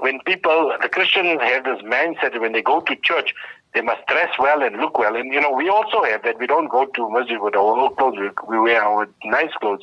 when 0.00 0.20
people, 0.26 0.72
the 0.82 0.88
Christians 0.88 1.40
have 1.40 1.64
this 1.64 1.80
mindset 1.82 2.40
when 2.40 2.52
they 2.52 2.62
go 2.62 2.80
to 2.80 2.96
church, 2.96 3.32
they 3.74 3.80
must 3.82 4.06
dress 4.08 4.30
well 4.38 4.62
and 4.62 4.76
look 4.78 4.98
well. 4.98 5.14
And, 5.14 5.32
you 5.32 5.40
know, 5.40 5.52
we 5.52 5.68
also 5.68 6.02
have 6.02 6.22
that. 6.24 6.38
We 6.38 6.46
don't 6.46 6.68
go 6.68 6.86
to 6.86 7.10
masjid 7.10 7.40
with 7.40 7.54
our 7.54 7.60
old 7.60 7.96
clothes. 7.96 8.16
We, 8.18 8.30
we 8.48 8.58
wear 8.60 8.82
our 8.82 9.08
nice 9.24 9.52
clothes. 9.60 9.82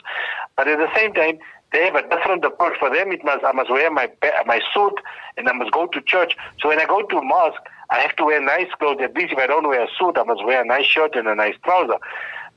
But 0.58 0.68
at 0.68 0.80
the 0.80 0.90
same 0.96 1.14
time, 1.14 1.38
they 1.76 1.84
have 1.84 1.96
a 1.96 2.08
different 2.08 2.46
approach. 2.46 2.78
For 2.80 2.90
them, 2.90 3.12
it 3.12 3.24
must 3.24 3.44
I 3.44 3.52
must 3.52 3.70
wear 3.70 3.92
my 3.92 4.10
my 4.46 4.62
suit 4.74 4.94
and 5.38 5.50
I 5.50 5.52
must 5.52 5.72
go 5.72 5.88
to 5.88 6.02
church. 6.02 6.38
So 6.62 6.70
when 6.70 6.80
I 6.80 6.86
go 6.86 7.02
to 7.02 7.22
mosque, 7.22 7.62
I 7.90 8.00
have 8.00 8.16
to 8.16 8.24
wear 8.26 8.42
nice 8.42 8.72
clothes. 8.80 9.02
At 9.02 9.14
least 9.16 9.34
if 9.34 9.40
I 9.40 9.48
don't 9.48 9.68
wear 9.68 9.84
a 9.84 9.88
suit, 10.00 10.18
I 10.18 10.24
must 10.24 10.46
wear 10.46 10.62
a 10.62 10.66
nice 10.66 10.86
shirt 10.86 11.16
and 11.16 11.28
a 11.28 11.36
nice 11.36 11.56
trouser. 11.66 11.98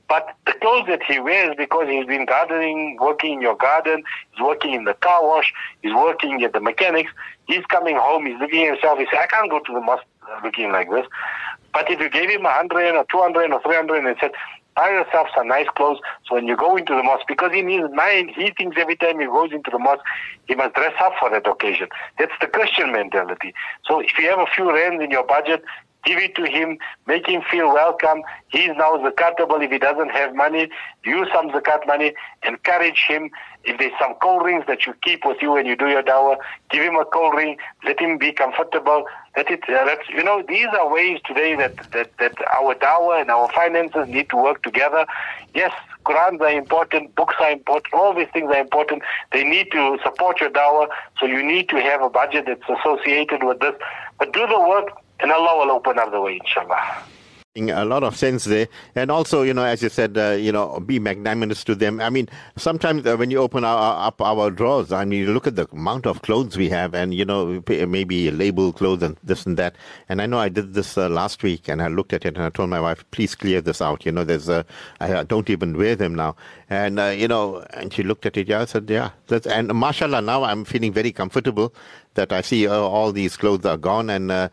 But 0.07 0.35
the 0.47 0.53
clothes 0.53 0.87
that 0.87 1.03
he 1.03 1.19
wears 1.19 1.53
because 1.55 1.87
he's 1.87 2.05
been 2.05 2.25
gardening, 2.25 2.97
working 2.99 3.33
in 3.33 3.41
your 3.41 3.55
garden, 3.55 4.03
he's 4.31 4.41
working 4.41 4.73
in 4.73 4.85
the 4.85 4.95
car 4.95 5.21
wash, 5.21 5.53
he's 5.83 5.93
working 5.93 6.41
at 6.43 6.53
the 6.53 6.61
mechanics, 6.61 7.11
he's 7.45 7.63
coming 7.65 7.95
home, 7.95 8.25
he's 8.25 8.39
looking 8.39 8.63
at 8.63 8.73
himself, 8.73 8.97
he 8.97 9.05
says, 9.05 9.19
I 9.21 9.27
can't 9.27 9.51
go 9.51 9.59
to 9.59 9.73
the 9.73 9.81
mosque 9.81 10.05
looking 10.43 10.71
like 10.71 10.89
this. 10.89 11.05
But 11.73 11.91
if 11.91 11.99
you 11.99 12.09
gave 12.09 12.29
him 12.29 12.45
a 12.45 12.51
hundred 12.51 12.95
or 12.95 13.05
two 13.11 13.19
hundred 13.19 13.51
or 13.51 13.61
three 13.61 13.75
hundred 13.75 14.03
and 14.03 14.17
said, 14.19 14.31
buy 14.75 14.89
yourself 14.89 15.27
some 15.35 15.47
nice 15.47 15.67
clothes. 15.75 15.99
So 16.27 16.35
when 16.35 16.47
you 16.47 16.55
go 16.55 16.75
into 16.75 16.95
the 16.95 17.03
mosque, 17.03 17.25
because 17.27 17.51
in 17.53 17.69
his 17.69 17.89
mind, 17.93 18.31
he 18.35 18.51
thinks 18.57 18.77
every 18.79 18.95
time 18.95 19.19
he 19.19 19.25
goes 19.25 19.51
into 19.51 19.69
the 19.71 19.79
mosque, 19.79 20.03
he 20.47 20.55
must 20.55 20.75
dress 20.75 20.93
up 21.01 21.13
for 21.19 21.29
that 21.29 21.47
occasion. 21.47 21.87
That's 22.17 22.31
the 22.41 22.47
Christian 22.47 22.91
mentality. 22.91 23.53
So 23.85 23.99
if 23.99 24.17
you 24.17 24.29
have 24.29 24.39
a 24.39 24.47
few 24.55 24.73
rands 24.73 25.03
in 25.03 25.11
your 25.11 25.25
budget, 25.25 25.63
give 26.05 26.17
it 26.17 26.35
to 26.35 26.45
him, 26.45 26.77
make 27.07 27.27
him 27.27 27.41
feel 27.49 27.73
welcome. 27.73 28.21
He's 28.47 28.71
now 28.75 28.97
zakatable 28.97 29.63
if 29.63 29.71
he 29.71 29.77
doesn't 29.77 30.11
have 30.11 30.35
money. 30.35 30.69
Use 31.03 31.27
some 31.33 31.49
zakat 31.49 31.85
money, 31.85 32.13
encourage 32.43 33.05
him. 33.07 33.29
If 33.65 33.77
there's 33.77 33.91
some 33.99 34.15
cold 34.21 34.43
drinks 34.43 34.67
that 34.67 34.85
you 34.85 34.93
keep 35.01 35.25
with 35.25 35.41
you 35.41 35.51
when 35.51 35.65
you 35.65 35.75
do 35.75 35.87
your 35.87 36.01
dawah, 36.01 36.37
give 36.69 36.81
him 36.81 36.95
a 36.95 37.03
cold 37.05 37.35
ring, 37.35 37.57
let 37.83 37.99
him 37.99 38.17
be 38.17 38.31
comfortable. 38.31 39.05
Let 39.35 39.51
it, 39.51 39.63
uh, 39.67 39.83
let, 39.85 39.99
you 40.09 40.23
know, 40.23 40.43
these 40.47 40.67
are 40.67 40.91
ways 40.91 41.19
today 41.25 41.55
that, 41.55 41.91
that, 41.91 42.17
that 42.19 42.35
our 42.53 42.73
dawah 42.75 43.19
and 43.19 43.29
our 43.29 43.49
finances 43.51 44.07
need 44.07 44.29
to 44.29 44.37
work 44.37 44.63
together. 44.63 45.05
Yes, 45.53 45.73
Qurans 46.05 46.39
are 46.39 46.49
important, 46.49 47.13
books 47.15 47.35
are 47.41 47.51
important, 47.51 47.93
all 47.93 48.13
these 48.13 48.29
things 48.31 48.49
are 48.49 48.59
important. 48.59 49.03
They 49.33 49.43
need 49.43 49.71
to 49.73 49.99
support 50.03 50.39
your 50.39 50.49
dawah, 50.49 50.87
so 51.19 51.25
you 51.25 51.43
need 51.43 51.67
to 51.69 51.81
have 51.81 52.01
a 52.01 52.09
budget 52.09 52.45
that's 52.47 52.79
associated 52.79 53.43
with 53.43 53.59
this. 53.59 53.75
But 54.17 54.31
do 54.31 54.47
the 54.47 54.59
work 54.59 54.89
and 55.19 55.31
Allah 55.31 55.65
will 55.65 55.71
open 55.71 55.99
up 55.99 56.11
the 56.11 56.21
way, 56.21 56.39
inshallah. 56.41 57.03
A 57.55 57.83
lot 57.83 58.03
of 58.03 58.15
sense 58.15 58.45
there. 58.45 58.67
And 58.95 59.11
also 59.11 59.41
you 59.41 59.53
know 59.53 59.63
as 59.65 59.81
you 59.81 59.89
said 59.89 60.17
uh, 60.17 60.31
you 60.31 60.51
know 60.51 60.79
be 60.79 60.97
magnanimous 60.99 61.63
to 61.65 61.75
them. 61.75 61.99
I 61.99 62.09
mean 62.09 62.29
sometimes 62.55 63.05
uh, 63.05 63.17
when 63.17 63.31
you 63.31 63.39
open 63.39 63.65
our, 63.65 64.07
up 64.07 64.21
our 64.21 64.51
drawers 64.51 64.91
i 64.93 65.03
mean 65.03 65.25
you 65.25 65.33
look 65.33 65.47
at 65.47 65.55
the 65.55 65.67
amount 65.71 66.05
of 66.05 66.21
clothes 66.21 66.55
we 66.57 66.69
have 66.69 66.93
and 66.93 67.13
you 67.13 67.25
know 67.25 67.61
maybe 67.67 68.31
label 68.31 68.71
clothes 68.71 69.01
and 69.01 69.17
this 69.23 69.45
and 69.45 69.57
that. 69.57 69.75
And 70.07 70.21
i 70.21 70.25
know 70.27 70.37
i 70.37 70.47
did 70.47 70.73
this 70.73 70.97
uh, 70.97 71.09
last 71.09 71.41
week 71.43 71.67
and 71.67 71.81
i 71.81 71.87
looked 71.87 72.13
at 72.13 72.23
it 72.23 72.35
and 72.35 72.45
i 72.45 72.49
told 72.49 72.69
my 72.69 72.79
wife 72.79 73.03
please 73.11 73.35
clear 73.35 73.59
this 73.61 73.81
out. 73.81 74.05
You 74.05 74.13
know 74.13 74.23
there's 74.23 74.47
uh, 74.47 74.63
i 75.01 75.23
don't 75.23 75.49
even 75.49 75.75
wear 75.75 75.95
them 75.95 76.15
now 76.15 76.35
and 76.69 76.99
uh, 76.99 77.05
you 77.05 77.27
know 77.27 77.65
and 77.71 77.93
she 77.93 78.03
looked 78.03 78.25
at 78.25 78.37
it 78.37 78.47
yeah 78.47 78.61
i 78.61 78.65
said 78.65 78.89
yeah 78.89 79.09
and 79.45 79.73
mashallah 79.73 80.21
now 80.21 80.43
i'm 80.43 80.63
feeling 80.65 80.93
very 80.93 81.11
comfortable 81.11 81.73
that 82.15 82.33
I 82.33 82.41
see 82.41 82.67
all 82.67 83.11
these 83.11 83.37
clothes 83.37 83.65
are 83.65 83.77
gone, 83.77 84.09
and 84.09 84.31
uh, 84.31 84.49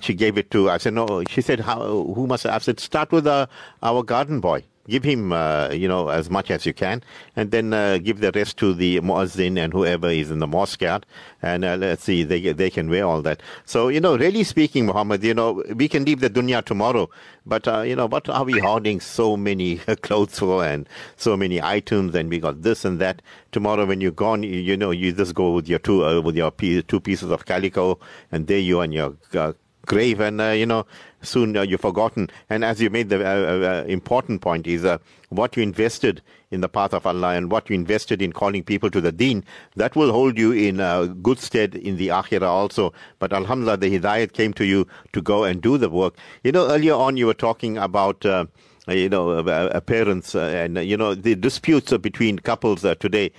she 0.00 0.14
gave 0.14 0.38
it 0.38 0.50
to. 0.52 0.70
I 0.70 0.78
said 0.78 0.94
no. 0.94 1.24
She 1.28 1.40
said, 1.40 1.60
"How? 1.60 1.80
Who 1.80 2.26
must?" 2.26 2.46
I 2.46 2.58
said, 2.58 2.80
"Start 2.80 3.12
with 3.12 3.26
uh, 3.26 3.46
our 3.82 4.02
garden 4.02 4.40
boy." 4.40 4.64
Give 4.88 5.04
him, 5.04 5.32
uh, 5.32 5.70
you 5.70 5.88
know, 5.88 6.08
as 6.08 6.30
much 6.30 6.50
as 6.50 6.66
you 6.66 6.72
can, 6.72 7.02
and 7.36 7.50
then 7.50 7.72
uh, 7.72 7.98
give 7.98 8.20
the 8.20 8.32
rest 8.32 8.56
to 8.58 8.74
the 8.74 9.00
muazzin 9.00 9.56
and 9.58 9.72
whoever 9.72 10.08
is 10.08 10.30
in 10.30 10.38
the 10.38 10.46
mosque 10.46 10.82
yard, 10.82 11.06
and 11.40 11.64
uh, 11.64 11.76
let's 11.76 12.04
see, 12.04 12.22
they 12.22 12.52
they 12.52 12.70
can 12.70 12.88
wear 12.88 13.04
all 13.04 13.22
that. 13.22 13.42
So, 13.64 13.88
you 13.88 14.00
know, 14.00 14.16
really 14.16 14.44
speaking, 14.44 14.86
Muhammad, 14.86 15.22
you 15.22 15.34
know, 15.34 15.62
we 15.74 15.88
can 15.88 16.04
leave 16.04 16.20
the 16.20 16.30
dunya 16.30 16.64
tomorrow, 16.64 17.08
but 17.46 17.66
uh, 17.68 17.82
you 17.82 17.96
know, 17.96 18.06
what 18.06 18.28
are 18.28 18.44
we 18.44 18.58
hoarding 18.58 19.00
so 19.00 19.36
many 19.36 19.76
clothes 20.02 20.38
for 20.38 20.64
and 20.64 20.88
so 21.16 21.36
many 21.36 21.62
items, 21.62 22.14
and 22.14 22.28
we 22.28 22.38
got 22.38 22.62
this 22.62 22.84
and 22.84 23.00
that. 23.00 23.22
Tomorrow, 23.52 23.86
when 23.86 24.00
you're 24.00 24.10
gone, 24.10 24.42
you, 24.42 24.58
you 24.58 24.76
know, 24.76 24.90
you 24.90 25.12
just 25.12 25.34
go 25.34 25.52
with 25.52 25.68
your 25.68 25.78
two 25.78 26.04
uh, 26.04 26.20
with 26.20 26.36
your 26.36 26.50
two 26.50 27.00
pieces 27.00 27.30
of 27.30 27.44
calico, 27.46 27.98
and 28.30 28.46
there 28.46 28.58
you 28.58 28.80
and 28.80 28.94
your 28.94 29.16
uh, 29.34 29.52
grave, 29.86 30.20
and 30.20 30.40
you 30.58 30.66
know 30.66 30.86
soon 31.22 31.56
uh, 31.56 31.62
you're 31.62 31.78
forgotten. 31.78 32.28
And 32.50 32.64
as 32.64 32.80
you 32.80 32.90
made 32.90 33.08
the 33.08 33.24
uh, 33.24 33.82
uh, 33.82 33.84
important 33.86 34.40
point 34.42 34.66
is 34.66 34.84
uh, 34.84 34.98
what 35.30 35.56
you 35.56 35.62
invested 35.62 36.20
in 36.50 36.60
the 36.60 36.68
path 36.68 36.92
of 36.92 37.06
Allah 37.06 37.34
and 37.34 37.50
what 37.50 37.70
you 37.70 37.74
invested 37.74 38.20
in 38.20 38.32
calling 38.32 38.62
people 38.62 38.90
to 38.90 39.00
the 39.00 39.12
deen, 39.12 39.44
that 39.76 39.96
will 39.96 40.12
hold 40.12 40.36
you 40.36 40.52
in 40.52 40.80
uh, 40.80 41.06
good 41.06 41.38
stead 41.38 41.74
in 41.74 41.96
the 41.96 42.08
akhirah 42.08 42.42
also. 42.42 42.92
But 43.18 43.32
alhamdulillah, 43.32 43.78
the 43.78 43.98
hidayat 43.98 44.32
came 44.32 44.52
to 44.54 44.64
you 44.64 44.86
to 45.12 45.22
go 45.22 45.44
and 45.44 45.62
do 45.62 45.78
the 45.78 45.88
work. 45.88 46.16
You 46.44 46.52
know, 46.52 46.68
earlier 46.68 46.94
on 46.94 47.16
you 47.16 47.26
were 47.26 47.34
talking 47.34 47.78
about 47.78 48.26
uh, 48.26 48.46
you 48.88 49.08
know, 49.08 49.30
uh, 49.30 49.80
parents, 49.80 50.34
uh, 50.34 50.40
and 50.40 50.76
you 50.78 50.96
know, 50.96 51.14
the 51.14 51.36
disputes 51.36 51.96
between 51.98 52.40
couples 52.40 52.84
uh, 52.84 52.96
today 52.96 53.30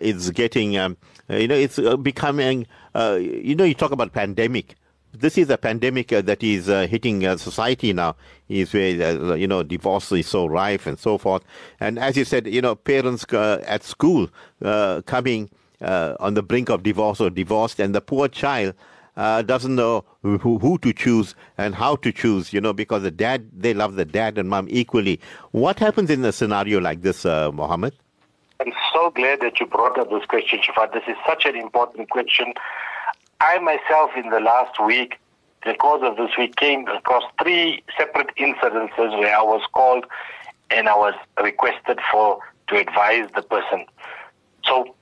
is 0.00 0.30
getting, 0.30 0.78
um, 0.78 0.96
you 1.28 1.46
know, 1.46 1.54
it's 1.54 1.78
becoming, 2.00 2.66
you 2.96 3.54
know, 3.54 3.64
you 3.64 3.74
talk 3.74 3.92
about 3.92 4.14
pandemic 4.14 4.76
this 5.20 5.38
is 5.38 5.50
a 5.50 5.58
pandemic 5.58 6.12
uh, 6.12 6.22
that 6.22 6.42
is 6.42 6.68
uh, 6.68 6.86
hitting 6.86 7.26
uh, 7.26 7.36
society 7.36 7.92
now. 7.92 8.16
Is 8.48 8.72
where 8.72 9.36
you 9.36 9.46
know 9.46 9.62
divorce 9.62 10.10
is 10.12 10.26
so 10.26 10.46
rife 10.46 10.86
and 10.86 10.98
so 10.98 11.18
forth. 11.18 11.42
And 11.80 11.98
as 11.98 12.16
you 12.16 12.24
said, 12.24 12.46
you 12.46 12.62
know 12.62 12.74
parents 12.74 13.24
at 13.32 13.82
school 13.82 14.30
coming 14.60 15.50
on 15.80 16.34
the 16.34 16.42
brink 16.42 16.70
of 16.70 16.82
divorce 16.82 17.20
or 17.20 17.30
divorced, 17.30 17.78
and 17.78 17.94
the 17.94 18.00
poor 18.00 18.28
child 18.28 18.74
uh, 19.18 19.42
doesn't 19.42 19.74
know 19.74 20.04
who, 20.22 20.38
who 20.38 20.78
to 20.78 20.92
choose 20.92 21.34
and 21.58 21.74
how 21.74 21.96
to 21.96 22.12
choose, 22.12 22.52
you 22.52 22.60
know, 22.60 22.72
because 22.72 23.02
the 23.02 23.10
dad, 23.10 23.50
they 23.52 23.74
love 23.74 23.96
the 23.96 24.04
dad 24.04 24.38
and 24.38 24.48
mom 24.48 24.68
equally. 24.70 25.20
What 25.50 25.78
happens 25.80 26.08
in 26.08 26.24
a 26.24 26.32
scenario 26.32 26.80
like 26.80 27.02
this, 27.02 27.26
uh, 27.26 27.50
Mohammed? 27.50 27.94
I'm 28.60 28.72
so 28.94 29.10
glad 29.10 29.40
that 29.40 29.60
you 29.60 29.66
brought 29.66 29.98
up 29.98 30.10
this 30.10 30.24
question, 30.26 30.60
Shafaat. 30.60 30.92
This 30.92 31.02
is 31.08 31.16
such 31.26 31.44
an 31.46 31.56
important 31.56 32.10
question. 32.10 32.54
I 33.40 33.58
myself, 33.60 34.10
in 34.16 34.30
the 34.30 34.40
last 34.40 34.84
week, 34.84 35.18
the 35.64 35.74
course 35.74 36.02
of 36.02 36.16
this 36.16 36.36
week, 36.36 36.56
came 36.56 36.86
across 36.88 37.22
three 37.40 37.82
separate 37.96 38.34
incidences 38.36 39.18
where 39.18 39.36
I 39.36 39.42
was 39.42 39.62
called 39.72 40.06
and 40.70 40.88
I 40.88 40.96
was 40.96 41.14
requested 41.42 42.00
for 42.10 42.40
to 42.68 42.76
advise 42.76 43.28
the 43.34 43.42
person. 43.42 43.86
So, 44.64 44.94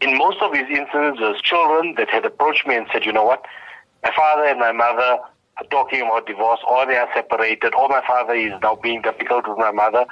in 0.00 0.18
most 0.18 0.42
of 0.42 0.52
these 0.52 0.68
incidents, 0.68 1.20
there's 1.20 1.40
children 1.40 1.94
that 1.96 2.10
had 2.10 2.24
approached 2.26 2.66
me 2.66 2.76
and 2.76 2.86
said, 2.92 3.06
you 3.06 3.12
know 3.12 3.24
what, 3.24 3.44
my 4.02 4.12
father 4.14 4.44
and 4.44 4.58
my 4.58 4.72
mother 4.72 5.18
are 5.58 5.66
talking 5.70 6.02
about 6.02 6.26
divorce, 6.26 6.60
or 6.68 6.86
they 6.86 6.96
are 6.96 7.08
separated, 7.14 7.74
or 7.74 7.88
my 7.88 8.02
father 8.06 8.34
is 8.34 8.52
now 8.62 8.76
being 8.76 9.00
difficult 9.00 9.48
with 9.48 9.56
my 9.58 9.70
mother 9.70 10.04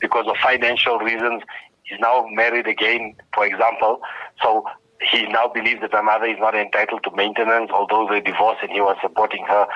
because 0.00 0.26
of 0.28 0.36
financial 0.36 0.98
reasons. 0.98 1.42
He's 1.82 1.98
now 1.98 2.26
married 2.30 2.68
again, 2.68 3.16
for 3.34 3.44
example. 3.44 4.00
So 4.40 4.64
he 5.10 5.26
now 5.26 5.48
believes 5.48 5.80
that 5.80 5.92
my 5.92 6.02
mother 6.02 6.26
is 6.26 6.38
not 6.38 6.54
entitled 6.54 7.02
to 7.04 7.10
maintenance, 7.16 7.70
although 7.72 8.08
they 8.10 8.20
divorced 8.20 8.62
and 8.62 8.70
he 8.70 8.80
was 8.80 8.96
supporting 9.00 9.44
her. 9.46 9.66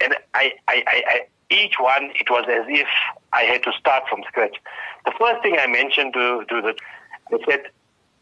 And 0.00 0.14
I, 0.34 0.52
I, 0.68 0.84
I, 0.86 1.02
I, 1.06 1.20
each 1.50 1.74
one, 1.78 2.10
it 2.14 2.30
was 2.30 2.44
as 2.48 2.64
if 2.68 2.88
I 3.32 3.42
had 3.42 3.62
to 3.64 3.72
start 3.78 4.04
from 4.08 4.22
scratch. 4.26 4.56
The 5.04 5.12
first 5.18 5.42
thing 5.42 5.56
I 5.58 5.66
mentioned 5.66 6.14
to, 6.14 6.44
to 6.48 6.62
the, 6.62 6.74
I 7.32 7.38
said, 7.48 7.62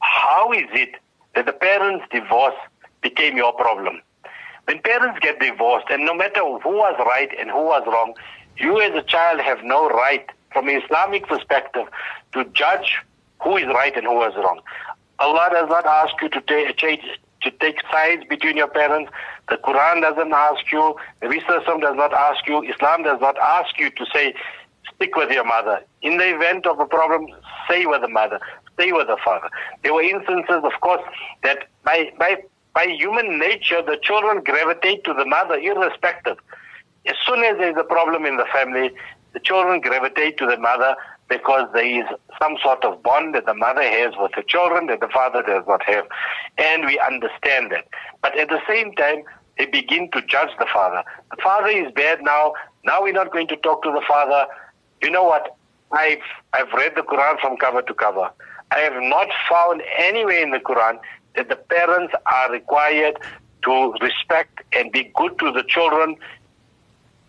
how 0.01 0.53
is 0.53 0.67
it 0.73 0.97
that 1.35 1.47
the 1.47 1.53
parents' 1.53 2.05
divorce 2.11 2.55
became 3.03 3.37
your 3.37 3.53
problem? 3.53 4.03
When 4.65 4.81
parents 4.83 5.19
get 5.21 5.41
divorced, 5.41 5.87
and 5.91 6.05
no 6.05 6.15
matter 6.15 6.41
who 6.41 6.71
was 6.71 6.95
right 7.07 7.31
and 7.39 7.51
who 7.51 7.63
was 7.65 7.83
wrong, 7.87 8.15
you 8.57 8.81
as 8.81 8.95
a 8.95 9.03
child 9.03 9.41
have 9.41 9.65
no 9.65 9.89
right, 9.89 10.29
from 10.53 10.69
an 10.69 10.83
Islamic 10.83 11.27
perspective, 11.27 11.87
to 12.33 12.45
judge 12.47 12.99
who 13.43 13.57
is 13.57 13.67
right 13.67 13.97
and 13.97 14.07
who 14.07 14.23
is 14.25 14.35
wrong. 14.37 14.61
Allah 15.21 15.49
does 15.53 15.69
not 15.69 15.87
ask 15.87 16.15
you 16.23 16.29
to 16.31 16.41
take, 16.41 16.77
change, 16.77 17.03
to 17.43 17.51
take 17.53 17.77
sides 17.91 18.25
between 18.29 18.57
your 18.57 18.69
parents. 18.69 19.13
The 19.49 19.57
Quran 19.57 20.01
doesn't 20.01 20.33
ask 20.33 20.73
you. 20.73 20.97
The 21.21 21.29
Islam 21.29 21.81
does 21.81 21.97
not 21.97 22.13
ask 22.13 22.47
you. 22.47 22.63
Islam 22.63 23.03
does 23.03 23.21
not 23.21 23.37
ask 23.39 23.79
you 23.79 23.91
to 23.91 24.07
say, 24.15 24.35
stick 24.95 25.15
with 25.17 25.31
your 25.31 25.45
mother. 25.45 25.83
In 26.03 26.17
the 26.17 26.35
event 26.35 26.67
of 26.67 26.81
a 26.81 26.87
problem, 26.87 27.27
stay 27.67 27.87
with 27.87 28.01
the 28.01 28.09
mother, 28.09 28.41
stay 28.75 28.93
with 28.93 29.09
the 29.09 29.19
father. 29.25 29.51
There 29.83 29.95
were 29.95 30.03
instances, 30.03 30.63
of 30.65 30.73
course, 30.81 31.03
that 31.43 31.69
by, 31.85 32.13
by, 32.19 32.43
by 32.75 32.87
human 32.87 33.39
nature, 33.39 33.83
the 33.83 33.99
children 34.03 34.43
gravitate 34.43 35.05
to 35.05 35.15
the 35.15 35.27
mother 35.27 35.55
irrespective. 35.55 36.39
As 37.07 37.17
soon 37.27 37.45
as 37.45 37.57
there's 37.59 37.77
a 37.79 37.85
problem 37.85 38.27
in 38.27 38.37
the 38.37 38.47
family, 38.53 38.91
the 39.33 39.41
children 39.41 39.81
gravitate 39.81 40.39
to 40.39 40.47
the 40.47 40.57
mother 40.59 40.97
because 41.29 41.69
there 41.73 41.85
is 41.85 42.05
some 42.43 42.57
sort 42.63 42.85
of 42.85 43.03
bond 43.03 43.35
that 43.35 43.47
the 43.47 43.55
mother 43.55 43.83
has 43.83 44.15
with 44.19 44.33
the 44.37 44.43
children 44.43 44.87
that 44.89 45.01
the 45.01 45.09
father 45.09 45.43
does 45.43 45.65
not 45.67 45.83
have. 45.85 46.07
And 46.59 46.85
we 46.85 46.99
understand 46.99 47.71
that. 47.71 47.87
But 48.21 48.37
at 48.37 48.49
the 48.49 48.61
same 48.69 48.93
time, 48.95 49.23
they 49.57 49.67
begin 49.67 50.11
to 50.11 50.23
judge 50.23 50.51
the 50.59 50.67
father. 50.73 51.05
The 51.31 51.43
father 51.43 51.69
is 51.69 51.93
bad 51.93 52.23
now. 52.23 52.55
Now 52.85 53.03
we're 53.03 53.13
not 53.13 53.33
going 53.33 53.47
to 53.49 53.57
talk 53.57 53.83
to 53.85 53.93
the 53.93 54.03
father. 54.07 54.47
You 55.03 55.11
know 55.11 55.25
what? 55.25 55.57
I've, 55.93 56.19
I've 56.53 56.73
read 56.73 56.93
the 56.97 57.03
Quran 57.03 57.41
from 57.41 57.57
cover 57.57 57.83
to 57.83 57.95
cover. 57.95 58.31
I 58.73 58.79
have 58.81 59.01
not 59.01 59.29
found 59.49 59.83
anywhere 59.99 60.43
in 60.43 60.51
the 60.51 60.59
Quran 60.61 60.99
that 61.37 61.49
the 61.49 61.57
parents 61.57 62.15
are 62.27 62.51
required 62.51 63.19
to 63.65 63.93
respect 64.01 64.63
and 64.73 64.91
be 64.91 65.13
good 65.15 65.39
to 65.39 65.53
the 65.53 65.63
children 65.69 66.17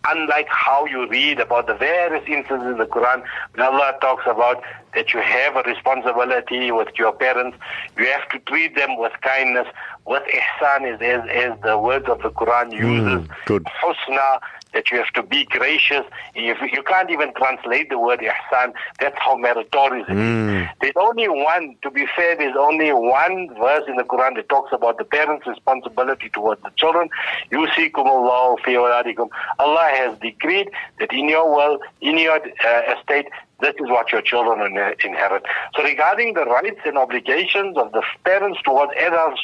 unlike 0.08 0.48
how 0.50 0.86
you 0.86 1.08
read 1.08 1.40
about 1.40 1.68
the 1.68 1.76
various 1.76 2.24
instances 2.28 2.68
in 2.68 2.78
the 2.78 2.86
Quran, 2.86 3.24
when 3.54 3.66
Allah 3.66 3.98
talks 4.02 4.24
about 4.26 4.64
that 4.94 5.14
you 5.14 5.22
have 5.22 5.56
a 5.56 5.62
responsibility 5.64 6.72
with 6.72 6.90
your 6.98 7.14
parents, 7.14 7.58
you 7.98 8.06
have 8.08 8.28
to 8.30 8.40
treat 8.40 8.76
them 8.76 8.98
with 8.98 9.14
kindness. 9.22 9.68
With 10.06 10.24
ihsan 10.24 10.94
is 10.94 11.02
as, 11.02 11.30
as 11.30 11.62
the 11.62 11.78
words 11.78 12.08
of 12.10 12.22
the 12.22 12.32
Quran 12.32 12.74
uses. 12.74 13.28
Mm, 13.28 13.46
good. 13.46 13.64
Husna, 13.64 14.40
that 14.74 14.92
you 14.92 14.98
have 14.98 15.12
to 15.14 15.24
be 15.24 15.46
gracious. 15.46 16.06
If 16.36 16.62
you 16.72 16.84
can't 16.84 17.10
even 17.10 17.34
translate 17.34 17.90
the 17.90 18.00
word 18.00 18.20
ihsan, 18.20 18.74
that's 19.00 19.18
how 19.20 19.36
meritorious 19.36 20.08
it 20.08 20.14
is. 20.14 20.18
Mm. 20.18 20.70
There's 20.82 20.94
only 20.96 21.28
one, 21.28 21.76
to 21.82 21.92
be 21.92 22.06
fair, 22.16 22.36
there's 22.38 22.56
only 22.58 22.92
one 22.92 23.54
verse 23.56 23.84
in 23.88 23.96
the 23.98 24.04
Quran 24.04 24.36
that 24.36 24.50
talks 24.50 24.72
about 24.72 24.98
the 24.98 25.04
parents' 25.04 25.48
responsibility 25.48 26.30
towards 26.30 26.62
the 26.64 26.72
children. 26.76 27.10
Fi 27.50 27.90
awladikum. 27.90 29.30
Allah 29.60 29.90
has 29.94 30.18
decreed 30.20 30.70
that 31.00 31.12
in 31.14 31.30
your 31.30 31.50
world, 31.54 31.82
in 32.02 32.18
your 32.18 32.40
uh, 32.40 32.96
estate, 32.98 33.28
this 33.60 33.76
is 33.76 33.90
what 33.90 34.12
your 34.12 34.22
children 34.22 34.62
inherit. 35.04 35.44
So 35.76 35.84
regarding 35.84 36.34
the 36.34 36.46
rights 36.46 36.80
and 36.86 36.98
obligations 36.98 37.78
of 37.78 37.92
the 37.92 38.02
parents 38.24 38.60
towards 38.64 38.92
adult 38.98 39.38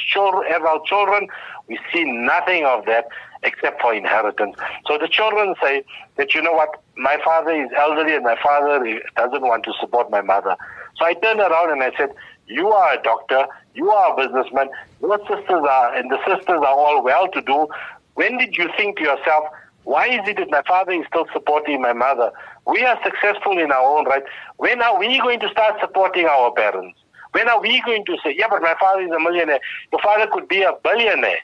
children 0.85 1.27
we 1.67 1.77
see 1.93 2.03
nothing 2.05 2.65
of 2.65 2.85
that 2.85 3.07
except 3.47 3.81
for 3.81 3.93
inheritance. 3.93 4.55
So 4.85 4.97
the 4.97 5.07
children 5.07 5.55
say 5.63 5.83
that, 6.17 6.35
you 6.35 6.41
know 6.41 6.53
what, 6.53 6.81
my 6.95 7.17
father 7.23 7.51
is 7.51 7.69
elderly 7.77 8.13
and 8.15 8.23
my 8.23 8.37
father 8.41 9.01
doesn't 9.15 9.41
want 9.41 9.63
to 9.63 9.73
support 9.79 10.11
my 10.11 10.21
mother. 10.21 10.55
So 10.97 11.05
I 11.05 11.13
turned 11.13 11.39
around 11.39 11.71
and 11.71 11.81
I 11.81 11.91
said, 11.97 12.09
you 12.47 12.69
are 12.69 12.93
a 12.93 13.01
doctor, 13.01 13.47
you 13.73 13.89
are 13.89 14.13
a 14.13 14.27
businessman, 14.27 14.69
your 15.01 15.19
sisters 15.19 15.65
are, 15.69 15.93
and 15.95 16.11
the 16.11 16.19
sisters 16.25 16.61
are 16.69 16.77
all 16.83 17.03
well 17.03 17.27
to 17.29 17.41
do. 17.41 17.67
When 18.15 18.37
did 18.37 18.57
you 18.57 18.69
think 18.77 18.97
to 18.97 19.03
yourself, 19.03 19.45
why 19.83 20.07
is 20.07 20.27
it 20.27 20.37
that 20.37 20.49
my 20.49 20.63
father 20.67 20.91
is 20.91 21.05
still 21.07 21.27
supporting 21.31 21.81
my 21.81 21.93
mother? 21.93 22.31
We 22.65 22.83
are 22.83 22.99
successful 23.03 23.57
in 23.57 23.71
our 23.71 23.97
own 23.97 24.05
right. 24.05 24.23
When 24.57 24.81
are 24.81 24.99
we 24.99 25.19
going 25.19 25.39
to 25.39 25.49
start 25.49 25.79
supporting 25.79 26.25
our 26.25 26.51
parents? 26.51 26.99
When 27.31 27.47
are 27.47 27.61
we 27.61 27.81
going 27.85 28.03
to 28.05 28.17
say, 28.23 28.35
yeah, 28.37 28.47
but 28.49 28.61
my 28.61 28.75
father 28.79 29.01
is 29.01 29.11
a 29.11 29.19
millionaire. 29.19 29.59
Your 29.91 30.01
father 30.01 30.27
could 30.31 30.47
be 30.47 30.63
a 30.63 30.73
billionaire. 30.83 31.39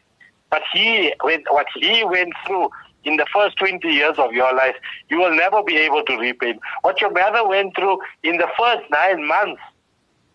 But 0.54 0.62
he, 0.72 1.12
what 1.20 1.66
he 1.74 2.04
went 2.06 2.32
through 2.46 2.70
in 3.06 3.18
the 3.18 3.26
first 3.34 3.58
20 3.58 3.88
years 3.88 4.20
of 4.20 4.34
your 4.34 4.54
life, 4.54 4.76
you 5.10 5.18
will 5.18 5.36
never 5.36 5.64
be 5.64 5.78
able 5.78 6.04
to 6.04 6.16
repay. 6.16 6.50
him. 6.52 6.60
What 6.84 7.02
your 7.02 7.10
mother 7.12 7.48
went 7.48 7.76
through 7.76 7.98
in 8.22 8.38
the 8.38 8.48
first 8.56 8.84
nine 8.92 9.26
months, 9.26 9.64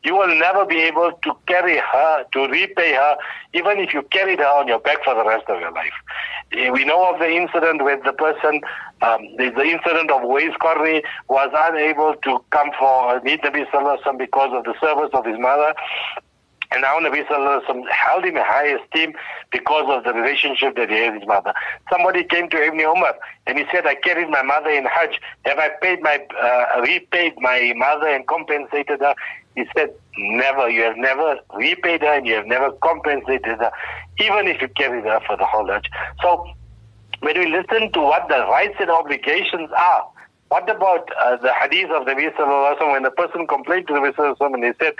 you 0.02 0.16
will 0.16 0.34
never 0.36 0.64
be 0.64 0.80
able 0.80 1.12
to 1.22 1.36
carry 1.46 1.78
her, 1.78 2.24
to 2.32 2.48
repay 2.48 2.94
her, 2.94 3.16
even 3.54 3.78
if 3.78 3.94
you 3.94 4.02
carried 4.10 4.40
her 4.40 4.46
on 4.58 4.66
your 4.66 4.80
back 4.80 5.04
for 5.04 5.14
the 5.14 5.24
rest 5.24 5.44
of 5.48 5.60
your 5.60 5.70
life. 5.70 5.92
Eh, 6.50 6.68
we 6.70 6.84
know 6.84 7.12
of 7.14 7.20
the 7.20 7.30
incident 7.30 7.84
with 7.84 8.02
the 8.04 8.12
person, 8.12 8.60
um, 9.02 9.20
the, 9.36 9.52
the 9.54 9.62
incident 9.62 10.10
of 10.10 10.22
Uwais 10.22 10.56
Qarni 10.58 11.04
was 11.28 11.50
unable 11.54 12.16
to 12.24 12.44
come 12.50 12.70
for 12.76 13.20
meet 13.22 13.40
Nabi 13.42 13.70
Sallallahu 13.70 14.18
because 14.18 14.50
of 14.52 14.64
the 14.64 14.74
service 14.80 15.10
of 15.12 15.24
his 15.24 15.38
mother. 15.38 15.74
And 16.70 16.82
now 16.82 16.98
Nabi 16.98 17.26
Sallallahu 17.26 17.88
held 17.88 18.24
him 18.24 18.36
in 18.36 18.42
high 18.44 18.76
esteem 18.78 19.14
because 19.50 19.86
of 19.88 20.04
the 20.04 20.12
relationship 20.12 20.76
that 20.76 20.90
he 20.90 20.96
had 20.96 21.14
with 21.14 21.22
his 21.22 21.28
mother. 21.28 21.54
Somebody 21.90 22.24
came 22.24 22.50
to 22.50 22.62
Ibn 22.62 22.78
Umar 22.78 23.14
and 23.46 23.58
he 23.58 23.64
said, 23.72 23.86
I 23.86 23.94
carried 23.94 24.28
my 24.28 24.42
mother 24.42 24.70
in 24.70 24.84
Hajj. 24.84 25.18
Have 25.46 25.58
I 25.58 25.70
paid 25.80 26.02
my, 26.02 26.20
uh, 26.40 26.80
repaid 26.82 27.34
my 27.38 27.72
mother 27.76 28.08
and 28.08 28.26
compensated 28.26 29.00
her? 29.00 29.14
He 29.56 29.64
said, 29.74 29.94
never. 30.18 30.68
You 30.68 30.82
have 30.82 30.98
never 30.98 31.38
repaid 31.54 32.02
her 32.02 32.12
and 32.12 32.26
you 32.26 32.34
have 32.34 32.46
never 32.46 32.70
compensated 32.72 33.58
her, 33.58 33.72
even 34.20 34.46
if 34.46 34.60
you 34.60 34.68
carried 34.68 35.04
her 35.04 35.20
for 35.26 35.36
the 35.36 35.46
whole 35.46 35.66
Hajj. 35.66 35.88
So 36.20 36.46
when 37.20 37.38
we 37.38 37.46
listen 37.46 37.90
to 37.92 38.00
what 38.00 38.28
the 38.28 38.40
rights 38.46 38.76
and 38.78 38.90
obligations 38.90 39.70
are, 39.76 40.06
what 40.48 40.68
about 40.70 41.08
uh, 41.20 41.36
the 41.36 41.52
hadith 41.52 41.90
of 41.90 42.06
the 42.06 42.12
Nabi 42.12 42.34
Sallallahu 42.34 42.92
when 42.92 43.02
the 43.02 43.10
person 43.10 43.46
complained 43.46 43.86
to 43.88 43.94
the 43.94 44.00
Nabi 44.00 44.14
Sallallahu 44.14 44.54
and 44.54 44.64
he 44.64 44.72
said, 44.80 44.94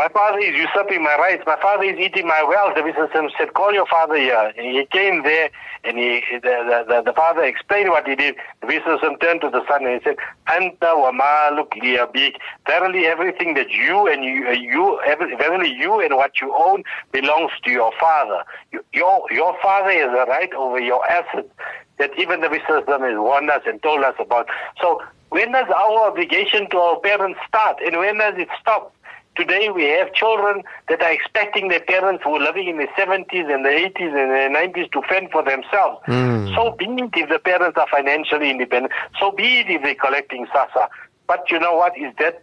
my 0.00 0.08
father 0.08 0.38
is 0.38 0.56
usurping 0.56 1.02
my 1.02 1.14
rights. 1.16 1.42
My 1.46 1.60
father 1.60 1.84
is 1.84 1.98
eating 1.98 2.26
my 2.26 2.42
wealth. 2.42 2.74
The 2.74 2.80
Prophet 2.80 3.32
said, 3.36 3.52
call 3.52 3.74
your 3.74 3.84
father 3.84 4.16
here. 4.16 4.50
And 4.56 4.64
he 4.74 4.86
came 4.86 5.22
there 5.24 5.50
and 5.84 5.98
he, 5.98 6.22
the, 6.32 6.86
the, 6.88 7.02
the 7.04 7.12
father 7.12 7.44
explained 7.44 7.90
what 7.90 8.08
he 8.08 8.16
did. 8.16 8.36
The 8.62 8.80
Prophet 8.80 9.20
turned 9.20 9.42
to 9.42 9.50
the 9.50 9.60
son 9.68 9.84
and 9.84 10.00
he 10.00 10.02
said, 10.02 10.16
Anta 10.46 10.96
wa 10.96 11.12
maluk 11.12 11.68
liyabik. 11.82 12.36
Verily 12.66 13.04
everything 13.08 13.52
that 13.54 13.68
you 13.68 14.08
and 14.08 14.24
you, 14.24 14.48
uh, 14.48 14.52
you 14.52 14.98
verily 15.36 15.70
you 15.70 16.00
and 16.00 16.16
what 16.16 16.40
you 16.40 16.54
own 16.56 16.82
belongs 17.12 17.52
to 17.64 17.70
your 17.70 17.92
father. 18.00 18.42
You, 18.72 18.82
your, 18.94 19.26
your 19.30 19.54
father 19.60 19.92
has 19.92 20.08
a 20.08 20.30
right 20.30 20.52
over 20.54 20.80
your 20.80 21.04
assets 21.10 21.50
that 21.98 22.18
even 22.18 22.40
the 22.40 22.48
Prophet 22.48 22.88
has 22.88 23.18
warned 23.18 23.50
us 23.50 23.60
and 23.66 23.82
told 23.82 24.02
us 24.02 24.14
about. 24.18 24.48
So 24.80 25.02
when 25.28 25.52
does 25.52 25.68
our 25.68 26.08
obligation 26.08 26.70
to 26.70 26.78
our 26.78 27.00
parents 27.00 27.38
start 27.46 27.80
and 27.84 27.98
when 27.98 28.16
does 28.16 28.36
it 28.38 28.48
stop? 28.62 28.94
Today 29.40 29.70
we 29.70 29.84
have 29.84 30.12
children 30.12 30.64
that 30.90 31.00
are 31.00 31.10
expecting 31.10 31.68
their 31.68 31.80
parents 31.80 32.22
who 32.22 32.34
are 32.34 32.40
living 32.40 32.68
in 32.68 32.76
the 32.76 32.88
70s 32.88 33.50
and 33.50 33.64
the 33.64 33.70
80s 33.70 34.12
and 34.12 34.54
the 34.54 34.58
90s 34.58 34.92
to 34.92 35.00
fend 35.08 35.30
for 35.30 35.42
themselves. 35.42 35.98
Mm. 36.06 36.54
So 36.54 36.72
be 36.72 36.84
it 36.84 37.10
if 37.14 37.30
the 37.30 37.38
parents 37.38 37.78
are 37.78 37.86
financially 37.90 38.50
independent. 38.50 38.92
So 39.18 39.32
be 39.32 39.60
it 39.60 39.70
if 39.70 39.82
they're 39.82 39.94
collecting 39.94 40.44
SASSA. 40.48 40.90
But 41.26 41.50
you 41.50 41.58
know 41.58 41.74
what? 41.74 41.96
Is 41.96 42.12
that 42.18 42.42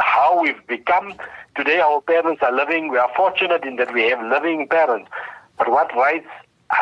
how 0.00 0.42
we've 0.42 0.66
become? 0.66 1.14
Today 1.54 1.78
our 1.78 2.00
parents 2.00 2.42
are 2.42 2.52
living. 2.52 2.88
We 2.88 2.98
are 2.98 3.10
fortunate 3.14 3.62
in 3.62 3.76
that 3.76 3.94
we 3.94 4.10
have 4.10 4.20
living 4.20 4.66
parents. 4.66 5.08
But 5.58 5.70
what 5.70 5.94
rights 5.94 6.26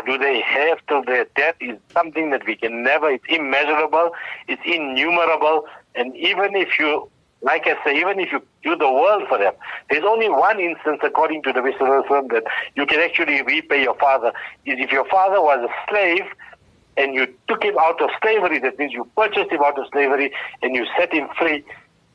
do 0.06 0.16
they 0.16 0.40
have 0.40 0.78
till 0.88 1.04
their 1.04 1.26
death 1.36 1.56
is 1.60 1.78
something 1.92 2.30
that 2.30 2.46
we 2.46 2.56
can 2.56 2.82
never, 2.82 3.10
it's 3.10 3.24
immeasurable, 3.28 4.12
it's 4.48 4.62
innumerable, 4.64 5.66
and 5.94 6.16
even 6.16 6.56
if 6.56 6.78
you, 6.78 7.10
like 7.44 7.66
I 7.66 7.76
say, 7.84 7.98
even 7.98 8.18
if 8.18 8.32
you 8.32 8.42
do 8.62 8.74
the 8.74 8.90
world 8.90 9.24
for 9.28 9.36
them, 9.36 9.52
there's 9.90 10.02
only 10.02 10.30
one 10.30 10.58
instance 10.58 11.00
according 11.02 11.42
to 11.42 11.52
the 11.52 11.60
Muslim 11.60 12.28
that 12.28 12.44
you 12.74 12.86
can 12.86 13.00
actually 13.00 13.42
repay 13.42 13.82
your 13.82 13.94
father, 13.96 14.32
is 14.64 14.76
if 14.78 14.90
your 14.90 15.04
father 15.04 15.42
was 15.42 15.68
a 15.68 15.90
slave 15.90 16.24
and 16.96 17.14
you 17.14 17.26
took 17.46 17.62
him 17.62 17.74
out 17.78 18.00
of 18.00 18.08
slavery, 18.22 18.58
that 18.60 18.78
means 18.78 18.92
you 18.92 19.06
purchased 19.14 19.50
him 19.50 19.62
out 19.62 19.78
of 19.78 19.86
slavery 19.92 20.32
and 20.62 20.74
you 20.74 20.86
set 20.98 21.12
him 21.12 21.28
free, 21.38 21.62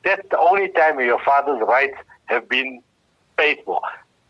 that's 0.04 0.28
the 0.32 0.40
only 0.40 0.70
time 0.70 1.00
your 1.00 1.22
father's 1.24 1.62
rights 1.62 1.98
have 2.26 2.50
been 2.50 2.82
paid 3.38 3.60
for. 3.66 3.80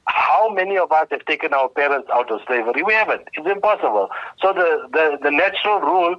How 0.05 0.49
many 0.49 0.77
of 0.77 0.91
us 0.91 1.07
have 1.11 1.23
taken 1.25 1.53
our 1.53 1.69
parents 1.69 2.09
out 2.11 2.29
of 2.29 2.41
slavery? 2.45 2.83
We 2.83 2.93
haven't. 2.93 3.27
It's 3.35 3.47
impossible. 3.47 4.09
So 4.41 4.51
the, 4.51 4.89
the, 4.91 5.19
the 5.21 5.31
natural 5.31 5.79
rule 5.79 6.15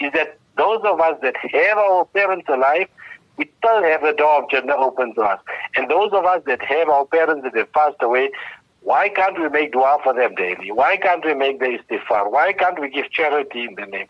is 0.00 0.12
that 0.12 0.38
those 0.56 0.80
of 0.84 1.00
us 1.00 1.18
that 1.22 1.36
have 1.36 1.78
our 1.78 2.04
parents 2.06 2.48
alive, 2.48 2.88
we 3.36 3.50
still 3.58 3.82
have 3.82 4.02
the 4.02 4.12
door 4.12 4.42
of 4.42 4.50
Jannah 4.50 4.76
open 4.76 5.14
to 5.14 5.22
us. 5.22 5.40
And 5.76 5.90
those 5.90 6.12
of 6.12 6.24
us 6.24 6.42
that 6.46 6.62
have 6.62 6.88
our 6.88 7.04
parents 7.06 7.42
that 7.44 7.56
have 7.56 7.72
passed 7.72 8.00
away, 8.00 8.30
why 8.82 9.08
can't 9.08 9.38
we 9.40 9.48
make 9.48 9.72
dua 9.72 9.98
for 10.02 10.14
them 10.14 10.34
daily? 10.34 10.70
Why 10.70 10.96
can't 10.96 11.24
we 11.24 11.34
make 11.34 11.58
the 11.58 11.78
istighfar? 11.78 12.30
Why 12.30 12.52
can't 12.52 12.80
we 12.80 12.90
give 12.90 13.10
charity 13.10 13.64
in 13.64 13.74
the 13.74 13.86
name? 13.86 14.06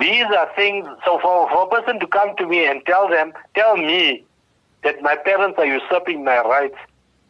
These 0.00 0.24
are 0.24 0.50
things, 0.56 0.86
so 1.04 1.18
for, 1.20 1.48
for 1.50 1.64
a 1.64 1.68
person 1.68 2.00
to 2.00 2.06
come 2.06 2.34
to 2.36 2.46
me 2.46 2.66
and 2.66 2.84
tell 2.86 3.08
them, 3.08 3.32
tell 3.54 3.76
me 3.76 4.24
that 4.82 5.02
my 5.02 5.16
parents 5.16 5.58
are 5.58 5.66
usurping 5.66 6.24
my 6.24 6.40
rights, 6.40 6.76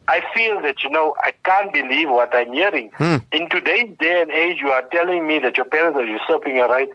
I 0.06 0.22
feel 0.34 0.60
that, 0.62 0.82
you 0.82 0.90
know, 0.90 1.14
I 1.24 1.32
can't 1.44 1.72
believe 1.72 2.10
what 2.10 2.34
I'm 2.34 2.52
hearing. 2.52 2.90
Hmm. 2.94 3.16
In 3.32 3.48
today's 3.48 3.90
day 3.98 4.20
and 4.20 4.30
age, 4.30 4.58
you 4.60 4.68
are 4.68 4.82
telling 4.92 5.26
me 5.26 5.38
that 5.40 5.56
your 5.56 5.66
parents 5.66 5.98
are 5.98 6.04
usurping 6.04 6.56
your 6.56 6.68
rights. 6.68 6.92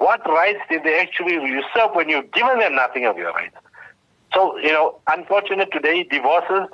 What 0.00 0.26
rights 0.26 0.60
did 0.70 0.82
they 0.82 0.98
actually 0.98 1.34
usurp 1.34 1.94
when 1.94 2.08
you've 2.08 2.32
given 2.32 2.58
them 2.58 2.74
nothing 2.74 3.04
of 3.04 3.18
your 3.18 3.32
rights? 3.32 3.54
So, 4.32 4.56
you 4.56 4.72
know, 4.72 4.98
unfortunate 5.06 5.70
today, 5.72 6.04
divorces, 6.04 6.70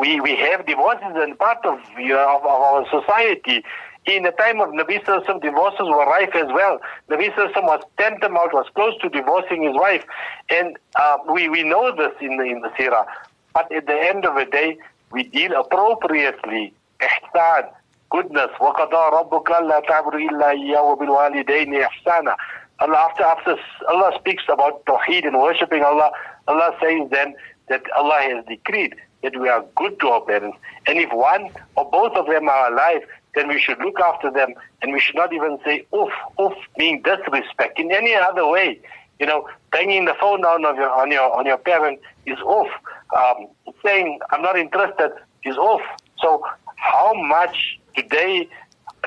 we, 0.00 0.18
we 0.18 0.34
have 0.36 0.64
divorces 0.64 1.12
and 1.14 1.38
part 1.38 1.58
of, 1.66 1.78
you 1.98 2.14
know, 2.14 2.38
of, 2.38 2.46
our 2.46 2.86
society. 2.88 3.62
In 4.06 4.22
the 4.22 4.30
time 4.30 4.62
of 4.62 4.70
Nabi 4.70 5.04
Sallallahu 5.04 5.42
divorces 5.42 5.80
were 5.80 6.06
rife 6.06 6.34
as 6.34 6.46
well. 6.46 6.80
Nabi 7.10 7.30
Sallallahu 7.34 7.64
was 7.64 7.82
tantamount, 7.98 8.54
was 8.54 8.66
close 8.74 8.94
to 9.02 9.10
divorcing 9.10 9.64
his 9.64 9.74
wife. 9.74 10.06
And 10.48 10.78
uh, 10.96 11.18
we, 11.30 11.50
we 11.50 11.64
know 11.64 11.94
this 11.94 12.14
in 12.22 12.38
the, 12.38 12.44
in 12.44 12.62
the 12.62 12.70
seerah. 12.70 13.04
But 13.52 13.70
at 13.70 13.86
the 13.86 13.92
end 13.92 14.24
of 14.24 14.36
the 14.36 14.46
day, 14.46 14.78
we 15.12 15.24
deal 15.24 15.52
appropriately. 15.52 16.72
Ihsan, 17.02 17.68
goodness. 18.09 18.49
وَقَضَى 18.59 19.03
رَبُّكَ 19.19 19.49
لَا 19.49 19.79
تَعْبُدُ 19.79 20.15
إِلَّا 20.15 20.49
إِيَّهُ 20.51 20.79
وَبِالْوَالِدَيْنِ 20.79 21.87
إِحْسَانًا 21.87 22.35
Allah, 22.79 23.07
after, 23.09 23.23
after 23.23 23.55
Allah 23.87 24.11
speaks 24.19 24.43
about 24.49 24.83
Tawheed 24.85 25.25
and 25.25 25.37
worshipping 25.37 25.83
Allah, 25.83 26.11
Allah 26.47 26.75
says 26.81 27.09
then 27.11 27.35
that 27.69 27.83
Allah 27.95 28.19
has 28.21 28.45
decreed 28.45 28.95
that 29.21 29.39
we 29.39 29.47
are 29.47 29.63
good 29.75 29.99
to 30.01 30.09
our 30.09 30.21
parents. 30.21 30.57
And 30.85 30.97
if 30.99 31.11
one 31.13 31.49
or 31.77 31.89
both 31.89 32.13
of 32.13 32.27
them 32.27 32.49
are 32.49 32.71
alive, 32.73 33.03
then 33.35 33.47
we 33.47 33.59
should 33.59 33.79
look 33.79 33.99
after 33.99 34.29
them 34.29 34.53
and 34.81 34.91
we 34.91 34.99
should 34.99 35.15
not 35.15 35.33
even 35.33 35.57
say 35.63 35.85
oof, 35.95 36.11
oof, 36.41 36.53
being 36.77 37.01
disrespect 37.01 37.79
in 37.79 37.91
any 37.91 38.15
other 38.15 38.47
way. 38.47 38.79
You 39.19 39.27
know, 39.27 39.47
banging 39.71 40.05
the 40.05 40.15
phone 40.19 40.41
down 40.41 40.65
on 40.65 40.75
your 40.75 40.89
on 40.89 41.11
your 41.11 41.31
on 41.37 41.45
your 41.45 41.57
parent 41.57 41.99
is 42.25 42.39
off. 42.39 42.69
Um, 43.15 43.47
saying 43.83 44.19
I'm 44.31 44.41
not 44.41 44.57
interested 44.57 45.11
is 45.45 45.55
off. 45.57 45.81
So 46.19 46.43
how 46.75 47.13
much 47.13 47.79
today 48.02 48.48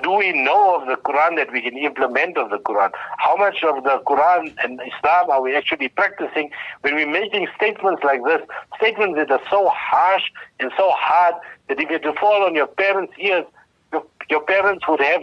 do 0.03 0.11
we 0.11 0.31
know 0.31 0.79
of 0.79 0.87
the 0.87 0.95
Quran 0.95 1.35
that 1.35 1.51
we 1.51 1.61
can 1.61 1.77
implement 1.77 2.37
of 2.37 2.49
the 2.49 2.57
Quran? 2.57 2.91
How 3.17 3.35
much 3.35 3.63
of 3.63 3.83
the 3.83 4.01
Quran 4.05 4.53
and 4.63 4.81
Islam 4.81 5.29
are 5.29 5.41
we 5.41 5.55
actually 5.55 5.89
practicing 5.89 6.49
when 6.81 6.95
we're 6.95 7.11
making 7.11 7.47
statements 7.55 8.01
like 8.03 8.23
this? 8.23 8.41
Statements 8.77 9.17
that 9.17 9.29
are 9.31 9.41
so 9.49 9.69
harsh 9.69 10.23
and 10.59 10.71
so 10.77 10.91
hard 10.95 11.35
that 11.67 11.79
if 11.79 11.89
you 11.89 11.99
to 11.99 12.13
fall 12.13 12.43
on 12.43 12.55
your 12.55 12.67
parents' 12.67 13.13
ears, 13.19 13.45
your, 13.91 14.03
your 14.29 14.41
parents 14.41 14.87
would 14.87 15.01
have 15.01 15.21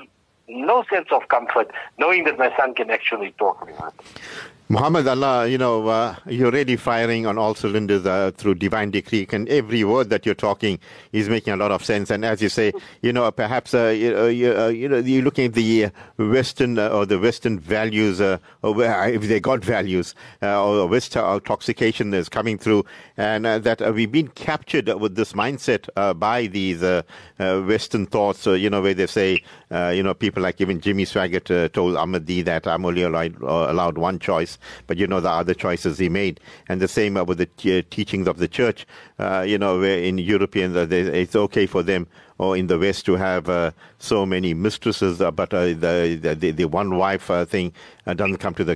no 0.49 0.85
sense 0.93 1.09
of 1.11 1.27
comfort 1.29 1.71
knowing 1.99 2.25
that 2.25 2.39
my 2.39 2.55
son 2.57 2.75
can 2.75 2.91
actually 2.91 3.35
talk. 3.39 3.69
Muhammad 4.71 5.09
Allah, 5.09 5.49
you 5.49 5.57
know, 5.57 5.89
uh, 5.89 6.15
you're 6.27 6.51
really 6.51 6.77
firing 6.77 7.25
on 7.25 7.39
all 7.39 7.55
cylinders 7.55 8.05
uh, 8.05 8.31
through 8.37 8.57
divine 8.57 8.91
decree, 8.91 9.27
and 9.33 9.49
every 9.49 9.83
word 9.83 10.11
that 10.11 10.27
you're 10.27 10.35
talking 10.35 10.79
is 11.11 11.27
making 11.31 11.55
a 11.55 11.57
lot 11.57 11.73
of 11.73 11.83
sense. 11.83 12.11
And 12.11 12.23
as 12.23 12.43
you 12.43 12.51
say, 12.51 12.75
you 13.01 13.11
know, 13.11 13.31
perhaps 13.31 13.73
uh, 13.73 13.87
you, 13.87 14.15
uh, 14.15 14.27
you, 14.27 14.53
uh, 14.55 14.69
you, 14.69 14.87
know 14.91 14.99
you're 14.99 15.23
looking 15.23 15.47
at 15.47 15.55
the 15.55 15.91
Western 16.19 16.79
uh, 16.79 16.91
or 16.91 17.07
the 17.07 17.19
Western 17.19 17.59
values, 17.59 18.21
or 18.21 18.39
if 18.63 19.23
they 19.23 19.41
got 19.41 19.65
values, 19.65 20.15
or 20.43 20.87
Western 20.87 21.25
intoxication 21.25 22.13
is 22.13 22.29
coming 22.29 22.59
through, 22.59 22.85
and 23.17 23.47
that 23.47 23.81
we've 23.95 24.13
been 24.13 24.29
captured 24.29 24.89
with 25.01 25.15
this 25.15 25.33
mindset 25.33 25.89
by 26.19 26.47
these 26.47 26.83
Western 27.39 28.05
thoughts. 28.05 28.45
you 28.45 28.69
know, 28.69 28.83
where 28.83 28.93
they 28.93 29.07
say, 29.07 29.43
you 29.71 30.03
know, 30.03 30.13
people 30.13 30.43
like 30.43 30.61
even 30.61 30.79
Jimmy 30.79 31.07
Swaggart 31.07 31.73
told 31.73 31.97
Ahmed 31.97 32.27
Deedat 32.27 32.45
that 32.45 32.67
I'm 32.67 32.85
only 32.85 33.01
allowed, 33.01 33.41
allowed 33.41 33.97
one 33.97 34.19
choice 34.19 34.58
but 34.87 34.97
you 34.97 35.07
know 35.07 35.21
the 35.21 35.31
other 35.31 35.55
choices 35.55 35.99
he 35.99 36.09
made. 36.09 36.41
And 36.69 36.81
the 36.81 36.89
same 36.89 37.15
with 37.15 37.39
the 37.39 37.79
uh, 37.79 37.83
teachings 37.91 38.27
of 38.27 38.39
the 38.39 38.49
church. 38.49 38.87
Uh, 39.19 39.45
you 39.47 39.59
know, 39.59 39.83
in 39.83 40.19
Europeans, 40.19 40.77
uh, 40.77 40.87
it's 40.91 41.37
okay 41.37 41.67
for 41.67 41.83
them 41.83 42.07
or 42.39 42.57
in 42.57 42.69
the 42.69 42.79
West 42.79 43.05
to 43.07 43.17
have 43.17 43.49
uh, 43.49 43.73
so 43.99 44.25
many 44.25 44.55
mistresses, 44.55 45.21
uh, 45.21 45.31
but 45.31 45.53
uh, 45.53 45.67
the, 45.67 46.37
the, 46.39 46.53
the 46.53 46.65
one 46.65 46.97
wife 46.97 47.31
uh, 47.31 47.45
thing 47.45 47.73
uh, 48.07 48.15
doesn't 48.15 48.39
come 48.39 48.55
to 48.55 48.65
the 48.65 48.73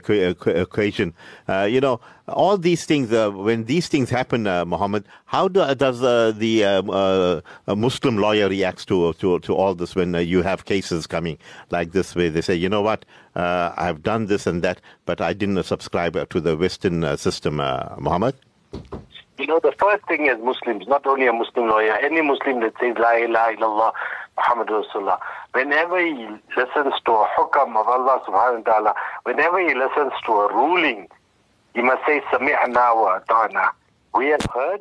equation. 0.47 1.15
Uh, 1.49 1.63
you 1.63 1.81
know, 1.81 2.01
all 2.29 2.59
these 2.59 2.85
things. 2.85 3.13
Uh, 3.13 3.31
when 3.31 3.65
these 3.65 3.89
things 3.89 4.11
happen, 4.11 4.43
Muhammad, 4.43 5.05
how 5.27 5.49
do, 5.49 5.75
does 5.75 6.01
the 6.01 6.65
um, 6.65 7.81
Muslim 7.81 8.17
lawyer 8.19 8.49
reacts 8.49 8.85
to 8.87 9.13
to 9.15 9.39
to 9.41 9.55
all 9.55 9.75
this 9.75 9.95
when 9.95 10.15
you 10.15 10.43
have 10.43 10.65
cases 10.65 11.07
coming 11.07 11.39
like 11.71 11.93
this, 11.93 12.15
where 12.15 12.31
they 12.31 12.41
say, 12.41 12.55
you 12.55 12.69
know 12.69 12.83
what, 12.83 13.05
I've 13.35 14.03
done 14.03 14.27
this 14.27 14.47
and 14.47 14.63
that, 14.63 14.81
but 15.07 15.21
I 15.21 15.33
didn't 15.33 15.63
subscribe 15.65 16.29
to 16.29 16.41
the 16.41 16.57
Western 16.57 17.17
system, 17.17 17.57
Muhammad? 17.57 18.35
You 19.39 19.47
know, 19.47 19.61
the 19.61 19.73
first 19.79 20.07
thing 20.07 20.29
as 20.29 20.39
Muslims, 20.43 20.87
not 20.87 21.07
only 21.07 21.27
a 21.27 21.33
Muslim 21.33 21.69
lawyer, 21.69 21.97
any 21.97 22.21
Muslim 22.21 22.61
that 22.61 22.75
says 22.79 22.97
La 22.99 23.13
ilaha 23.17 23.57
illallah 23.57 23.93
Muhammad 24.37 24.69
Rasulullah, 24.69 25.19
whenever 25.53 25.99
he 26.05 26.27
listens 26.57 26.95
to 27.07 27.13
a 27.13 27.29
hukam 27.37 27.77
of 27.77 27.89
Allah 27.89 28.21
subhanahu 28.27 28.65
wa 28.65 28.73
ta'ala, 28.73 28.95
whenever 29.25 29.59
he 29.61 29.75
listens 29.75 30.13
to 30.27 30.33
a 30.33 30.55
ruling, 30.55 31.09
he 31.75 31.83
must 31.83 32.03
say 32.07 32.21
Sami'na 32.31 32.95
wa 32.95 33.21
ata'na. 33.21 33.71
We 34.15 34.27
have 34.27 34.45
heard, 34.55 34.81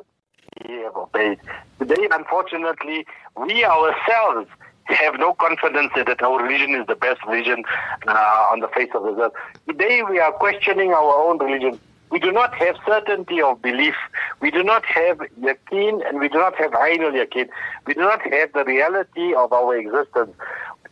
we 0.68 0.74
have 0.82 0.96
obeyed. 0.96 1.38
Today, 1.78 2.08
unfortunately, 2.10 3.06
we 3.36 3.64
ourselves 3.64 4.48
have 4.84 5.18
no 5.18 5.32
confidence 5.34 5.92
that 5.96 6.22
our 6.22 6.42
religion 6.42 6.74
is 6.74 6.86
the 6.86 6.94
best 6.94 7.24
religion 7.26 7.64
uh, 8.06 8.48
on 8.52 8.60
the 8.60 8.68
face 8.68 8.90
of 8.94 9.02
the 9.02 9.22
earth. 9.22 9.32
Today, 9.66 10.02
we 10.02 10.18
are 10.18 10.32
questioning 10.32 10.92
our 10.92 11.30
own 11.30 11.38
religion. 11.38 11.80
We 12.12 12.18
do 12.18 12.30
not 12.30 12.54
have 12.56 12.76
certainty 12.86 13.40
of 13.40 13.62
belief. 13.62 13.94
We 14.40 14.50
do 14.50 14.62
not 14.62 14.84
have 14.84 15.16
yaqeen 15.40 16.06
and 16.06 16.20
we 16.20 16.28
do 16.28 16.36
not 16.36 16.54
have 16.56 16.72
ainul 16.72 17.14
yaqeen. 17.14 17.48
We 17.86 17.94
do 17.94 18.00
not 18.00 18.20
have 18.20 18.52
the 18.52 18.64
reality 18.66 19.32
of 19.32 19.50
our 19.50 19.74
existence. 19.78 20.36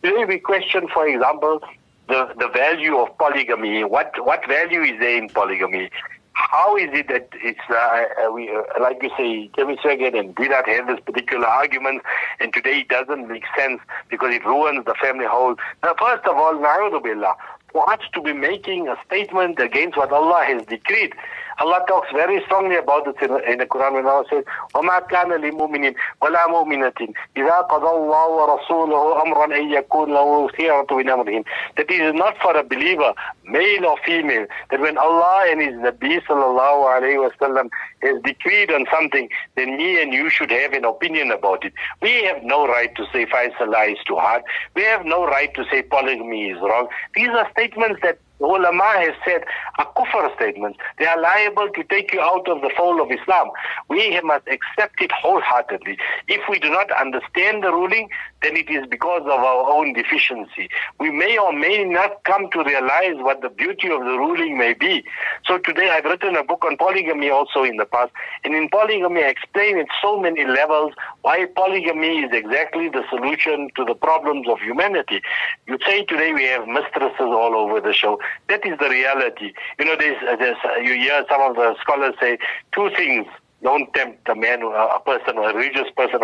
Today 0.01 0.25
we 0.25 0.39
question, 0.39 0.87
for 0.91 1.07
example, 1.07 1.61
the, 2.07 2.33
the 2.39 2.47
value 2.47 2.97
of 2.97 3.15
polygamy. 3.19 3.83
What, 3.83 4.13
what 4.25 4.47
value 4.47 4.81
is 4.81 4.99
there 4.99 5.15
in 5.15 5.29
polygamy? 5.29 5.91
How 6.33 6.75
is 6.75 6.89
it 6.91 7.07
that 7.09 7.29
it's, 7.35 7.59
uh, 7.69 8.25
uh 8.25 8.31
we, 8.31 8.49
uh, 8.49 8.63
like 8.81 9.03
you 9.03 9.11
say, 9.15 9.51
Jimmy 9.55 9.75
Swaggart 9.75 10.17
and 10.17 10.33
not 10.39 10.67
have 10.67 10.87
this 10.87 10.99
particular 11.05 11.45
argument, 11.45 12.01
and 12.39 12.51
today 12.51 12.79
it 12.79 12.87
doesn't 12.87 13.27
make 13.27 13.43
sense 13.55 13.79
because 14.09 14.33
it 14.33 14.43
ruins 14.43 14.85
the 14.85 14.95
family 14.95 15.25
whole. 15.25 15.55
Now, 15.83 15.93
first 15.99 16.25
of 16.25 16.35
all, 16.35 16.57
billah, 16.57 17.35
us 17.75 17.99
to 18.13 18.21
be 18.21 18.33
making 18.33 18.87
a 18.87 18.95
statement 19.05 19.59
against 19.59 19.97
what 19.97 20.11
Allah 20.11 20.43
has 20.45 20.65
decreed. 20.65 21.13
Allah 21.60 21.80
talks 21.88 22.08
very 22.12 22.42
strongly 22.44 22.76
about 22.76 23.06
it 23.06 23.16
in, 23.22 23.30
in 23.50 23.58
the 23.58 23.66
Quran 23.66 23.94
when 23.94 24.06
Allah 24.06 24.24
says, 24.30 24.44
وَمَا 24.74 25.08
كَانَ 25.08 25.30
لِمُؤْمِنٍ 25.32 25.94
وَلَا 26.22 26.46
مُؤْمِنَةٍ 26.48 27.14
إِذَا 27.36 27.58
قَضَى 27.70 27.90
اللَّهُ 27.98 28.28
وَرَسُولُهُ 28.28 29.22
أَمْرًا 29.22 29.44
أَن 29.56 29.70
يَكُونَ 29.72 30.08
لَهُ 30.12 30.48
خِيَرَةُ 30.48 30.86
مِنْ 30.90 31.08
أَمْرِهِمْ 31.08 31.44
That 31.76 31.90
it 31.90 32.00
is 32.00 32.14
not 32.14 32.36
for 32.42 32.56
a 32.56 32.62
believer, 32.62 33.12
male 33.44 33.86
or 33.86 33.96
female, 34.04 34.46
that 34.70 34.80
when 34.80 34.98
Allah 34.98 35.46
and 35.50 35.60
His 35.60 35.74
Nabi 35.74 36.20
sallallahu 36.26 37.00
alayhi 37.00 37.30
wasallam 37.30 37.70
has 38.02 38.20
decreed 38.22 38.70
on 38.70 38.86
something, 38.92 39.28
then 39.56 39.76
me 39.76 40.02
and 40.02 40.12
you 40.12 40.28
should 40.30 40.50
have 40.50 40.72
an 40.72 40.84
opinion 40.84 41.30
about 41.30 41.64
it. 41.64 41.72
We 42.02 42.24
have 42.24 42.42
no 42.42 42.66
right 42.66 42.94
to 42.96 43.06
say 43.12 43.26
Faisala 43.26 43.92
is 43.92 43.98
too 44.06 44.16
hard. 44.16 44.42
We 44.74 44.82
have 44.82 45.04
no 45.04 45.26
right 45.26 45.52
to 45.54 45.64
say 45.70 45.82
polygamy 45.82 46.50
is 46.50 46.60
wrong. 46.60 46.88
These 47.14 47.28
are 47.28 47.48
statements 47.50 48.00
that 48.02 48.18
the 48.41 48.47
ulama 48.47 48.89
has 48.97 49.13
said 49.23 49.43
a 49.77 49.85
kufr 49.85 50.35
statement. 50.35 50.75
They 50.97 51.05
are 51.05 51.21
liable 51.21 51.69
to 51.69 51.83
take 51.83 52.11
you 52.11 52.19
out 52.19 52.49
of 52.49 52.61
the 52.61 52.71
fold 52.75 52.99
of 52.99 53.11
Islam. 53.11 53.51
We 53.87 54.19
must 54.21 54.47
accept 54.47 54.99
it 54.99 55.11
wholeheartedly. 55.11 55.97
If 56.27 56.41
we 56.49 56.57
do 56.57 56.71
not 56.71 56.91
understand 56.91 57.63
the 57.63 57.71
ruling, 57.71 58.09
then 58.41 58.57
it 58.57 58.69
is 58.69 58.87
because 58.87 59.21
of 59.21 59.39
our 59.39 59.69
own 59.71 59.93
deficiency. 59.93 60.69
We 60.99 61.11
may 61.11 61.37
or 61.37 61.53
may 61.53 61.83
not 61.83 62.23
come 62.23 62.49
to 62.51 62.63
realize 62.63 63.15
what 63.17 63.41
the 63.41 63.49
beauty 63.49 63.89
of 63.89 63.99
the 63.99 64.17
ruling 64.17 64.57
may 64.57 64.73
be. 64.73 65.03
So 65.45 65.57
today 65.57 65.89
I've 65.89 66.05
written 66.05 66.35
a 66.35 66.43
book 66.43 66.65
on 66.65 66.77
polygamy 66.77 67.29
also 67.29 67.63
in 67.63 67.77
the 67.77 67.85
past. 67.85 68.11
And 68.43 68.55
in 68.55 68.69
polygamy 68.69 69.23
I 69.23 69.27
explain 69.27 69.77
at 69.77 69.87
so 70.01 70.19
many 70.19 70.45
levels 70.45 70.93
why 71.21 71.45
polygamy 71.45 72.19
is 72.19 72.31
exactly 72.33 72.89
the 72.89 73.03
solution 73.09 73.69
to 73.75 73.85
the 73.85 73.95
problems 73.95 74.47
of 74.47 74.59
humanity. 74.59 75.21
You 75.67 75.77
say 75.85 76.03
today 76.05 76.33
we 76.33 76.45
have 76.45 76.67
mistresses 76.67 77.19
all 77.19 77.55
over 77.55 77.79
the 77.79 77.93
show. 77.93 78.19
That 78.49 78.65
is 78.65 78.77
the 78.79 78.89
reality. 78.89 79.53
You 79.79 79.85
know, 79.85 79.95
there's, 79.97 80.17
there's, 80.39 80.57
you 80.81 80.93
hear 80.95 81.25
some 81.29 81.41
of 81.41 81.55
the 81.55 81.75
scholars 81.81 82.15
say 82.19 82.37
two 82.73 82.89
things 82.95 83.27
don't 83.63 83.93
tempt 83.93 84.27
a 84.27 84.35
man, 84.35 84.61
a 84.63 84.99
person, 85.05 85.37
or 85.37 85.49
a 85.49 85.53
religious 85.53 85.89
person. 85.95 86.19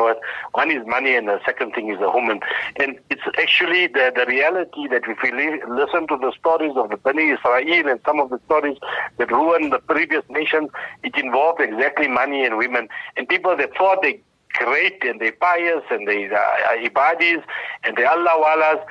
One 0.54 0.72
is 0.72 0.86
money, 0.88 1.16
and 1.16 1.28
the 1.28 1.40
second 1.46 1.74
thing 1.74 1.90
is 1.90 2.00
a 2.02 2.10
woman. 2.10 2.40
And 2.78 3.00
it's 3.10 3.22
actually 3.38 3.88
the, 3.88 4.12
the 4.16 4.26
reality 4.28 4.88
that 4.88 5.04
if 5.08 5.18
we 5.22 5.32
listen 5.32 6.08
to 6.08 6.18
the 6.18 6.32
stories 6.40 6.74
of 6.76 6.90
the 6.90 6.98
Bani 6.98 7.30
Israel 7.30 7.90
and 7.90 8.00
some 8.06 8.20
of 8.20 8.30
the 8.30 8.40
stories 8.46 8.78
that 9.18 9.32
ruined 9.32 9.72
the 9.72 9.80
previous 9.80 10.24
nations, 10.30 10.70
it 11.04 11.16
involved 11.18 11.62
exactly 11.62 12.08
money 12.08 12.44
and 12.44 12.58
women. 12.58 12.90
And 13.16 13.30
people 13.30 13.56
that 13.56 13.76
thought 13.78 14.02
they 14.02 14.20
great 14.54 15.04
and 15.04 15.20
they 15.20 15.32
pious 15.32 15.84
and 15.92 16.08
they 16.08 16.26
uh, 16.26 16.38
ibadis 16.84 17.44
and 17.84 17.96
they 17.96 18.06
Allah 18.06 18.34
walas, 18.44 18.84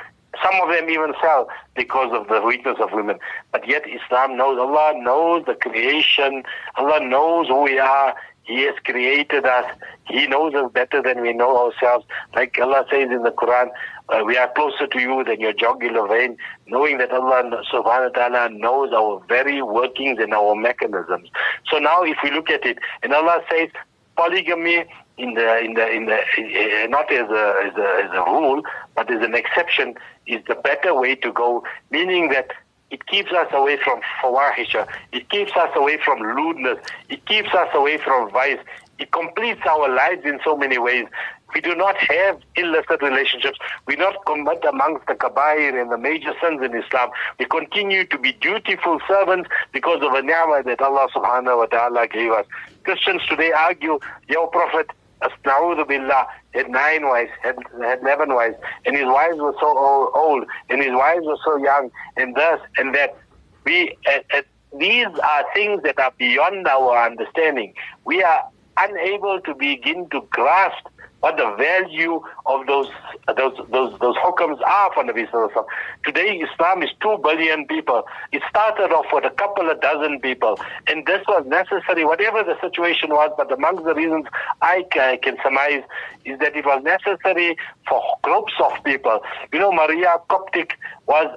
some 0.43 0.55
of 0.63 0.69
them 0.69 0.89
even 0.91 1.13
fell 1.21 1.49
because 1.75 2.11
of 2.13 2.29
the 2.29 2.43
weakness 2.43 2.77
of 2.81 2.93
women. 2.93 3.19
But 3.53 3.67
yet 3.67 3.83
Islam 3.89 4.37
knows, 4.37 4.59
Allah 4.59 4.93
knows 4.97 5.45
the 5.47 5.55
creation, 5.55 6.43
Allah 6.77 7.01
knows 7.05 7.49
who 7.49 7.63
we 7.63 7.79
are, 7.79 8.15
he 8.47 8.63
has 8.63 8.75
created 8.85 9.45
us. 9.45 9.65
He 10.07 10.27
knows 10.29 10.55
us 10.55 10.71
better 10.73 11.03
than 11.03 11.21
we 11.21 11.33
know 11.33 11.67
ourselves. 11.67 12.07
Like 12.35 12.57
Allah 12.61 12.87
says 12.91 13.11
in 13.11 13.23
the 13.25 13.33
Quran, 13.33 13.71
uh, 14.09 14.23
we 14.25 14.37
are 14.37 14.51
closer 14.55 14.87
to 14.87 15.01
you 15.01 15.25
than 15.25 15.41
your 15.41 15.53
jugular 15.53 16.07
vein, 16.07 16.39
knowing 16.69 16.99
that 16.99 17.11
Allah 17.11 17.43
subhanahu 17.73 18.15
wa 18.15 18.29
ta'ala 18.29 18.49
knows 18.51 18.93
our 18.93 19.21
very 19.29 19.63
workings 19.63 20.21
and 20.21 20.33
our 20.33 20.55
mechanisms. 20.55 21.29
So 21.69 21.79
now 21.79 22.03
if 22.03 22.19
we 22.23 22.31
look 22.31 22.49
at 22.49 22.65
it, 22.65 22.79
and 23.03 23.13
Allah 23.13 23.43
says 23.51 23.71
polygamy 24.17 24.85
in 25.19 25.35
the 25.35 25.59
in 25.59 25.75
the 25.75 25.89
in 25.91 26.07
the 26.07 26.15
uh, 26.17 26.87
not 26.87 27.11
as 27.11 27.29
a, 27.29 27.63
as 27.67 27.77
a 27.77 28.05
as 28.05 28.11
a 28.13 28.25
rule, 28.31 28.63
but 28.95 29.11
as 29.11 29.25
an 29.25 29.35
exception 29.35 29.95
is 30.27 30.41
the 30.47 30.55
better 30.55 30.95
way 30.95 31.17
to 31.17 31.33
go, 31.33 31.65
meaning 31.91 32.29
that 32.29 32.53
it 32.91 33.07
keeps 33.07 33.33
us 33.33 33.49
away 33.53 33.79
from 33.83 34.01
fawahisha. 34.23 34.87
It 35.13 35.29
keeps 35.29 35.53
us 35.57 35.71
away 35.75 35.99
from 36.05 36.21
lewdness. 36.21 36.79
It 37.09 37.25
keeps 37.27 37.53
us 37.53 37.69
away 37.75 37.99
from 37.99 38.31
vice. 38.31 38.61
It 38.99 39.11
completes 39.11 39.61
our 39.69 39.89
lives 39.89 40.25
in 40.25 40.39
so 40.45 40.57
many 40.57 40.79
ways. 40.79 41.07
We 41.55 41.61
do 41.61 41.75
not 41.75 41.97
have 41.97 42.41
illicit 42.57 43.03
relationships. 43.03 43.59
We 43.87 43.97
do 43.97 44.03
not 44.03 44.25
commit 44.25 44.65
amongst 44.65 45.07
the 45.07 45.15
kabair 45.15 45.81
and 45.81 45.91
the 45.91 45.99
major 45.99 46.33
sins 46.43 46.61
in 46.63 46.75
Islam. 46.75 47.11
We 47.39 47.45
continue 47.47 48.07
to 48.07 48.19
be 48.19 48.33
dutiful 48.33 49.01
servants 49.07 49.49
because 49.73 50.03
of 50.03 50.13
a 50.13 50.23
ni'mah 50.23 50.63
that 50.65 50.81
Allah 50.81 51.09
subhanahu 51.15 51.59
wa 51.59 51.67
ta'ala 51.67 52.09
gave 52.09 52.33
us. 52.33 52.47
Christians 52.85 53.23
today 53.29 53.53
argue, 53.53 53.99
your 54.29 54.49
Prophet 54.49 54.91
Astaghfirullah 55.23 55.89
billah, 55.89 56.27
had 56.53 56.69
nine 56.69 57.07
wives, 57.07 57.31
had, 57.43 57.57
had 57.83 58.01
eleven 58.01 58.35
wives, 58.35 58.57
and 58.85 58.97
his 58.97 59.07
wives 59.07 59.39
were 59.39 59.55
so 59.61 59.77
old, 60.15 60.45
and 60.69 60.83
his 60.83 60.93
wives 60.93 61.25
were 61.25 61.39
so 61.45 61.57
young, 61.57 61.91
and 62.17 62.35
thus 62.35 62.61
and 62.77 62.95
that. 62.95 63.17
We, 63.65 63.97
uh, 64.07 64.21
uh, 64.33 64.43
these 64.79 65.07
are 65.07 65.45
things 65.53 65.83
that 65.83 65.99
are 65.99 66.13
beyond 66.19 66.69
our 66.69 67.05
understanding. 67.05 67.75
We 68.05 68.23
are 68.23 68.45
unable 68.77 69.41
to 69.41 69.55
begin 69.55 70.09
to 70.11 70.21
grasp 70.31 70.87
what 71.21 71.37
the 71.37 71.55
value 71.57 72.21
of 72.47 72.67
those 72.67 72.89
those 73.37 73.57
those 73.71 73.99
those 73.99 74.17
hukams 74.17 74.61
are 74.67 74.93
for 74.93 75.03
Nabi 75.03 75.29
Sallallahu 75.31 75.65
Today 76.05 76.39
Islam 76.39 76.83
is 76.83 76.91
two 77.01 77.19
billion 77.23 77.67
people. 77.67 78.07
It 78.33 78.43
started 78.49 78.93
off 78.93 79.07
with 79.13 79.25
a 79.25 79.31
couple 79.31 79.71
of 79.71 79.81
dozen 79.81 80.21
people, 80.21 80.61
and 80.87 81.07
this 81.07 81.23
was 81.27 81.45
necessary, 81.47 82.05
whatever 82.05 82.43
the 82.43 82.57
situation 82.61 83.11
was. 83.11 83.33
But 83.37 83.51
among 83.51 83.85
the 83.85 83.95
reasons 83.95 84.27
I 84.63 84.85
can 84.93 85.37
surmise 85.43 85.83
is 86.25 86.39
that 86.41 86.55
it 86.55 86.65
was 86.67 86.83
necessary 86.85 87.57
for 87.89 88.03
groups 88.23 88.53
of 88.63 88.73
people. 88.85 89.21
You 89.53 89.61
know, 89.61 89.73
Maria 89.73 90.17
Coptic 90.29 90.79
was 91.07 91.35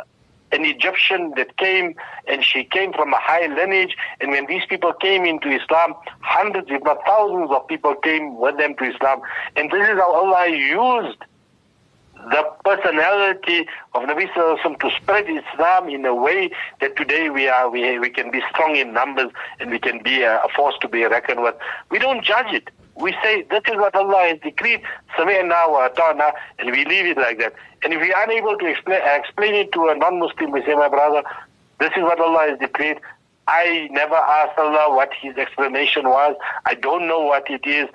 an 0.51 0.65
Egyptian 0.65 1.33
that 1.37 1.57
came 1.57 1.95
and 2.27 2.43
she 2.43 2.63
came 2.63 2.93
from 2.93 3.13
a 3.13 3.19
high 3.19 3.47
lineage. 3.47 3.95
And 4.19 4.31
when 4.31 4.47
these 4.47 4.65
people 4.67 4.93
came 4.93 5.25
into 5.25 5.49
Islam, 5.49 5.93
hundreds, 6.21 6.67
if 6.69 6.83
not 6.83 6.99
thousands 7.05 7.51
of 7.51 7.67
people 7.67 7.95
came 7.95 8.37
with 8.37 8.57
them 8.57 8.75
to 8.75 8.83
Islam. 8.85 9.21
And 9.55 9.71
this 9.71 9.87
is 9.87 9.95
how 9.95 10.13
Allah 10.13 10.47
used 10.49 11.19
the 12.31 12.43
personality 12.65 13.65
of 13.93 14.03
Nabi 14.03 14.29
Sallallahu 14.31 14.79
to 14.79 14.89
spread 14.97 15.25
Islam 15.29 15.89
in 15.89 16.05
a 16.05 16.13
way 16.13 16.51
that 16.81 16.97
today 16.97 17.29
we 17.29 17.47
are 17.47 17.69
we, 17.69 17.97
we 17.97 18.09
can 18.09 18.29
be 18.29 18.41
strong 18.51 18.75
in 18.75 18.93
numbers 18.93 19.31
and 19.59 19.71
we 19.71 19.79
can 19.79 20.03
be 20.03 20.23
a, 20.23 20.37
a 20.39 20.49
force 20.55 20.75
to 20.81 20.87
be 20.87 21.05
reckoned 21.05 21.41
with. 21.41 21.55
We 21.89 21.99
don't 21.99 22.23
judge 22.23 22.53
it 22.53 22.69
we 22.99 23.13
say 23.23 23.43
this 23.43 23.61
is 23.67 23.77
what 23.77 23.95
Allah 23.95 24.29
has 24.29 24.39
decreed, 24.41 24.81
sami'na 25.17 25.71
wa 25.71 25.89
ata'na, 25.89 26.31
and 26.59 26.71
we 26.71 26.85
leave 26.85 27.05
it 27.05 27.17
like 27.17 27.39
that. 27.39 27.53
And 27.83 27.93
if 27.93 28.01
we 28.01 28.13
are 28.13 28.23
unable 28.23 28.57
to 28.57 28.65
explain, 28.65 29.01
explain 29.05 29.55
it 29.55 29.71
to 29.71 29.87
a 29.87 29.95
non-Muslim, 29.95 30.51
we 30.51 30.61
say, 30.65 30.75
my 30.75 30.89
brother, 30.89 31.23
this 31.79 31.91
is 31.95 32.03
what 32.03 32.19
Allah 32.19 32.49
has 32.49 32.59
decreed. 32.59 32.99
I 33.47 33.87
never 33.91 34.15
asked 34.15 34.59
Allah 34.59 34.93
what 34.93 35.11
His 35.19 35.37
explanation 35.37 36.09
was. 36.09 36.35
I 36.65 36.75
don't 36.75 37.07
know 37.07 37.21
what 37.21 37.49
it 37.49 37.65
is. 37.65 37.87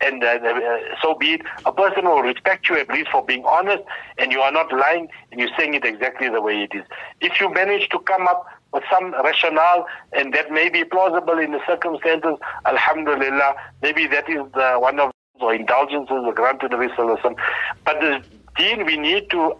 And 0.00 0.24
uh, 0.24 0.26
uh, 0.26 0.78
so 1.00 1.14
be 1.14 1.34
it. 1.34 1.42
A 1.64 1.72
person 1.72 2.06
will 2.06 2.22
respect 2.22 2.68
you 2.68 2.76
at 2.76 2.88
least 2.88 3.10
for 3.10 3.24
being 3.24 3.44
honest, 3.44 3.84
and 4.18 4.32
you 4.32 4.40
are 4.40 4.50
not 4.50 4.72
lying, 4.72 5.08
and 5.30 5.40
you're 5.40 5.50
saying 5.56 5.74
it 5.74 5.84
exactly 5.84 6.28
the 6.28 6.40
way 6.40 6.62
it 6.62 6.74
is. 6.74 6.84
If 7.20 7.40
you 7.40 7.52
manage 7.52 7.88
to 7.90 8.00
come 8.00 8.26
up 8.26 8.46
with 8.72 8.84
some 8.90 9.12
rationale, 9.22 9.86
and 10.12 10.32
that 10.34 10.50
may 10.50 10.68
be 10.68 10.84
plausible 10.84 11.38
in 11.38 11.52
the 11.52 11.60
circumstances, 11.66 12.36
Alhamdulillah, 12.64 13.54
maybe 13.82 14.06
that 14.06 14.28
is 14.28 14.40
the, 14.54 14.76
one 14.78 14.98
of 14.98 15.12
the 15.38 15.48
indulgences 15.48 16.24
granted 16.34 16.70
to 16.70 16.76
Nabi 16.76 16.94
Sallallahu 16.94 17.36
But 17.84 18.00
the 18.00 18.22
deen, 18.56 18.86
we 18.86 18.96
need 18.96 19.30
to, 19.30 19.56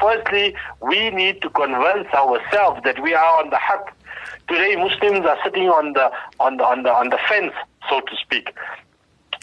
firstly, 0.00 0.54
we 0.80 1.10
need 1.10 1.42
to 1.42 1.50
convince 1.50 2.08
ourselves 2.14 2.80
that 2.84 3.02
we 3.02 3.14
are 3.14 3.42
on 3.42 3.50
the 3.50 3.58
haq. 3.58 3.94
Today, 4.48 4.76
Muslims 4.76 5.26
are 5.26 5.38
sitting 5.42 5.68
on 5.68 5.92
the 5.94 6.10
on 6.38 6.56
the 6.58 6.64
on 6.64 6.82
the 6.82 6.90
on 6.92 7.08
the 7.08 7.18
fence, 7.28 7.52
so 7.88 8.00
to 8.00 8.16
speak 8.16 8.50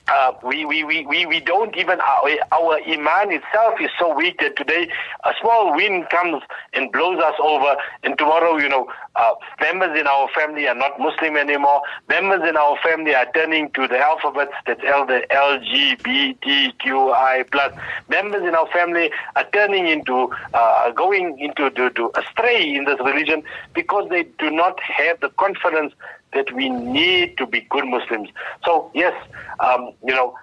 uh, 0.07 0.33
we, 0.43 0.65
we, 0.65 0.83
we, 0.83 1.05
we, 1.05 1.25
we 1.25 1.39
don't 1.39 1.75
even, 1.77 1.99
our, 2.01 2.29
our 2.51 2.79
iman 2.87 3.31
itself 3.31 3.79
is 3.79 3.89
so 3.99 4.13
weak 4.13 4.39
that 4.39 4.55
today 4.55 4.89
a 5.23 5.31
small 5.39 5.75
wind 5.75 6.09
comes 6.09 6.41
and 6.73 6.91
blows 6.91 7.21
us 7.21 7.35
over, 7.41 7.75
and 8.03 8.17
tomorrow, 8.17 8.57
you 8.57 8.67
know, 8.67 8.87
uh, 9.15 9.33
members 9.59 9.97
in 9.99 10.07
our 10.07 10.27
family 10.29 10.67
are 10.67 10.75
not 10.75 10.99
Muslim 10.99 11.37
anymore. 11.37 11.83
Members 12.09 12.41
in 12.47 12.57
our 12.57 12.77
family 12.83 13.13
are 13.13 13.27
turning 13.33 13.69
to 13.71 13.87
the 13.87 13.99
alphabets 13.99 14.53
that's 14.65 14.81
L, 14.85 15.05
the 15.05 15.25
LGBTQI 15.31 17.51
plus. 17.51 17.73
Members 18.09 18.41
in 18.43 18.55
our 18.55 18.67
family 18.67 19.11
are 19.35 19.45
turning 19.53 19.87
into, 19.87 20.31
uh, 20.53 20.91
going 20.91 21.37
into 21.39 21.69
to, 21.71 21.89
to 21.91 22.11
astray 22.15 22.73
in 22.73 22.85
this 22.85 22.99
religion 22.99 23.43
because 23.73 24.09
they 24.09 24.23
do 24.39 24.49
not 24.49 24.79
have 24.81 25.19
the 25.19 25.29
confidence 25.29 25.93
that 26.33 26.51
we 26.53 26.69
need 26.69 27.37
to 27.37 27.45
be 27.45 27.61
good 27.69 27.85
Muslims. 27.85 28.29
So 28.65 28.89
yes, 28.93 29.13
um, 29.59 29.91
you 30.05 30.13
know, 30.13 30.35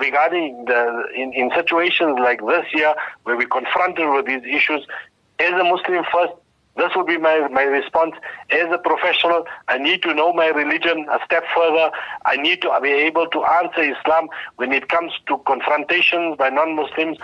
regarding 0.00 0.64
the 0.66 1.04
in, 1.14 1.32
in 1.32 1.50
situations 1.54 2.18
like 2.18 2.40
this 2.46 2.66
year 2.72 2.94
where 3.24 3.36
we're 3.36 3.48
confronted 3.48 4.08
with 4.10 4.26
these 4.26 4.42
issues, 4.44 4.86
as 5.38 5.52
a 5.52 5.64
Muslim 5.64 6.04
first, 6.12 6.32
this 6.78 6.92
would 6.94 7.06
be 7.06 7.18
my, 7.18 7.48
my 7.48 7.64
response. 7.64 8.14
As 8.50 8.68
a 8.72 8.78
professional, 8.78 9.46
I 9.66 9.78
need 9.78 10.00
to 10.02 10.14
know 10.14 10.32
my 10.32 10.46
religion 10.46 11.06
a 11.10 11.18
step 11.24 11.44
further. 11.54 11.90
I 12.24 12.36
need 12.36 12.62
to 12.62 12.78
be 12.80 12.90
able 12.90 13.26
to 13.26 13.44
answer 13.44 13.82
Islam 13.82 14.28
when 14.56 14.72
it 14.72 14.88
comes 14.88 15.12
to 15.26 15.38
confrontations 15.38 16.36
by 16.36 16.50
non-Muslims. 16.50 17.18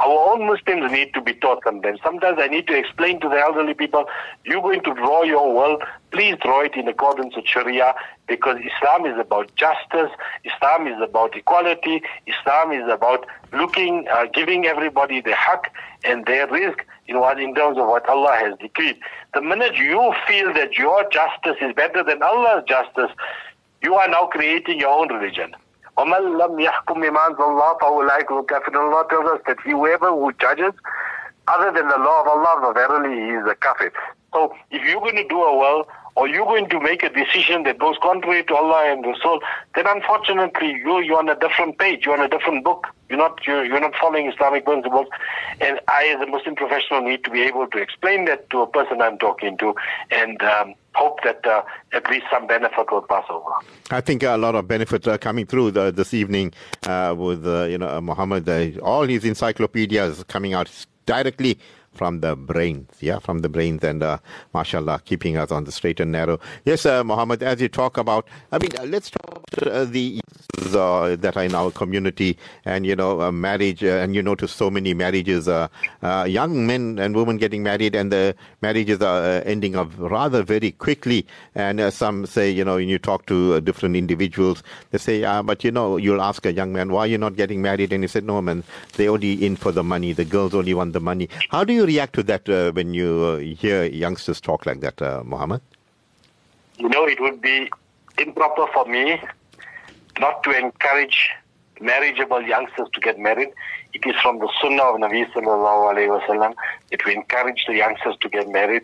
Our 0.00 0.32
own 0.32 0.46
Muslims 0.46 0.90
need 0.90 1.12
to 1.12 1.20
be 1.20 1.34
taught 1.34 1.62
sometimes. 1.62 2.00
Sometimes 2.02 2.38
I 2.40 2.46
need 2.46 2.66
to 2.68 2.76
explain 2.76 3.20
to 3.20 3.28
the 3.28 3.36
elderly 3.36 3.74
people, 3.74 4.06
you're 4.44 4.62
going 4.62 4.82
to 4.84 4.94
draw 4.94 5.24
your 5.24 5.54
world, 5.54 5.82
please 6.10 6.36
draw 6.42 6.62
it 6.62 6.74
in 6.74 6.88
accordance 6.88 7.36
with 7.36 7.46
Sharia 7.46 7.94
because 8.26 8.56
Islam 8.60 9.04
is 9.04 9.18
about 9.18 9.54
justice, 9.56 10.10
Islam 10.44 10.86
is 10.86 10.98
about 11.02 11.36
equality, 11.36 12.02
Islam 12.26 12.72
is 12.72 12.90
about 12.90 13.26
looking, 13.52 14.08
uh, 14.10 14.24
giving 14.32 14.64
everybody 14.64 15.20
the 15.20 15.34
haq 15.34 15.70
and 16.04 16.24
their 16.24 16.46
risk 16.46 16.86
in, 17.06 17.20
what, 17.20 17.38
in 17.38 17.54
terms 17.54 17.76
of 17.76 17.86
what 17.86 18.08
Allah 18.08 18.36
has 18.40 18.56
decreed. 18.58 18.98
The 19.34 19.42
minute 19.42 19.76
you 19.76 20.14
feel 20.26 20.54
that 20.54 20.78
your 20.78 21.06
justice 21.10 21.56
is 21.60 21.74
better 21.74 22.02
than 22.02 22.22
Allah's 22.22 22.64
justice, 22.66 23.10
you 23.82 23.94
are 23.96 24.08
now 24.08 24.26
creating 24.26 24.80
your 24.80 24.98
own 24.98 25.12
religion. 25.12 25.54
وَمَنْ 25.99 26.37
لَمْ 26.37 26.59
يَحْكُمْ 26.59 27.01
بِمَا 27.01 27.27
أَنزَلَ 27.27 27.43
اللَّهُ 27.43 27.77
فَأُولَٰئِكَ 27.81 28.31
هُمُ 28.31 28.39
الْكَافِرُونَ 28.43 28.93
Allah 28.93 29.07
tells 29.09 29.25
us 29.31 29.39
that 29.47 29.57
whoever 29.63 30.09
who 30.09 30.31
judges 30.33 30.73
other 31.47 31.71
than 31.71 31.87
the 31.87 31.97
law 31.97 32.21
of 32.21 32.27
Allah, 32.27 32.73
verily 32.73 33.15
he 33.15 33.31
is 33.31 33.45
a 33.47 33.55
kafir. 33.55 33.91
So 34.33 34.53
if 34.71 34.83
you're 34.83 34.99
going 34.99 35.15
to 35.15 35.27
do 35.27 35.41
a 35.41 35.57
will, 35.57 35.87
or 36.16 36.28
you're 36.28 36.44
going 36.44 36.68
to 36.68 36.80
make 36.80 37.02
a 37.02 37.10
decision 37.10 37.62
that 37.64 37.78
goes 37.78 37.96
contrary 38.02 38.44
to 38.44 38.54
Allah 38.54 38.92
and 38.92 39.04
Rasul, 39.04 39.40
then 39.74 39.86
unfortunately 39.86 40.72
you 40.84 41.00
you're 41.00 41.18
on 41.18 41.28
a 41.28 41.38
different 41.38 41.78
page, 41.78 42.04
you're 42.04 42.14
on 42.14 42.24
a 42.24 42.28
different 42.28 42.64
book. 42.64 42.86
You're 43.08 43.18
not 43.18 43.44
you're, 43.46 43.64
you're 43.64 43.80
not 43.80 43.94
following 44.00 44.30
Islamic 44.30 44.64
principles, 44.64 45.08
and 45.60 45.80
I, 45.88 46.06
as 46.14 46.20
a 46.20 46.26
Muslim 46.26 46.54
professional, 46.54 47.00
need 47.02 47.24
to 47.24 47.30
be 47.30 47.42
able 47.42 47.66
to 47.66 47.78
explain 47.78 48.24
that 48.26 48.48
to 48.50 48.62
a 48.62 48.66
person 48.68 49.02
I'm 49.02 49.18
talking 49.18 49.58
to, 49.58 49.74
and 50.12 50.40
um, 50.42 50.74
hope 50.94 51.18
that 51.24 51.44
uh, 51.44 51.62
at 51.92 52.08
least 52.08 52.26
some 52.30 52.46
benefit 52.46 52.90
will 52.90 53.02
pass 53.02 53.24
over. 53.28 53.50
I 53.90 54.00
think 54.00 54.22
a 54.22 54.36
lot 54.36 54.54
of 54.54 54.68
benefit 54.68 55.08
are 55.08 55.18
coming 55.18 55.46
through 55.46 55.72
the, 55.72 55.90
this 55.90 56.14
evening 56.14 56.52
uh, 56.84 57.14
with 57.18 57.44
uh, 57.46 57.64
you 57.64 57.78
know 57.78 58.00
Muhammad. 58.00 58.48
Uh, 58.48 58.78
all 58.80 59.02
his 59.02 59.24
encyclopedias 59.24 60.22
coming 60.24 60.54
out 60.54 60.70
directly 61.06 61.58
from 61.94 62.20
the 62.20 62.36
brains, 62.36 62.88
yeah, 63.00 63.18
from 63.18 63.40
the 63.40 63.48
brains, 63.48 63.82
and 63.84 64.02
uh, 64.02 64.18
mashallah, 64.54 65.02
keeping 65.04 65.36
us 65.36 65.50
on 65.50 65.64
the 65.64 65.72
straight 65.72 66.00
and 66.00 66.12
narrow. 66.12 66.38
Yes, 66.64 66.86
uh, 66.86 67.04
Muhammad, 67.04 67.42
as 67.42 67.60
you 67.60 67.68
talk 67.68 67.96
about, 67.98 68.26
I 68.52 68.58
mean, 68.58 68.70
uh, 68.78 68.84
let's 68.84 69.10
talk 69.10 69.42
uh, 69.62 69.84
the 69.84 70.20
uh, 70.74 71.16
that 71.16 71.36
are 71.36 71.44
in 71.44 71.54
our 71.54 71.70
community, 71.70 72.36
and 72.64 72.86
you 72.86 72.94
know, 72.94 73.20
uh, 73.20 73.32
marriage, 73.32 73.82
and 73.82 74.14
you 74.14 74.22
notice 74.22 74.52
so 74.52 74.70
many 74.70 74.94
marriages, 74.94 75.48
uh, 75.48 75.68
young 76.26 76.66
men 76.66 76.98
and 76.98 77.16
women 77.16 77.36
getting 77.38 77.62
married, 77.62 77.94
and 77.94 78.12
the 78.12 78.34
marriages 78.62 79.00
are 79.02 79.42
ending 79.44 79.74
up 79.76 79.90
rather 79.98 80.42
very 80.42 80.70
quickly. 80.72 81.26
And 81.54 81.92
some 81.92 82.26
say, 82.26 82.50
you 82.50 82.64
know, 82.64 82.76
when 82.76 82.88
you 82.88 82.98
talk 82.98 83.26
to 83.26 83.60
different 83.60 83.96
individuals, 83.96 84.62
they 84.90 84.98
say, 84.98 85.22
but 85.42 85.64
you 85.64 85.70
know, 85.70 85.96
you'll 85.96 86.22
ask 86.22 86.44
a 86.46 86.52
young 86.52 86.72
man, 86.72 86.90
why 86.92 87.00
are 87.00 87.06
you 87.06 87.18
not 87.18 87.36
getting 87.36 87.62
married? 87.62 87.92
And 87.92 88.04
he 88.04 88.08
said, 88.08 88.24
no, 88.24 88.40
man, 88.40 88.62
they 88.96 89.08
only 89.08 89.44
in 89.44 89.56
for 89.56 89.72
the 89.72 89.82
money. 89.82 90.12
The 90.12 90.24
girls 90.24 90.54
only 90.54 90.74
want 90.74 90.92
the 90.92 91.00
money. 91.00 91.28
How 91.48 91.64
do 91.64 91.72
you 91.72 91.79
react 91.86 92.14
to 92.14 92.22
that 92.24 92.48
uh, 92.48 92.72
when 92.72 92.94
you 92.94 93.24
uh, 93.24 93.38
hear 93.38 93.84
youngsters 93.84 94.40
talk 94.40 94.66
like 94.66 94.80
that, 94.80 95.00
uh, 95.00 95.22
Muhammad? 95.24 95.60
You 96.78 96.88
know, 96.88 97.06
it 97.06 97.20
would 97.20 97.40
be 97.40 97.70
improper 98.18 98.66
for 98.72 98.84
me 98.86 99.20
not 100.18 100.42
to 100.44 100.50
encourage 100.50 101.30
marriageable 101.80 102.42
youngsters 102.42 102.88
to 102.92 103.00
get 103.00 103.18
married. 103.18 103.48
It 103.94 104.06
is 104.06 104.14
from 104.20 104.38
the 104.38 104.48
Sunnah 104.60 104.82
of 104.82 104.96
Nabi 105.00 105.30
Sallallahu 105.32 105.94
Alaihi 105.94 106.20
Wasallam 106.20 106.54
that 106.90 107.04
we 107.04 107.14
encourage 107.16 107.64
the 107.66 107.74
youngsters 107.74 108.16
to 108.20 108.28
get 108.28 108.48
married, 108.48 108.82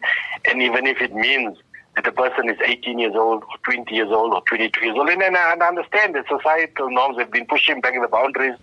and 0.49 0.62
even 0.62 0.86
if 0.86 1.01
it 1.01 1.14
means 1.14 1.59
that 1.97 2.05
the 2.05 2.12
person 2.12 2.49
is 2.51 2.59
18 2.62 2.99
years 2.99 3.14
old 3.16 3.42
or 3.42 3.57
20 3.64 3.92
years 3.94 4.11
old 4.11 4.34
or 4.34 4.42
22 4.42 4.84
years 4.84 4.97
old. 4.97 5.09
And, 5.09 5.22
and 5.22 5.36
I 5.36 5.53
understand 5.66 6.14
that 6.14 6.26
societal 6.28 6.90
norms 6.90 7.18
have 7.18 7.30
been 7.30 7.47
pushing 7.47 7.80
back 7.80 7.94
the 8.01 8.07
boundaries. 8.07 8.55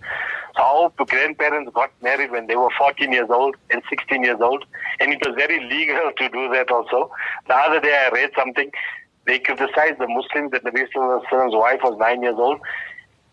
So 0.56 0.62
our 0.62 1.06
grandparents 1.06 1.72
got 1.74 1.92
married 2.04 2.32
when 2.32 2.46
they 2.46 2.56
were 2.56 2.70
14 2.78 3.12
years 3.12 3.30
old 3.32 3.56
and 3.72 3.82
16 3.90 4.24
years 4.24 4.40
old. 4.40 4.66
And 5.00 5.12
it 5.12 5.20
was 5.26 5.36
very 5.36 5.68
legal 5.68 6.12
to 6.16 6.30
do 6.30 6.48
that 6.50 6.70
also. 6.70 7.12
The 7.48 7.56
other 7.56 7.80
day 7.80 8.06
I 8.06 8.10
read 8.14 8.30
something. 8.38 8.72
They 9.26 9.40
criticized 9.40 10.00
the 10.00 10.08
Muslims 10.08 10.52
that 10.52 10.64
Nabi 10.64 10.86
Sallallahu 10.96 11.60
wife 11.60 11.80
was 11.84 11.98
nine 11.98 12.22
years 12.22 12.36
old. 12.38 12.60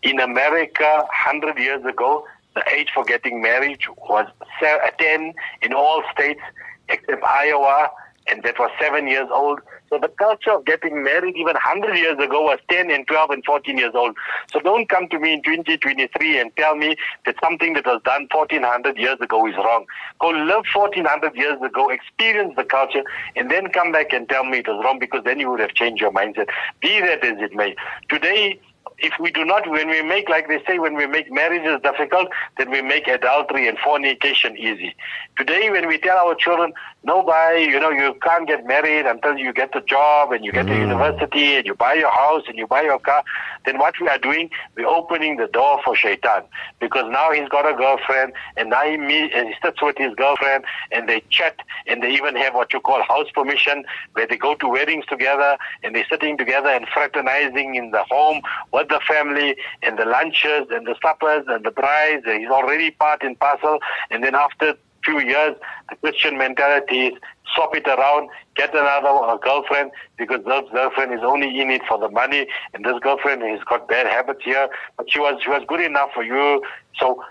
In 0.02 0.18
America, 0.18 1.04
100 1.08 1.58
years 1.58 1.84
ago, 1.84 2.26
the 2.54 2.62
age 2.72 2.88
for 2.94 3.04
getting 3.04 3.42
married 3.42 3.80
was 4.08 4.26
uh, 4.62 4.76
10 4.98 5.34
in 5.62 5.74
all 5.74 6.02
states 6.12 6.40
except 6.88 7.22
Iowa, 7.22 7.90
and 8.28 8.42
that 8.44 8.58
was 8.58 8.70
seven 8.80 9.06
years 9.06 9.28
old. 9.30 9.60
So 9.90 9.98
the 9.98 10.08
culture 10.08 10.52
of 10.52 10.64
getting 10.64 11.02
married 11.02 11.34
even 11.34 11.54
100 11.54 11.96
years 11.96 12.16
ago 12.18 12.42
was 12.42 12.60
10 12.70 12.92
and 12.92 13.04
12 13.08 13.30
and 13.30 13.44
14 13.44 13.76
years 13.76 13.92
old. 13.92 14.16
So 14.52 14.60
don't 14.60 14.88
come 14.88 15.08
to 15.08 15.18
me 15.18 15.32
in 15.32 15.42
2023 15.42 16.38
and 16.38 16.54
tell 16.56 16.76
me 16.76 16.94
that 17.26 17.34
something 17.42 17.72
that 17.74 17.86
was 17.86 18.00
done 18.04 18.28
1400 18.30 18.96
years 18.96 19.20
ago 19.20 19.44
is 19.48 19.56
wrong. 19.56 19.86
Go 20.20 20.28
live 20.28 20.64
1400 20.72 21.34
years 21.34 21.60
ago, 21.60 21.90
experience 21.90 22.54
the 22.56 22.62
culture, 22.62 23.02
and 23.34 23.50
then 23.50 23.66
come 23.72 23.90
back 23.90 24.12
and 24.12 24.28
tell 24.28 24.44
me 24.44 24.58
it 24.58 24.68
was 24.68 24.80
wrong 24.84 25.00
because 25.00 25.24
then 25.24 25.40
you 25.40 25.50
would 25.50 25.60
have 25.60 25.74
changed 25.74 26.00
your 26.00 26.12
mindset. 26.12 26.48
Be 26.80 27.00
that 27.00 27.24
as 27.24 27.38
it 27.40 27.52
may. 27.52 27.74
Today, 28.08 28.60
if 29.02 29.14
we 29.18 29.30
do 29.30 29.44
not, 29.44 29.68
when 29.68 29.88
we 29.88 30.02
make, 30.02 30.28
like 30.28 30.48
they 30.48 30.62
say, 30.66 30.78
when 30.78 30.94
we 30.94 31.06
make 31.06 31.32
marriages 31.32 31.80
difficult, 31.82 32.28
then 32.58 32.70
we 32.70 32.82
make 32.82 33.08
adultery 33.08 33.66
and 33.66 33.78
fornication 33.78 34.56
easy. 34.56 34.94
Today, 35.36 35.70
when 35.70 35.88
we 35.88 35.98
tell 35.98 36.18
our 36.18 36.34
children, 36.34 36.72
nobody, 37.02 37.62
you 37.62 37.80
know, 37.80 37.90
you 37.90 38.14
can't 38.22 38.46
get 38.46 38.66
married 38.66 39.06
until 39.06 39.36
you 39.36 39.52
get 39.52 39.74
a 39.74 39.80
job 39.80 40.32
and 40.32 40.44
you 40.44 40.52
get 40.52 40.66
mm. 40.66 40.70
to 40.70 40.76
university 40.76 41.54
and 41.54 41.66
you 41.66 41.74
buy 41.74 41.94
your 41.94 42.10
house 42.10 42.42
and 42.46 42.58
you 42.58 42.66
buy 42.66 42.82
your 42.82 42.98
car, 42.98 43.24
then 43.64 43.78
what 43.78 43.94
we 44.00 44.08
are 44.08 44.18
doing, 44.18 44.50
we're 44.76 44.86
opening 44.86 45.36
the 45.36 45.46
door 45.46 45.80
for 45.84 45.96
shaitan. 45.96 46.42
Because 46.78 47.10
now 47.10 47.32
he's 47.32 47.48
got 47.48 47.70
a 47.70 47.74
girlfriend 47.74 48.32
and 48.56 48.70
now 48.70 48.82
he, 48.82 48.96
meet, 48.96 49.32
and 49.32 49.48
he 49.48 49.54
sits 49.62 49.80
with 49.80 49.96
his 49.96 50.14
girlfriend 50.14 50.64
and 50.92 51.08
they 51.08 51.22
chat 51.30 51.56
and 51.86 52.02
they 52.02 52.12
even 52.12 52.36
have 52.36 52.54
what 52.54 52.72
you 52.72 52.80
call 52.80 53.02
house 53.02 53.30
permission 53.32 53.84
where 54.12 54.26
they 54.26 54.36
go 54.36 54.54
to 54.56 54.68
weddings 54.68 55.06
together 55.06 55.56
and 55.82 55.94
they're 55.94 56.06
sitting 56.10 56.36
together 56.36 56.68
and 56.68 56.86
fraternizing 56.88 57.74
in 57.76 57.90
the 57.92 58.04
home 58.04 58.42
with 58.72 58.88
the 58.88 59.00
family 59.06 59.56
and 59.82 59.98
the 59.98 60.04
lunches 60.04 60.66
and 60.70 60.86
the 60.86 60.94
suppers 61.02 61.44
and 61.48 61.64
the 61.64 61.70
brides. 61.70 62.24
He's 62.26 62.48
already 62.48 62.90
part 62.90 63.22
and 63.22 63.38
parcel. 63.38 63.78
And 64.10 64.22
then 64.22 64.34
after 64.34 64.76
few 65.04 65.20
years, 65.20 65.56
the 65.88 65.96
Christian 65.96 66.38
mentality 66.38 67.08
is 67.08 67.14
swap 67.54 67.74
it 67.74 67.86
around, 67.86 68.28
get 68.54 68.74
another 68.74 69.38
girlfriend 69.42 69.90
because 70.16 70.44
this 70.44 70.64
girlfriend 70.72 71.12
is 71.14 71.20
only 71.22 71.60
in 71.60 71.70
it 71.70 71.82
for 71.88 71.98
the 71.98 72.08
money, 72.08 72.46
and 72.74 72.84
this 72.84 72.98
girlfriend 73.00 73.42
has 73.42 73.60
got 73.64 73.88
bad 73.88 74.06
habits 74.06 74.40
here, 74.44 74.68
but 74.96 75.10
she 75.10 75.18
was 75.18 75.40
she 75.42 75.48
was 75.48 75.62
good 75.66 75.80
enough 75.80 76.10
for 76.14 76.22
you. 76.22 76.62
So 76.98 77.22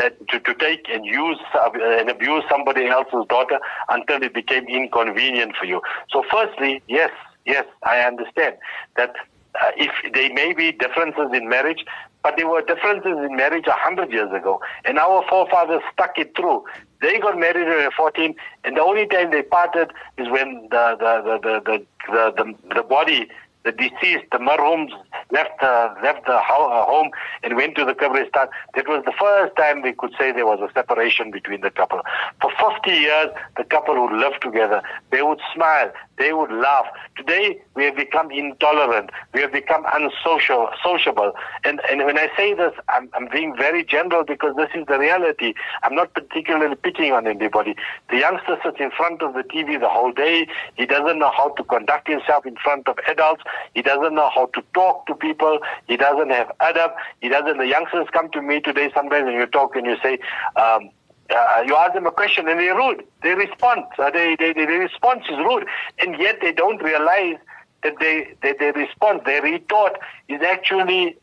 uh, 0.00 0.10
to, 0.30 0.38
to 0.38 0.54
take 0.54 0.88
and 0.88 1.04
use 1.04 1.38
uh, 1.54 1.70
and 1.74 2.08
abuse 2.08 2.44
somebody 2.48 2.86
else's 2.86 3.24
daughter 3.28 3.58
until 3.88 4.22
it 4.22 4.32
became 4.32 4.64
inconvenient 4.68 5.56
for 5.56 5.66
you. 5.66 5.82
So, 6.10 6.22
firstly, 6.30 6.80
yes, 6.86 7.10
yes, 7.44 7.64
I 7.82 8.00
understand 8.00 8.56
that 8.96 9.14
uh, 9.60 9.70
if 9.76 9.90
there 10.14 10.32
may 10.32 10.52
be 10.52 10.70
differences 10.70 11.30
in 11.32 11.48
marriage, 11.48 11.84
but 12.22 12.36
there 12.36 12.48
were 12.48 12.62
differences 12.62 13.16
in 13.28 13.36
marriage 13.36 13.66
a 13.66 13.72
hundred 13.72 14.12
years 14.12 14.32
ago, 14.32 14.60
and 14.84 14.98
our 14.98 15.24
forefathers 15.28 15.82
stuck 15.92 16.18
it 16.18 16.36
through. 16.36 16.64
They 17.00 17.18
got 17.18 17.38
married 17.38 17.66
when 17.68 17.78
they 17.78 17.84
were 17.84 17.90
14, 17.96 18.34
and 18.64 18.76
the 18.76 18.82
only 18.82 19.06
time 19.06 19.30
they 19.30 19.42
parted 19.42 19.92
is 20.16 20.28
when 20.28 20.68
the 20.70 20.96
the 20.98 21.12
the 21.24 21.38
the 21.42 21.60
the, 21.60 21.86
the, 22.12 22.54
the, 22.70 22.74
the 22.74 22.82
body 22.82 23.28
the 23.64 23.72
deceased, 23.72 24.24
the 24.32 24.38
marhums, 24.38 24.92
left 25.30 25.62
uh, 25.62 25.94
left 26.02 26.24
the 26.26 26.34
uh, 26.34 26.42
home 26.42 27.10
and 27.42 27.56
went 27.56 27.76
to 27.76 27.84
the 27.84 27.94
Kabristan. 27.94 28.48
That 28.74 28.88
was 28.88 29.02
the 29.04 29.12
first 29.18 29.56
time 29.56 29.82
we 29.82 29.92
could 29.92 30.12
say 30.18 30.32
there 30.32 30.46
was 30.46 30.60
a 30.60 30.72
separation 30.72 31.30
between 31.30 31.60
the 31.60 31.70
couple. 31.70 32.00
For 32.40 32.50
50 32.50 32.90
years, 32.90 33.28
the 33.56 33.64
couple 33.64 34.00
would 34.00 34.16
live 34.16 34.40
together. 34.40 34.82
They 35.10 35.22
would 35.22 35.40
smile. 35.54 35.92
They 36.18 36.32
would 36.32 36.50
laugh. 36.50 36.86
Today, 37.16 37.60
we 37.74 37.84
have 37.84 37.96
become 37.96 38.30
intolerant. 38.30 39.10
We 39.32 39.40
have 39.42 39.52
become 39.52 39.84
unsocial, 39.92 40.68
sociable. 40.82 41.32
And, 41.64 41.80
and 41.90 42.04
when 42.04 42.18
I 42.18 42.28
say 42.36 42.54
this, 42.54 42.72
I'm, 42.88 43.08
I'm 43.14 43.28
being 43.30 43.54
very 43.56 43.84
general 43.84 44.24
because 44.24 44.56
this 44.56 44.70
is 44.74 44.86
the 44.86 44.98
reality. 44.98 45.54
I'm 45.82 45.94
not 45.94 46.12
particularly 46.14 46.76
picking 46.76 47.12
on 47.12 47.26
anybody. 47.26 47.76
The 48.10 48.18
youngster 48.18 48.58
sits 48.64 48.78
in 48.80 48.90
front 48.90 49.22
of 49.22 49.34
the 49.34 49.42
TV 49.42 49.78
the 49.78 49.88
whole 49.88 50.12
day. 50.12 50.48
He 50.76 50.86
doesn't 50.86 51.18
know 51.18 51.30
how 51.36 51.50
to 51.50 51.64
conduct 51.64 52.08
himself 52.08 52.46
in 52.46 52.56
front 52.56 52.88
of 52.88 52.98
adults. 53.08 53.42
He 53.74 53.82
doesn't 53.82 54.14
know 54.14 54.30
how 54.34 54.46
to 54.54 54.62
talk 54.74 55.06
to 55.06 55.14
people. 55.14 55.60
He 55.86 55.96
doesn't 55.96 56.30
have 56.30 56.50
adab. 56.60 56.92
He 57.20 57.28
doesn't. 57.28 57.58
The 57.58 57.66
youngsters 57.66 58.06
come 58.12 58.30
to 58.30 58.42
me 58.42 58.60
today 58.60 58.90
sometimes 58.94 59.28
and 59.28 59.36
you 59.36 59.46
talk 59.46 59.76
and 59.76 59.86
you 59.86 59.96
say, 60.02 60.18
um, 60.56 60.90
uh, 61.30 61.62
you 61.66 61.76
ask 61.76 61.92
them 61.94 62.06
a 62.06 62.10
question 62.10 62.48
and 62.48 62.58
they're 62.58 62.74
rude. 62.76 63.04
They 63.22 63.34
respond. 63.34 63.84
Uh, 63.98 64.10
they, 64.10 64.36
they, 64.36 64.52
they, 64.52 64.66
their 64.66 64.80
response 64.80 65.24
is 65.30 65.36
rude. 65.38 65.66
And 65.98 66.18
yet 66.18 66.38
they 66.40 66.52
don't 66.52 66.82
realize 66.82 67.36
that 67.82 67.94
they, 68.00 68.34
they, 68.42 68.54
their 68.54 68.72
response, 68.72 69.22
their 69.24 69.42
retort 69.42 69.98
is 70.28 70.40
actually 70.42 71.16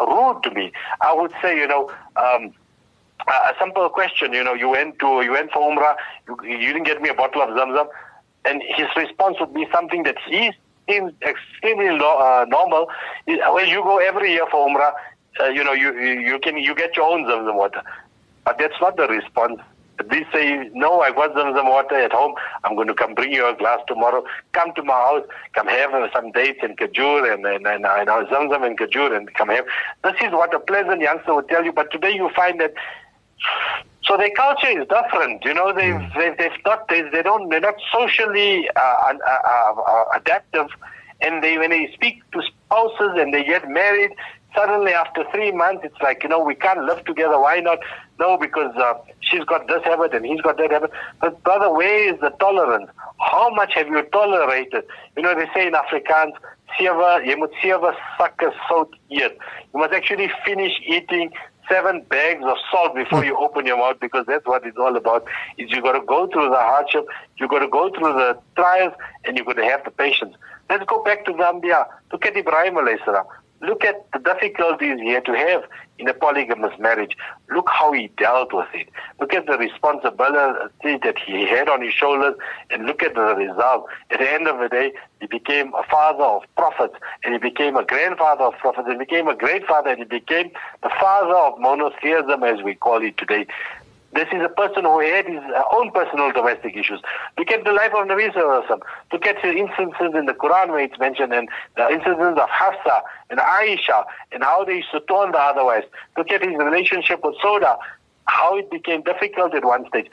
rude 0.00 0.42
to 0.44 0.50
me. 0.52 0.72
I 1.00 1.12
would 1.12 1.32
say, 1.42 1.58
you 1.58 1.66
know, 1.66 1.90
um, 2.16 2.52
a 3.26 3.54
simple 3.58 3.88
question, 3.88 4.32
you 4.32 4.42
know, 4.44 4.54
you 4.54 4.68
went 4.68 4.98
to, 5.00 5.22
you 5.22 5.32
went 5.32 5.52
for 5.52 5.70
Umrah, 5.70 5.96
you, 6.26 6.38
you 6.44 6.72
didn't 6.72 6.84
get 6.84 7.02
me 7.02 7.08
a 7.08 7.14
bottle 7.14 7.42
of 7.42 7.50
Zamzam, 7.50 7.88
and 8.44 8.62
his 8.74 8.86
response 8.96 9.36
would 9.40 9.52
be 9.52 9.66
something 9.72 10.04
that 10.04 10.16
he 10.26 10.52
seems 10.88 11.12
extremely 11.22 11.90
lo- 11.90 12.18
uh, 12.18 12.46
normal. 12.48 12.88
When 13.26 13.68
you 13.68 13.82
go 13.82 13.98
every 13.98 14.32
year 14.32 14.46
for 14.50 14.66
Umrah, 14.68 14.92
uh, 15.40 15.48
you 15.48 15.62
know, 15.62 15.72
you, 15.72 15.92
you 15.98 16.38
can, 16.38 16.56
you 16.56 16.74
get 16.74 16.96
your 16.96 17.12
own 17.12 17.24
Zamzam 17.24 17.56
water. 17.56 17.82
But 18.48 18.56
that's 18.56 18.80
not 18.80 18.96
the 18.96 19.06
response. 19.08 19.60
They 20.10 20.24
say, 20.32 20.70
no, 20.72 21.00
I 21.00 21.10
got 21.10 21.34
some, 21.34 21.54
some 21.54 21.68
water 21.68 21.96
at 21.96 22.12
home. 22.12 22.34
I'm 22.64 22.76
going 22.76 22.88
to 22.88 22.94
come 22.94 23.12
bring 23.12 23.30
you 23.30 23.46
a 23.46 23.54
glass 23.54 23.80
tomorrow. 23.86 24.24
Come 24.52 24.72
to 24.76 24.82
my 24.82 24.94
house. 24.94 25.26
Come 25.52 25.66
have 25.66 25.90
some 26.14 26.32
dates 26.32 26.60
and 26.62 26.74
kajur 26.78 27.30
and, 27.30 27.44
and, 27.44 27.66
and, 27.66 27.84
and 27.84 28.08
zamzam 28.08 28.64
and 28.64 28.78
kajur 28.78 29.14
and 29.14 29.30
come 29.34 29.50
have. 29.50 29.66
This 30.02 30.14
is 30.22 30.32
what 30.32 30.54
a 30.54 30.60
pleasant 30.60 31.02
youngster 31.02 31.34
would 31.34 31.50
tell 31.50 31.62
you. 31.62 31.72
But 31.72 31.92
today 31.92 32.12
you 32.12 32.30
find 32.34 32.58
that 32.58 32.72
so 34.04 34.16
their 34.16 34.30
culture 34.30 34.80
is 34.80 34.88
different. 34.88 35.44
You 35.44 35.52
know, 35.52 35.74
they've, 35.74 35.92
mm. 35.92 36.14
they've, 36.16 36.38
they've 36.38 36.64
not, 36.64 36.88
they, 36.88 37.02
they 37.02 37.22
don't, 37.22 37.50
they're 37.50 37.60
not 37.60 37.74
socially 37.92 38.70
uh, 38.74 38.80
uh, 38.80 39.14
uh, 39.28 39.82
uh, 39.82 40.04
adaptive. 40.14 40.68
And 41.20 41.44
they, 41.44 41.58
when 41.58 41.68
they 41.68 41.90
speak 41.92 42.22
to 42.32 42.40
spouses 42.40 43.12
and 43.18 43.34
they 43.34 43.44
get 43.44 43.68
married, 43.68 44.12
suddenly 44.54 44.92
after 44.92 45.24
three 45.32 45.52
months, 45.52 45.82
it's 45.84 46.00
like, 46.02 46.22
you 46.22 46.28
know, 46.28 46.42
we 46.42 46.54
can't 46.54 46.84
live 46.84 47.04
together. 47.04 47.38
Why 47.38 47.60
not? 47.60 47.78
No, 48.18 48.36
because 48.36 48.74
uh, 48.76 48.94
she's 49.20 49.44
got 49.44 49.68
this 49.68 49.82
habit 49.84 50.12
and 50.14 50.26
he's 50.26 50.40
got 50.40 50.56
that 50.58 50.70
habit. 50.72 50.90
But 51.20 51.42
brother, 51.44 51.72
where 51.72 52.12
is 52.12 52.20
the 52.20 52.30
tolerance? 52.40 52.90
How 53.20 53.50
much 53.54 53.74
have 53.74 53.86
you 53.86 54.02
tolerated? 54.02 54.84
You 55.16 55.22
know, 55.22 55.34
they 55.34 55.46
say 55.54 55.68
in 55.68 55.74
Afrikaans, 55.74 56.32
moet 56.80 57.52
sewe 57.62 57.92
sakke 58.18 58.52
sout 58.68 58.90
eet. 59.10 59.38
You 59.72 59.80
must 59.80 59.92
actually 59.92 60.30
finish 60.44 60.72
eating 60.86 61.30
seven 61.68 62.02
bags 62.08 62.42
of 62.44 62.56
salt 62.70 62.94
before 62.94 63.24
you 63.24 63.36
open 63.36 63.66
your 63.66 63.76
mouth 63.76 64.00
because 64.00 64.24
that's 64.26 64.46
what 64.46 64.66
it's 64.66 64.78
all 64.78 64.96
about. 64.96 65.24
Is 65.58 65.70
you 65.70 65.82
got 65.82 65.92
to 65.92 66.00
go 66.00 66.26
through 66.26 66.50
the 66.50 66.56
hardship, 66.56 67.06
you 67.38 67.48
got 67.48 67.60
to 67.60 67.68
go 67.68 67.90
through 67.90 68.14
the 68.14 68.38
trials, 68.56 68.94
and 69.24 69.36
you 69.36 69.44
got 69.44 69.56
to 69.56 69.64
have 69.64 69.84
the 69.84 69.90
patience. 69.90 70.34
Let's 70.70 70.84
go 70.86 71.02
back 71.02 71.24
to 71.26 71.32
Zambia. 71.32 71.86
Look 72.12 72.26
at 72.26 72.36
Ibrahim 72.36 72.74
alayhi. 72.74 73.24
Look 73.60 73.84
at 73.84 74.06
the 74.12 74.20
difficulties 74.20 75.00
he 75.00 75.10
had 75.10 75.24
to 75.24 75.32
have 75.32 75.64
in 75.98 76.08
a 76.08 76.14
polygamous 76.14 76.78
marriage. 76.78 77.16
Look 77.50 77.68
how 77.70 77.92
he 77.92 78.08
dealt 78.16 78.52
with 78.52 78.68
it. 78.72 78.88
Look 79.18 79.34
at 79.34 79.46
the 79.46 79.58
responsibility 79.58 80.98
that 81.02 81.18
he 81.18 81.44
had 81.46 81.68
on 81.68 81.82
his 81.82 81.92
shoulders 81.92 82.36
and 82.70 82.86
look 82.86 83.02
at 83.02 83.14
the 83.14 83.34
result. 83.34 83.86
At 84.10 84.20
the 84.20 84.32
end 84.32 84.46
of 84.46 84.58
the 84.60 84.68
day, 84.68 84.92
he 85.20 85.26
became 85.26 85.74
a 85.74 85.82
father 85.90 86.22
of 86.22 86.42
prophets 86.56 86.94
and 87.24 87.34
he 87.34 87.38
became 87.38 87.76
a 87.76 87.84
grandfather 87.84 88.44
of 88.44 88.54
prophets 88.58 88.86
and 88.88 88.98
became 88.98 89.26
a 89.26 89.34
great 89.34 89.66
father 89.66 89.90
and 89.90 89.98
he 89.98 90.04
became 90.04 90.50
the 90.82 90.90
father 91.00 91.34
of 91.34 91.58
monotheism 91.58 92.44
as 92.44 92.62
we 92.62 92.76
call 92.76 93.02
it 93.02 93.18
today. 93.18 93.46
This 94.12 94.28
is 94.32 94.42
a 94.42 94.48
person 94.48 94.84
who 94.84 95.00
had 95.00 95.26
his 95.26 95.42
uh, 95.54 95.62
own 95.72 95.90
personal 95.90 96.32
domestic 96.32 96.76
issues. 96.76 97.02
Look 97.36 97.50
at 97.50 97.64
the 97.64 97.72
life 97.72 97.92
of 97.94 98.06
Nabi 98.06 98.32
Sallallahu 98.32 98.80
Look 99.12 99.26
at 99.26 99.36
the 99.42 99.52
instances 99.54 100.14
in 100.14 100.24
the 100.24 100.32
Quran 100.32 100.68
where 100.68 100.80
it's 100.80 100.98
mentioned 100.98 101.34
and 101.34 101.48
the 101.76 101.90
instances 101.90 102.38
of 102.38 102.48
Hafsa 102.48 103.02
and 103.28 103.38
Aisha 103.38 104.04
and 104.32 104.42
how 104.42 104.64
they 104.64 104.76
used 104.76 104.90
to 104.92 105.00
turn 105.00 105.32
the 105.32 105.38
other 105.38 105.60
otherwise. 105.60 105.84
Look 106.16 106.30
at 106.30 106.42
his 106.42 106.56
relationship 106.56 107.22
with 107.22 107.36
Sawda, 107.42 107.78
how 108.26 108.56
it 108.56 108.70
became 108.70 109.02
difficult 109.02 109.54
at 109.54 109.64
one 109.64 109.86
stage. 109.88 110.08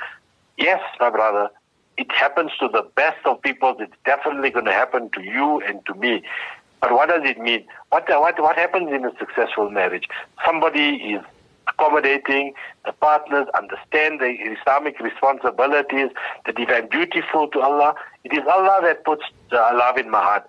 Yes, 0.57 0.81
my 0.99 1.09
brother, 1.09 1.49
it 1.97 2.11
happens 2.11 2.51
to 2.59 2.67
the 2.67 2.83
best 2.95 3.25
of 3.25 3.41
people. 3.41 3.75
It's 3.79 3.93
definitely 4.05 4.49
going 4.49 4.65
to 4.65 4.73
happen 4.73 5.09
to 5.11 5.21
you 5.21 5.61
and 5.61 5.85
to 5.85 5.93
me. 5.95 6.23
But 6.81 6.91
what 6.93 7.09
does 7.09 7.21
it 7.23 7.39
mean? 7.39 7.65
What, 7.89 8.05
what, 8.09 8.39
what 8.41 8.57
happens 8.57 8.91
in 8.91 9.05
a 9.05 9.11
successful 9.17 9.69
marriage? 9.69 10.07
Somebody 10.45 10.95
is 11.13 11.21
accommodating, 11.78 12.53
the 12.86 12.91
partners 12.93 13.47
understand 13.57 14.19
the 14.19 14.36
Islamic 14.57 14.99
responsibilities, 14.99 16.09
that 16.45 16.59
if 16.59 16.69
I'm 16.69 16.88
dutiful 16.89 17.47
to 17.49 17.59
Allah, 17.61 17.95
it 18.23 18.34
is 18.34 18.43
Allah 18.51 18.80
that 18.84 19.03
puts 19.05 19.23
uh, 19.51 19.71
love 19.76 19.97
in 19.97 20.09
my 20.09 20.21
heart. 20.21 20.47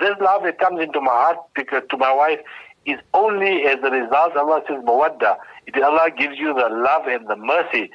This 0.00 0.14
love 0.20 0.42
that 0.44 0.58
comes 0.58 0.80
into 0.80 1.00
my 1.00 1.10
heart 1.10 1.38
because 1.54 1.82
to 1.90 1.96
my 1.96 2.12
wife 2.12 2.38
is 2.86 2.98
only 3.14 3.62
as 3.64 3.78
a 3.82 3.90
result, 3.90 4.36
Allah 4.36 4.62
says, 4.68 4.78
mawadda. 4.84 5.36
It 5.66 5.76
is 5.76 5.82
Allah 5.82 6.10
gives 6.16 6.38
you 6.38 6.54
the 6.54 6.68
love 6.68 7.06
and 7.06 7.26
the 7.28 7.36
mercy. 7.36 7.90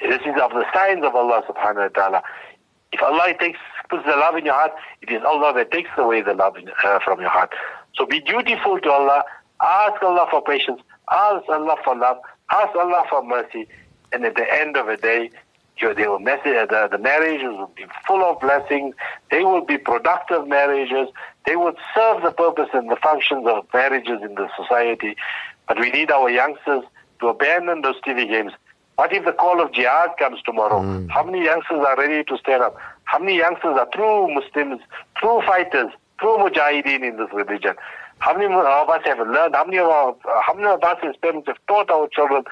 This 0.00 0.20
is 0.20 0.40
of 0.40 0.50
the 0.50 0.64
signs 0.74 1.04
of 1.04 1.14
Allah 1.14 1.42
subhanahu 1.48 1.82
wa 1.82 1.88
ta'ala. 1.88 2.22
If 2.92 3.02
Allah 3.02 3.34
takes, 3.38 3.58
puts 3.90 4.04
the 4.04 4.16
love 4.16 4.36
in 4.36 4.44
your 4.44 4.54
heart, 4.54 4.72
it 5.02 5.10
is 5.10 5.22
Allah 5.26 5.52
that 5.54 5.70
takes 5.72 5.90
away 5.96 6.22
the 6.22 6.34
love 6.34 6.56
in, 6.56 6.70
uh, 6.84 6.98
from 7.04 7.20
your 7.20 7.30
heart. 7.30 7.52
So 7.94 8.06
be 8.06 8.20
dutiful 8.20 8.78
to 8.80 8.90
Allah. 8.90 9.24
Ask 9.60 10.02
Allah 10.02 10.26
for 10.30 10.42
patience. 10.42 10.80
Ask 11.12 11.48
Allah 11.48 11.76
for 11.84 11.96
love. 11.96 12.18
Ask 12.50 12.74
Allah 12.76 13.04
for 13.08 13.22
mercy. 13.22 13.68
And 14.12 14.24
at 14.24 14.36
the 14.36 14.52
end 14.52 14.76
of 14.76 14.86
the 14.86 14.96
day, 14.96 15.30
you, 15.80 15.94
they 15.94 16.08
will 16.08 16.18
message, 16.18 16.56
uh, 16.56 16.66
the, 16.66 16.88
the 16.90 16.98
marriages 16.98 17.50
will 17.50 17.70
be 17.76 17.84
full 18.06 18.22
of 18.22 18.40
blessings. 18.40 18.94
They 19.30 19.44
will 19.44 19.64
be 19.64 19.78
productive 19.78 20.48
marriages. 20.48 21.08
They 21.46 21.56
will 21.56 21.74
serve 21.94 22.22
the 22.22 22.32
purpose 22.32 22.68
and 22.72 22.90
the 22.90 22.96
functions 22.96 23.46
of 23.46 23.66
marriages 23.72 24.20
in 24.22 24.34
the 24.34 24.48
society. 24.56 25.16
But 25.66 25.78
we 25.78 25.90
need 25.90 26.10
our 26.10 26.30
youngsters 26.30 26.84
to 27.20 27.28
abandon 27.28 27.82
those 27.82 28.00
TV 28.00 28.28
games. 28.28 28.52
What 28.96 29.12
if 29.12 29.24
the 29.24 29.32
call 29.32 29.60
of 29.60 29.72
jihad 29.72 30.10
comes 30.18 30.42
tomorrow? 30.42 30.80
Mm. 30.80 31.08
How 31.10 31.22
many 31.22 31.44
youngsters 31.44 31.84
are 31.86 31.96
ready 31.96 32.24
to 32.24 32.38
stand 32.38 32.62
up? 32.62 32.76
How 33.04 33.18
many 33.18 33.36
youngsters 33.36 33.76
are 33.78 33.86
true 33.94 34.34
Muslims, 34.34 34.80
true 35.16 35.40
fighters, 35.46 35.92
true 36.18 36.36
mujahideen 36.38 37.08
in 37.08 37.16
this 37.16 37.28
religion? 37.32 37.74
How 38.18 38.36
many 38.36 38.52
of 38.52 38.88
us 38.90 39.02
have 39.04 39.18
learned? 39.18 39.54
How 39.54 39.64
many 39.64 39.78
of 39.78 39.86
our, 39.86 40.14
how 40.46 40.54
many 40.54 40.66
of 40.66 40.82
us 40.82 40.98
as 41.02 41.16
parents 41.16 41.46
have 41.46 41.58
taught 41.68 41.90
our 41.90 42.08
children 42.08 42.44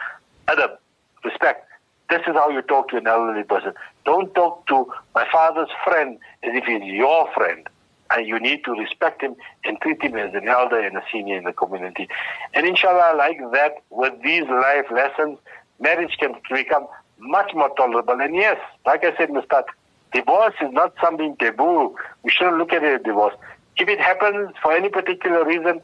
adab, 0.49 0.77
respect? 1.25 1.69
This 2.09 2.21
is 2.21 2.35
how 2.35 2.51
you 2.51 2.63
talk 2.63 2.89
to 2.91 2.99
an 2.99 3.07
elderly 3.07 3.43
person. 3.43 3.73
Don't 4.05 4.33
talk 4.35 4.67
to 4.69 4.93
my 5.15 5.27
father's 5.31 5.69
friend 5.85 6.19
as 6.45 6.53
if 6.55 6.65
he's 6.65 6.83
your 6.83 7.33
friend. 7.33 7.69
And 8.11 8.29
you 8.29 8.39
need 8.39 8.65
to 8.65 8.71
respect 8.71 9.21
him 9.21 9.35
and 9.65 9.81
treat 9.81 10.01
him 10.01 10.15
as 10.15 10.33
an 10.35 10.49
elder 10.49 10.79
and 10.79 10.97
a 10.97 11.03
senior 11.13 11.37
in 11.37 11.43
the 11.43 11.53
community. 11.53 12.09
And 12.55 12.65
inshallah, 12.65 13.17
like 13.17 13.39
that, 13.53 13.83
with 13.91 14.15
these 14.23 14.45
life 14.45 14.87
lessons, 14.93 15.39
marriage 15.81 16.17
can 16.21 16.35
become 16.49 16.87
much 17.19 17.53
more 17.55 17.71
tolerable. 17.77 18.21
And 18.21 18.37
yes, 18.37 18.59
like 18.85 19.05
I 19.05 19.17
said 19.17 19.31
start, 19.45 19.67
divorce 20.13 20.55
is 20.61 20.71
not 20.73 20.95
something 21.01 21.37
taboo. 21.37 21.97
We 22.23 22.31
shouldn't 22.31 22.59
look 22.59 22.73
at 22.73 22.85
it 22.85 23.01
as 23.01 23.03
divorce. 23.05 23.35
If 23.77 23.89
it 23.89 24.01
happens 24.01 24.51
for 24.63 24.73
any 24.73 24.89
particular 24.89 25.45
reason 25.45 25.81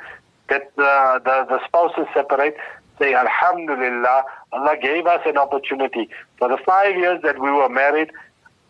that 0.48 0.74
the, 0.76 1.20
the, 1.24 1.46
the 1.48 1.64
spouses 1.66 2.06
separate, 2.14 2.56
say, 2.98 3.14
Alhamdulillah, 3.14 4.24
Allah 4.52 4.76
gave 4.80 5.06
us 5.06 5.20
an 5.26 5.36
opportunity. 5.36 6.08
For 6.38 6.48
the 6.48 6.58
five 6.58 6.96
years 6.96 7.20
that 7.22 7.38
we 7.38 7.50
were 7.50 7.68
married, 7.68 8.10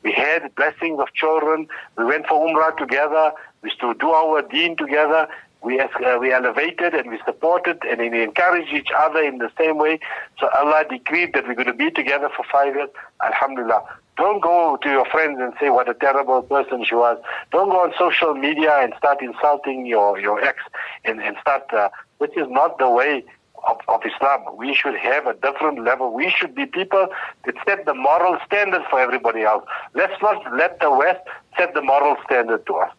we 0.03 0.13
had 0.13 0.55
blessings 0.57 0.99
of 1.01 1.13
children. 1.15 1.69
We 1.97 2.05
went 2.05 2.27
for 2.27 2.47
Umrah 2.47 2.77
together. 2.77 3.33
We 3.63 3.71
used 3.71 3.81
to 3.81 3.95
do 3.95 4.11
our 4.11 4.43
deen 4.43 4.77
together. 4.77 5.29
We, 5.63 5.81
uh, 5.81 5.89
we 6.19 6.33
elevated 6.33 6.95
and 6.95 7.11
we 7.11 7.19
supported 7.25 7.79
and 7.89 8.01
we 8.01 8.23
encouraged 8.23 8.73
each 8.73 8.91
other 8.97 9.23
in 9.23 9.39
the 9.39 9.51
same 9.57 9.79
way. 9.79 10.01
So 10.39 10.49
Allah 10.57 10.85
decreed 10.89 11.35
that 11.35 11.47
we're 11.47 11.55
going 11.55 11.67
to 11.67 11.73
be 11.73 11.91
together 11.91 12.29
for 12.35 12.45
five 12.51 12.75
years. 12.75 12.91
Alhamdulillah. 13.23 13.83
Don't 14.17 14.43
go 14.43 14.77
to 14.83 14.89
your 14.91 15.07
friends 15.07 15.39
and 15.41 15.55
say 15.59 15.71
what 15.71 15.89
a 15.89 15.95
terrible 15.95 16.43
person 16.43 16.85
she 16.85 16.95
was. 16.95 17.19
Don't 17.51 17.71
go 17.71 17.83
on 17.83 17.93
social 17.99 18.35
media 18.35 18.79
and 18.81 18.93
start 18.99 19.23
insulting 19.23 19.87
your, 19.87 20.19
your 20.21 20.43
ex 20.45 20.59
and, 21.05 21.21
and 21.23 21.37
start, 21.41 21.73
uh, 21.73 21.89
which 22.19 22.37
is 22.37 22.47
not 22.51 22.79
the 22.79 22.91
way 22.91 23.25
of, 23.69 23.79
of 23.89 24.01
Islam. 24.05 24.45
We 24.57 24.75
should 24.75 24.97
have 24.97 25.27
a 25.27 25.35
different 25.35 25.83
level. 25.83 26.13
We 26.13 26.31
should 26.31 26.55
be 26.55 26.67
people 26.67 27.07
that 27.47 27.55
set 27.67 27.87
the 27.87 27.95
moral 27.95 28.39
standard 28.47 28.83
for 28.91 29.01
everybody 29.01 29.43
else. 29.43 29.65
Let's 29.95 30.21
not 30.21 30.43
let 30.55 30.81
the 30.81 30.91
West 30.91 31.21
set 31.57 31.73
the 31.75 31.83
moral 31.83 32.17
standard 32.27 32.67
to 32.67 32.75
us. 32.75 32.93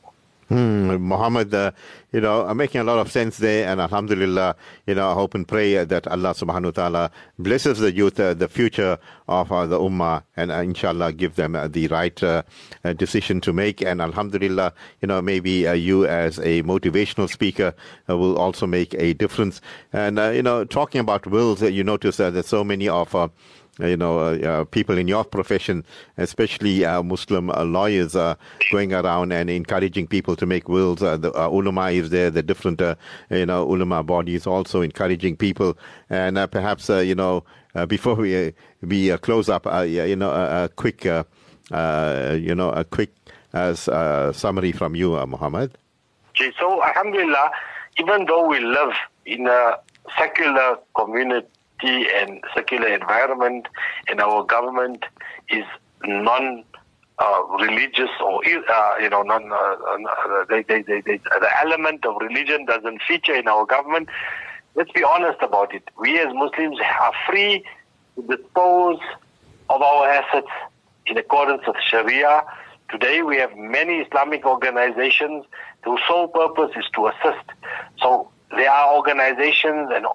Hmm, 0.53 0.97
Muhammad, 0.97 1.51
uh, 1.51 1.71
you 2.11 2.21
know, 2.21 2.45
I'm 2.45 2.57
making 2.57 2.79
a 2.79 2.83
lot 2.83 2.99
of 2.99 3.11
sense 3.11 3.37
there, 3.37 3.67
and 3.67 3.81
Alhamdulillah, 3.81 4.55
you 4.85 4.93
know, 4.93 5.09
I 5.09 5.15
hope 5.15 5.33
and 5.33 5.47
pray 5.47 5.83
that 5.83 6.07
Allah 6.07 6.35
subhanahu 6.35 6.65
wa 6.65 6.69
ta'ala 6.69 7.11
blesses 7.39 7.79
the 7.79 7.91
youth, 7.91 8.19
uh, 8.19 8.35
the 8.35 8.47
future 8.47 8.99
of 9.27 9.51
uh, 9.51 9.65
the 9.65 9.79
Ummah, 9.79 10.21
and 10.37 10.51
uh, 10.51 10.57
inshallah 10.57 11.13
give 11.13 11.37
them 11.37 11.55
uh, 11.55 11.67
the 11.67 11.87
right 11.87 12.21
uh, 12.21 12.43
decision 12.97 13.41
to 13.41 13.51
make. 13.51 13.81
And 13.81 13.99
Alhamdulillah, 13.99 14.73
you 15.01 15.07
know, 15.07 15.23
maybe 15.23 15.65
you 15.75 16.05
as 16.05 16.37
a 16.37 16.61
motivational 16.61 17.27
speaker 17.27 17.73
will 18.07 18.37
also 18.37 18.67
make 18.67 18.93
a 18.93 19.13
difference. 19.13 19.59
And, 19.91 20.19
you 20.35 20.43
know, 20.43 20.65
talking 20.65 21.01
about 21.01 21.25
wills, 21.25 21.63
you 21.63 21.83
notice 21.83 22.17
that 22.17 22.45
so 22.45 22.63
many 22.63 22.87
of 22.87 23.15
Uh, 23.79 23.87
you 23.87 23.97
know, 23.97 24.19
uh, 24.19 24.37
uh, 24.37 24.63
people 24.65 24.97
in 24.99 25.07
your 25.07 25.23
profession, 25.23 25.83
especially 26.17 26.85
uh, 26.85 27.01
Muslim 27.01 27.49
uh, 27.49 27.63
lawyers, 27.63 28.15
are 28.15 28.37
going 28.71 28.93
around 28.93 29.31
and 29.31 29.49
encouraging 29.49 30.05
people 30.05 30.35
to 30.35 30.45
make 30.45 30.69
wills. 30.69 31.01
Uh, 31.01 31.17
the 31.17 31.31
uh, 31.33 31.47
ulama 31.49 31.89
is 31.89 32.11
there, 32.11 32.29
the 32.29 32.43
different, 32.43 32.79
you 33.31 33.45
know, 33.47 33.63
ulama 33.63 34.03
bodies 34.03 34.45
also 34.45 34.81
encouraging 34.81 35.35
people. 35.35 35.75
And 36.09 36.37
perhaps, 36.51 36.89
you 36.89 37.15
know, 37.15 37.43
before 37.87 38.13
we 38.13 38.53
we 38.81 39.17
close 39.17 39.49
up, 39.49 39.65
you 39.87 40.15
know, 40.15 40.29
a 40.31 40.69
quick, 40.75 41.03
you 41.05 42.55
know, 42.55 42.69
a 42.75 42.83
quick 42.83 43.11
summary 43.53 44.71
from 44.71 44.93
you, 44.95 45.25
Muhammad. 45.25 45.75
Okay, 46.29 46.51
so 46.59 46.83
Alhamdulillah, 46.83 47.51
even 47.99 48.25
though 48.27 48.47
we 48.47 48.59
live 48.59 48.93
in 49.25 49.47
a 49.47 49.79
secular 50.15 50.77
community, 50.95 51.47
and 51.81 52.43
secular 52.53 52.87
environment, 52.87 53.67
and 54.07 54.19
our 54.21 54.43
government 54.43 55.05
is 55.49 55.65
non. 56.03 56.63
Uh, 57.19 57.43
religious 57.59 58.09
or 58.25 58.41
uh, 58.43 58.95
you 58.99 59.07
know 59.07 59.21
non 59.21 59.51
uh, 59.51 59.55
uh, 59.55 60.45
they, 60.49 60.63
they, 60.63 60.81
they, 60.81 60.99
the 61.01 61.49
element 61.61 62.03
of 62.07 62.15
religion 62.19 62.65
doesn't 62.65 63.03
feature 63.07 63.35
in 63.35 63.47
our 63.47 63.67
government. 63.67 64.09
Let's 64.73 64.91
be 64.91 65.03
honest 65.03 65.37
about 65.43 65.75
it. 65.75 65.83
We 65.99 66.19
as 66.19 66.33
muslims 66.33 66.79
are 66.81 67.13
free 67.29 67.63
to 68.15 68.35
dispose 68.35 68.97
of 69.69 69.81
our 69.83 70.09
assets 70.09 70.47
in 71.05 71.15
accordance 71.15 71.61
with 71.67 71.77
sharia. 71.87 72.43
Today 72.89 73.21
we 73.21 73.37
have 73.37 73.55
many 73.55 73.99
islamic 73.99 74.43
organizations. 74.43 75.45
Whose 75.85 76.01
sole 76.07 76.29
purpose 76.29 76.71
is 76.75 76.85
to 76.95 77.07
assist. 77.07 77.45
So 78.01 78.31
there 78.55 78.71
are 78.71 78.95
organizations 78.95 79.89
and 79.93 80.05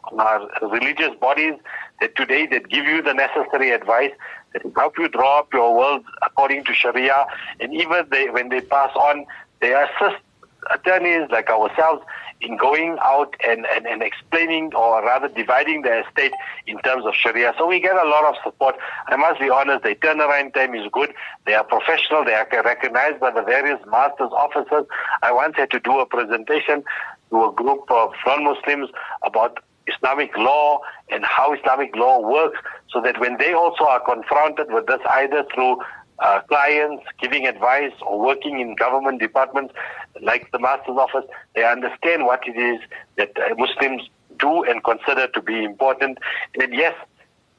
religious 0.62 1.14
bodies 1.20 1.54
that 2.00 2.14
today 2.16 2.46
that 2.46 2.68
give 2.68 2.86
you 2.86 3.02
the 3.02 3.14
necessary 3.14 3.70
advice 3.70 4.12
that 4.52 4.62
help 4.76 4.98
you 4.98 5.08
draw 5.08 5.40
up 5.40 5.52
your 5.52 5.76
world 5.76 6.04
according 6.22 6.64
to 6.64 6.74
Sharia, 6.74 7.26
and 7.60 7.74
even 7.74 8.06
they, 8.10 8.30
when 8.30 8.48
they 8.48 8.60
pass 8.60 8.94
on, 8.96 9.26
they 9.60 9.74
assist 9.74 10.22
attorneys 10.72 11.28
like 11.30 11.50
ourselves 11.50 12.02
in 12.40 12.56
going 12.56 12.96
out 13.02 13.34
and, 13.44 13.66
and, 13.74 13.86
and 13.86 14.02
explaining 14.02 14.72
or 14.74 15.02
rather 15.02 15.28
dividing 15.28 15.82
the 15.82 16.04
estate 16.06 16.32
in 16.66 16.78
terms 16.78 17.04
of 17.04 17.14
Sharia. 17.14 17.52
So 17.58 17.66
we 17.66 17.80
get 17.80 17.96
a 17.96 18.08
lot 18.08 18.24
of 18.24 18.36
support. 18.44 18.76
I 19.08 19.16
must 19.16 19.40
be 19.40 19.50
honest, 19.50 19.82
the 19.82 19.96
turnaround 19.96 20.54
time 20.54 20.74
is 20.74 20.86
good. 20.92 21.12
They 21.46 21.54
are 21.54 21.64
professional. 21.64 22.24
They 22.24 22.34
are 22.34 22.46
recognized 22.64 23.18
by 23.18 23.32
the 23.32 23.42
various 23.42 23.80
masters 23.90 24.30
officers. 24.32 24.86
I 25.22 25.32
once 25.32 25.56
had 25.56 25.70
to 25.72 25.80
do 25.80 25.98
a 25.98 26.06
presentation 26.06 26.84
to 27.30 27.44
a 27.44 27.52
group 27.52 27.90
of 27.90 28.12
non-Muslims 28.26 28.90
about 29.24 29.58
Islamic 29.86 30.36
law 30.36 30.80
and 31.10 31.24
how 31.24 31.54
Islamic 31.54 31.94
law 31.96 32.20
works 32.20 32.58
so 32.90 33.00
that 33.00 33.18
when 33.20 33.38
they 33.38 33.52
also 33.52 33.84
are 33.84 34.00
confronted 34.00 34.66
with 34.70 34.86
this 34.86 35.00
either 35.10 35.44
through 35.54 35.78
uh, 36.20 36.40
clients 36.48 37.04
giving 37.20 37.46
advice 37.46 37.92
or 38.02 38.18
working 38.20 38.60
in 38.60 38.74
government 38.74 39.20
departments 39.20 39.72
like 40.20 40.50
the 40.50 40.58
Master's 40.58 40.96
Office, 40.96 41.24
they 41.54 41.64
understand 41.64 42.24
what 42.24 42.46
it 42.46 42.56
is 42.56 42.80
that 43.16 43.32
uh, 43.38 43.54
Muslims 43.56 44.08
do 44.38 44.64
and 44.64 44.82
consider 44.84 45.28
to 45.28 45.42
be 45.42 45.64
important. 45.64 46.18
And 46.60 46.74
yes, 46.74 46.94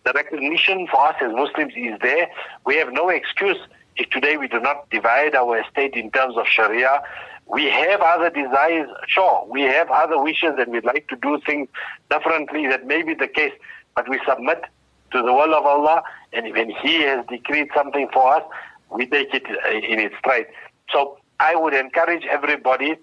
the 0.06 0.12
recognition 0.14 0.88
for 0.88 1.08
us 1.08 1.16
as 1.22 1.32
Muslims 1.34 1.74
is 1.76 2.00
there. 2.02 2.30
We 2.66 2.76
have 2.78 2.92
no 2.92 3.10
excuse 3.10 3.58
if 3.96 4.10
today 4.10 4.38
we 4.38 4.48
do 4.48 4.60
not 4.60 4.90
divide 4.90 5.36
our 5.36 5.60
estate 5.60 5.94
in 5.94 6.10
terms 6.12 6.38
of 6.38 6.48
Sharia. 6.48 7.02
We 7.50 7.66
have 7.66 8.02
other 8.02 8.30
desires, 8.30 8.90
sure, 9.08 9.46
we 9.50 9.64
have 9.64 9.90
other 9.90 10.22
wishes 10.22 10.54
and 10.60 10.72
we'd 10.72 10.86
like 10.86 11.08
to 11.08 11.16
do 11.16 11.42
things 11.46 11.68
differently. 12.12 12.68
That 12.68 12.86
may 12.86 13.02
be 13.02 13.16
the 13.16 13.28
case, 13.28 13.54
but 13.96 14.08
we 14.08 14.20
submit 14.28 14.64
to 15.12 15.18
the 15.24 15.34
will 15.34 15.56
of 15.56 15.66
Allah, 15.66 16.04
and 16.32 16.54
when 16.54 16.70
He 16.70 17.02
has 17.02 17.26
decreed 17.28 17.70
something 17.76 18.08
for 18.14 18.36
us, 18.36 18.44
we 18.92 19.08
take 19.08 19.34
it 19.34 19.48
in 19.84 20.00
its 20.00 20.16
stride. 20.20 20.46
So 20.92 21.18
I 21.40 21.56
would 21.56 21.74
encourage 21.74 22.26
everybody 22.26 22.98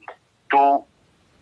to 0.53 0.85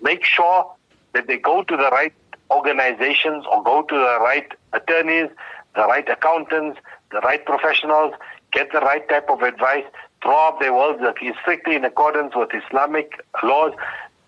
make 0.00 0.24
sure 0.24 0.72
that 1.12 1.26
they 1.26 1.36
go 1.36 1.62
to 1.62 1.76
the 1.76 1.90
right 1.90 2.14
organizations 2.50 3.44
or 3.50 3.62
go 3.62 3.82
to 3.82 3.94
the 3.94 4.18
right 4.20 4.50
attorneys, 4.72 5.28
the 5.74 5.86
right 5.86 6.08
accountants, 6.08 6.80
the 7.10 7.20
right 7.20 7.44
professionals, 7.44 8.14
get 8.52 8.72
the 8.72 8.80
right 8.80 9.06
type 9.08 9.28
of 9.28 9.42
advice, 9.42 9.84
draw 10.24 10.48
up 10.48 10.60
their 10.60 10.72
wills 10.72 10.98
that 11.00 11.16
is 11.22 11.34
strictly 11.42 11.76
in 11.76 11.84
accordance 11.84 12.34
with 12.34 12.50
Islamic 12.52 13.24
laws. 13.42 13.72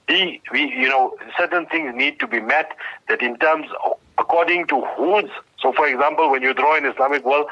we, 0.08 0.40
you 0.52 0.88
know, 0.88 1.16
certain 1.36 1.66
things 1.66 1.92
need 1.94 2.20
to 2.20 2.28
be 2.28 2.40
met 2.40 2.76
that 3.08 3.22
in 3.22 3.36
terms 3.38 3.66
of, 3.84 3.98
according 4.18 4.66
to 4.68 4.80
whose 4.96 5.30
so, 5.60 5.72
for 5.72 5.86
example, 5.88 6.30
when 6.30 6.42
you 6.42 6.54
draw 6.54 6.76
an 6.76 6.84
Islamic 6.84 7.24
will, 7.24 7.46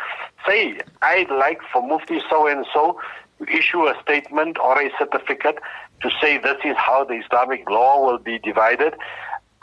say, 0.46 0.78
I'd 1.02 1.30
like 1.30 1.60
for 1.72 1.82
Mufti 1.82 2.20
so 2.28 2.46
and 2.46 2.66
so 2.72 3.00
to 3.38 3.52
issue 3.52 3.86
a 3.86 3.94
statement 4.02 4.58
or 4.58 4.80
a 4.80 4.90
certificate 4.98 5.58
to 6.02 6.10
say 6.20 6.38
this 6.38 6.58
is 6.64 6.76
how 6.76 7.04
the 7.04 7.14
Islamic 7.14 7.68
law 7.68 8.04
will 8.04 8.18
be 8.18 8.38
divided. 8.38 8.94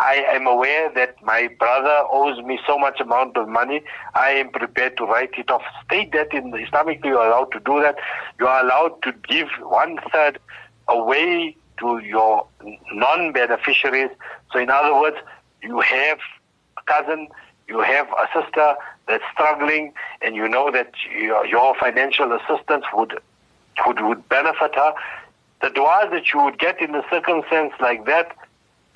I 0.01 0.25
am 0.33 0.47
aware 0.47 0.91
that 0.95 1.21
my 1.21 1.47
brother 1.59 2.07
owes 2.11 2.43
me 2.43 2.59
so 2.65 2.75
much 2.75 2.99
amount 2.99 3.37
of 3.37 3.47
money. 3.47 3.83
I 4.15 4.31
am 4.31 4.49
prepared 4.49 4.97
to 4.97 5.05
write 5.05 5.37
it 5.37 5.51
off. 5.51 5.61
State 5.85 6.11
that 6.13 6.33
in 6.33 6.51
Islamically 6.51 7.05
you 7.05 7.19
are 7.19 7.27
allowed 7.27 7.51
to 7.51 7.59
do 7.59 7.79
that. 7.81 7.97
You 8.39 8.47
are 8.47 8.65
allowed 8.65 9.03
to 9.03 9.13
give 9.29 9.47
one 9.61 9.99
third 10.11 10.39
away 10.87 11.55
to 11.81 11.99
your 11.99 12.47
non-beneficiaries. 12.91 14.09
So 14.51 14.57
in 14.57 14.71
other 14.71 14.99
words, 14.99 15.17
you 15.61 15.81
have 15.81 16.17
a 16.77 16.81
cousin, 16.81 17.27
you 17.67 17.81
have 17.81 18.07
a 18.07 18.41
sister 18.41 18.73
that's 19.07 19.23
struggling 19.33 19.93
and 20.23 20.35
you 20.35 20.49
know 20.49 20.71
that 20.71 20.93
your, 21.15 21.75
financial 21.75 22.31
assistance 22.33 22.85
would, 22.95 23.19
would, 23.85 24.01
would 24.01 24.27
benefit 24.29 24.73
her, 24.73 24.95
the 25.61 25.69
dua 25.69 26.09
that 26.11 26.33
you 26.33 26.43
would 26.43 26.57
get 26.57 26.81
in 26.81 26.95
a 26.95 27.03
circumstance 27.11 27.73
like 27.79 28.07
that 28.07 28.35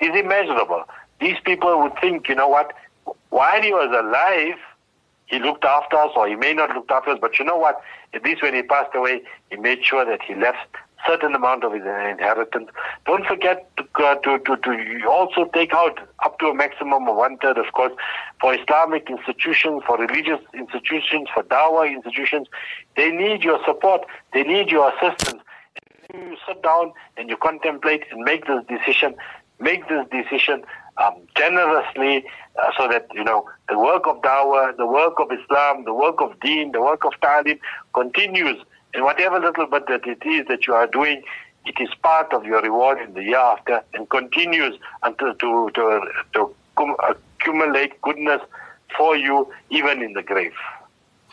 is 0.00 0.10
immeasurable. 0.14 0.84
These 1.20 1.36
people 1.44 1.80
would 1.82 1.98
think, 2.00 2.28
you 2.28 2.34
know 2.34 2.48
what, 2.48 2.72
while 3.30 3.62
he 3.62 3.72
was 3.72 3.90
alive, 3.92 4.58
he 5.26 5.38
looked 5.38 5.64
after 5.64 5.96
us, 5.96 6.10
or 6.14 6.28
he 6.28 6.36
may 6.36 6.54
not 6.54 6.70
look 6.70 6.90
after 6.90 7.10
us, 7.10 7.18
but 7.20 7.38
you 7.38 7.44
know 7.44 7.56
what? 7.56 7.80
At 8.14 8.24
least 8.24 8.42
when 8.42 8.54
he 8.54 8.62
passed 8.62 8.94
away, 8.94 9.22
he 9.50 9.56
made 9.56 9.84
sure 9.84 10.04
that 10.04 10.22
he 10.22 10.34
left 10.34 10.68
certain 11.06 11.34
amount 11.34 11.64
of 11.64 11.72
his 11.72 11.82
inheritance. 11.82 12.68
Don't 13.06 13.26
forget 13.26 13.68
to, 13.76 13.84
uh, 14.04 14.14
to, 14.16 14.38
to, 14.38 14.56
to 14.56 15.06
also 15.08 15.44
take 15.52 15.72
out 15.72 15.98
up 16.24 16.38
to 16.38 16.46
a 16.46 16.54
maximum 16.54 17.08
of 17.08 17.16
one 17.16 17.38
third, 17.38 17.58
of 17.58 17.72
course, 17.72 17.92
for 18.40 18.54
Islamic 18.54 19.08
institutions, 19.10 19.82
for 19.86 19.98
religious 19.98 20.40
institutions, 20.54 21.28
for 21.32 21.42
Dawah 21.44 21.90
institutions. 21.90 22.48
They 22.96 23.10
need 23.10 23.42
your 23.42 23.60
support. 23.64 24.02
They 24.32 24.42
need 24.42 24.70
your 24.70 24.92
assistance. 24.94 25.42
You 26.14 26.36
sit 26.46 26.62
down 26.62 26.92
and 27.16 27.28
you 27.28 27.36
contemplate 27.36 28.04
and 28.10 28.22
make 28.22 28.46
this 28.46 28.64
decision. 28.68 29.16
Make 29.58 29.88
this 29.88 30.06
decision 30.10 30.64
um, 30.98 31.14
generously 31.36 32.24
uh, 32.58 32.70
so 32.78 32.88
that, 32.88 33.06
you 33.14 33.24
know, 33.24 33.48
the 33.68 33.78
work 33.78 34.06
of 34.06 34.20
Dawah, 34.22 34.76
the 34.76 34.86
work 34.86 35.14
of 35.18 35.30
Islam, 35.32 35.84
the 35.84 35.94
work 35.94 36.20
of 36.20 36.38
Deen, 36.40 36.72
the 36.72 36.80
work 36.80 37.04
of 37.04 37.12
Ta'lim 37.20 37.58
continues 37.94 38.58
and 38.94 39.04
whatever 39.04 39.38
little 39.38 39.66
bit 39.66 39.86
that 39.88 40.06
it 40.06 40.24
is 40.26 40.46
that 40.48 40.66
you 40.66 40.72
are 40.72 40.86
doing, 40.86 41.22
it 41.66 41.74
is 41.78 41.88
part 42.02 42.32
of 42.32 42.44
your 42.44 42.62
reward 42.62 42.98
in 43.06 43.12
the 43.12 43.22
year 43.22 43.38
after 43.38 43.82
and 43.92 44.08
continues 44.08 44.78
until 45.02 45.34
to, 45.34 45.70
to, 45.74 46.00
to 46.32 46.56
accumulate 47.38 48.00
goodness 48.00 48.40
for 48.96 49.16
you 49.16 49.52
even 49.68 50.02
in 50.02 50.14
the 50.14 50.22
grave. 50.22 50.54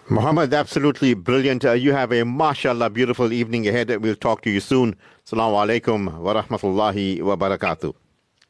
Muhammad, 0.10 0.54
absolutely 0.54 1.14
brilliant. 1.14 1.64
Uh, 1.64 1.72
you 1.72 1.94
have 1.94 2.12
a 2.12 2.26
mashallah 2.26 2.90
beautiful 2.90 3.32
evening 3.32 3.66
ahead. 3.66 3.90
We'll 4.02 4.18
talk 4.18 4.42
to 4.42 4.50
you 4.50 4.60
soon. 4.60 4.98
Assalamu 5.26 5.56
alaikum 5.64 6.20
wa 6.20 6.34
rahmatullahi 6.34 7.22
wa 7.22 7.38
barakatuh. 7.38 7.94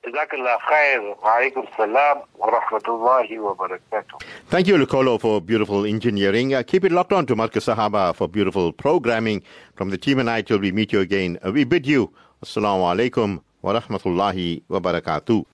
جزاك 0.07 0.35
الله 0.35 0.59
خير 0.59 1.01
وعليكم 1.23 1.65
السلام 1.73 2.17
ورحمة 2.39 2.83
الله 2.89 3.39
وبركاته 3.41 4.19
Thank 4.51 4.67
you, 4.69 4.77
Lucolo, 4.79 5.19
for 5.19 5.41
beautiful 5.41 5.85
engineering. 5.85 6.55
Uh, 6.55 6.63
keep 6.63 6.85
it 6.85 6.93
locked 6.93 7.13
on 7.13 7.27
to 7.27 7.37
Marcus 7.37 7.67
Sahaba 7.67 8.15
for 8.15 8.29
beautiful 8.29 8.73
programming. 8.73 9.43
From 9.75 9.91
the 9.91 9.99
team 9.99 10.19
and 10.19 10.31
I 10.31 10.43
till 10.43 10.59
we 10.61 10.73
meet 10.73 10.93
you 10.93 11.01
again, 11.01 11.39
uh, 11.45 11.51
we 11.53 11.65
bid 11.65 11.87
you 11.87 12.13
Assalamu 12.45 12.85
alaikum 12.95 13.41
wa 13.63 13.79
rahmatullahi 13.81 14.63
wa 14.69 14.79
barakatuh. 14.81 15.45